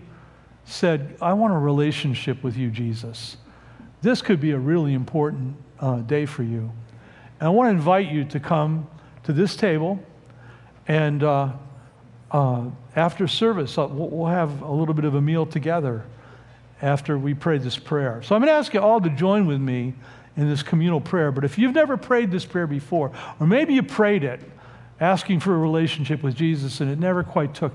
said, 0.64 1.16
I 1.22 1.32
want 1.32 1.54
a 1.54 1.58
relationship 1.58 2.42
with 2.42 2.56
you, 2.56 2.70
Jesus, 2.70 3.36
this 4.02 4.20
could 4.20 4.40
be 4.40 4.50
a 4.50 4.58
really 4.58 4.94
important 4.94 5.56
uh, 5.80 5.96
day 5.96 6.26
for 6.26 6.42
you. 6.42 6.70
And 7.40 7.46
I 7.46 7.50
want 7.50 7.68
to 7.68 7.70
invite 7.72 8.10
you 8.10 8.24
to 8.24 8.40
come 8.40 8.88
to 9.24 9.32
this 9.32 9.56
table, 9.56 9.98
and 10.88 11.22
uh, 11.22 11.52
uh, 12.30 12.64
after 12.94 13.28
service, 13.28 13.76
uh, 13.78 13.86
we'll 13.90 14.26
have 14.26 14.62
a 14.62 14.70
little 14.70 14.94
bit 14.94 15.04
of 15.04 15.14
a 15.14 15.20
meal 15.20 15.46
together 15.46 16.04
after 16.82 17.18
we 17.18 17.34
pray 17.34 17.58
this 17.58 17.78
prayer. 17.78 18.22
So 18.22 18.34
I'm 18.34 18.40
going 18.40 18.52
to 18.52 18.58
ask 18.58 18.74
you 18.74 18.80
all 18.80 19.00
to 19.00 19.10
join 19.10 19.46
with 19.46 19.60
me 19.60 19.94
in 20.36 20.48
this 20.48 20.62
communal 20.62 21.00
prayer. 21.00 21.32
But 21.32 21.44
if 21.44 21.58
you've 21.58 21.74
never 21.74 21.96
prayed 21.96 22.30
this 22.30 22.44
prayer 22.44 22.66
before, 22.66 23.12
or 23.40 23.46
maybe 23.46 23.74
you 23.74 23.82
prayed 23.82 24.24
it 24.24 24.40
asking 25.00 25.40
for 25.40 25.54
a 25.54 25.58
relationship 25.58 26.22
with 26.22 26.34
Jesus 26.34 26.80
and 26.80 26.90
it 26.90 26.98
never 26.98 27.22
quite 27.22 27.54
took, 27.54 27.72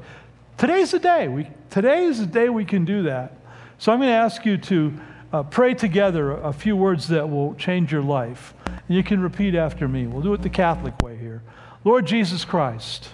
today's 0.58 0.92
the 0.92 1.00
day. 1.00 1.28
We, 1.28 1.48
today 1.70 2.06
is 2.06 2.20
the 2.20 2.26
day 2.26 2.50
we 2.50 2.66
can 2.66 2.86
do 2.86 3.04
that. 3.04 3.38
So 3.78 3.92
I'm 3.92 4.00
going 4.00 4.10
to 4.10 4.16
ask 4.16 4.46
you 4.46 4.58
to 4.58 4.94
uh, 5.34 5.44
pray 5.44 5.74
together 5.74 6.32
a 6.32 6.52
few 6.52 6.76
words 6.76 7.08
that 7.08 7.30
will 7.30 7.56
change 7.56 7.92
your 7.92 8.02
life. 8.02 8.54
And 8.66 8.98
you 8.98 9.04
can 9.04 9.22
repeat 9.22 9.56
after 9.56 9.88
me. 9.88 10.08
We'll 10.08 10.22
do 10.22 10.34
it 10.34 10.42
the 10.42 10.50
Catholic 10.50 11.02
way 11.02 11.18
here. 11.18 11.42
Lord 11.84 12.06
Jesus 12.06 12.44
Christ, 12.46 13.10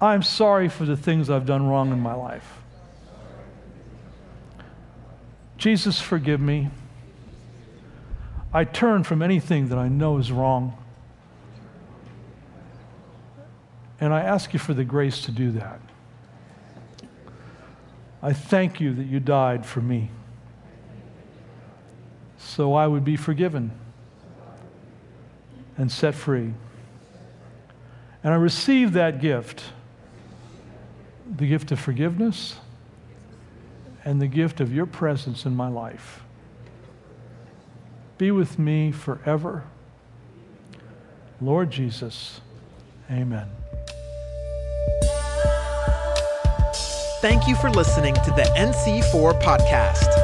I'm 0.00 0.22
sorry 0.22 0.68
for 0.68 0.84
the 0.84 0.96
things 0.96 1.30
I've 1.30 1.46
done 1.46 1.66
wrong 1.66 1.92
in 1.92 2.00
my 2.00 2.14
life. 2.14 2.58
Jesus, 5.56 6.00
forgive 6.00 6.40
me. 6.40 6.68
I 8.52 8.64
turn 8.64 9.02
from 9.02 9.22
anything 9.22 9.68
that 9.68 9.78
I 9.78 9.88
know 9.88 10.18
is 10.18 10.30
wrong. 10.30 10.76
And 14.00 14.12
I 14.12 14.20
ask 14.20 14.52
you 14.52 14.58
for 14.58 14.74
the 14.74 14.84
grace 14.84 15.22
to 15.22 15.32
do 15.32 15.52
that. 15.52 15.80
I 18.22 18.32
thank 18.32 18.80
you 18.80 18.92
that 18.94 19.04
you 19.04 19.20
died 19.20 19.64
for 19.64 19.80
me 19.80 20.10
so 22.44 22.74
I 22.74 22.86
would 22.86 23.04
be 23.04 23.16
forgiven 23.16 23.72
and 25.76 25.90
set 25.90 26.14
free. 26.14 26.52
And 28.22 28.32
I 28.32 28.36
receive 28.36 28.92
that 28.92 29.20
gift 29.20 29.64
the 31.36 31.48
gift 31.48 31.72
of 31.72 31.80
forgiveness 31.80 32.56
and 34.04 34.20
the 34.20 34.26
gift 34.26 34.60
of 34.60 34.74
your 34.74 34.84
presence 34.84 35.46
in 35.46 35.56
my 35.56 35.68
life 35.68 36.22
be 38.18 38.30
with 38.30 38.58
me 38.58 38.92
forever. 38.92 39.64
Lord 41.40 41.70
Jesus, 41.70 42.40
amen. 43.10 43.48
Thank 47.20 47.48
you 47.48 47.56
for 47.56 47.70
listening 47.70 48.14
to 48.14 48.30
the 48.30 48.42
NC4 48.56 49.40
podcast. 49.40 50.23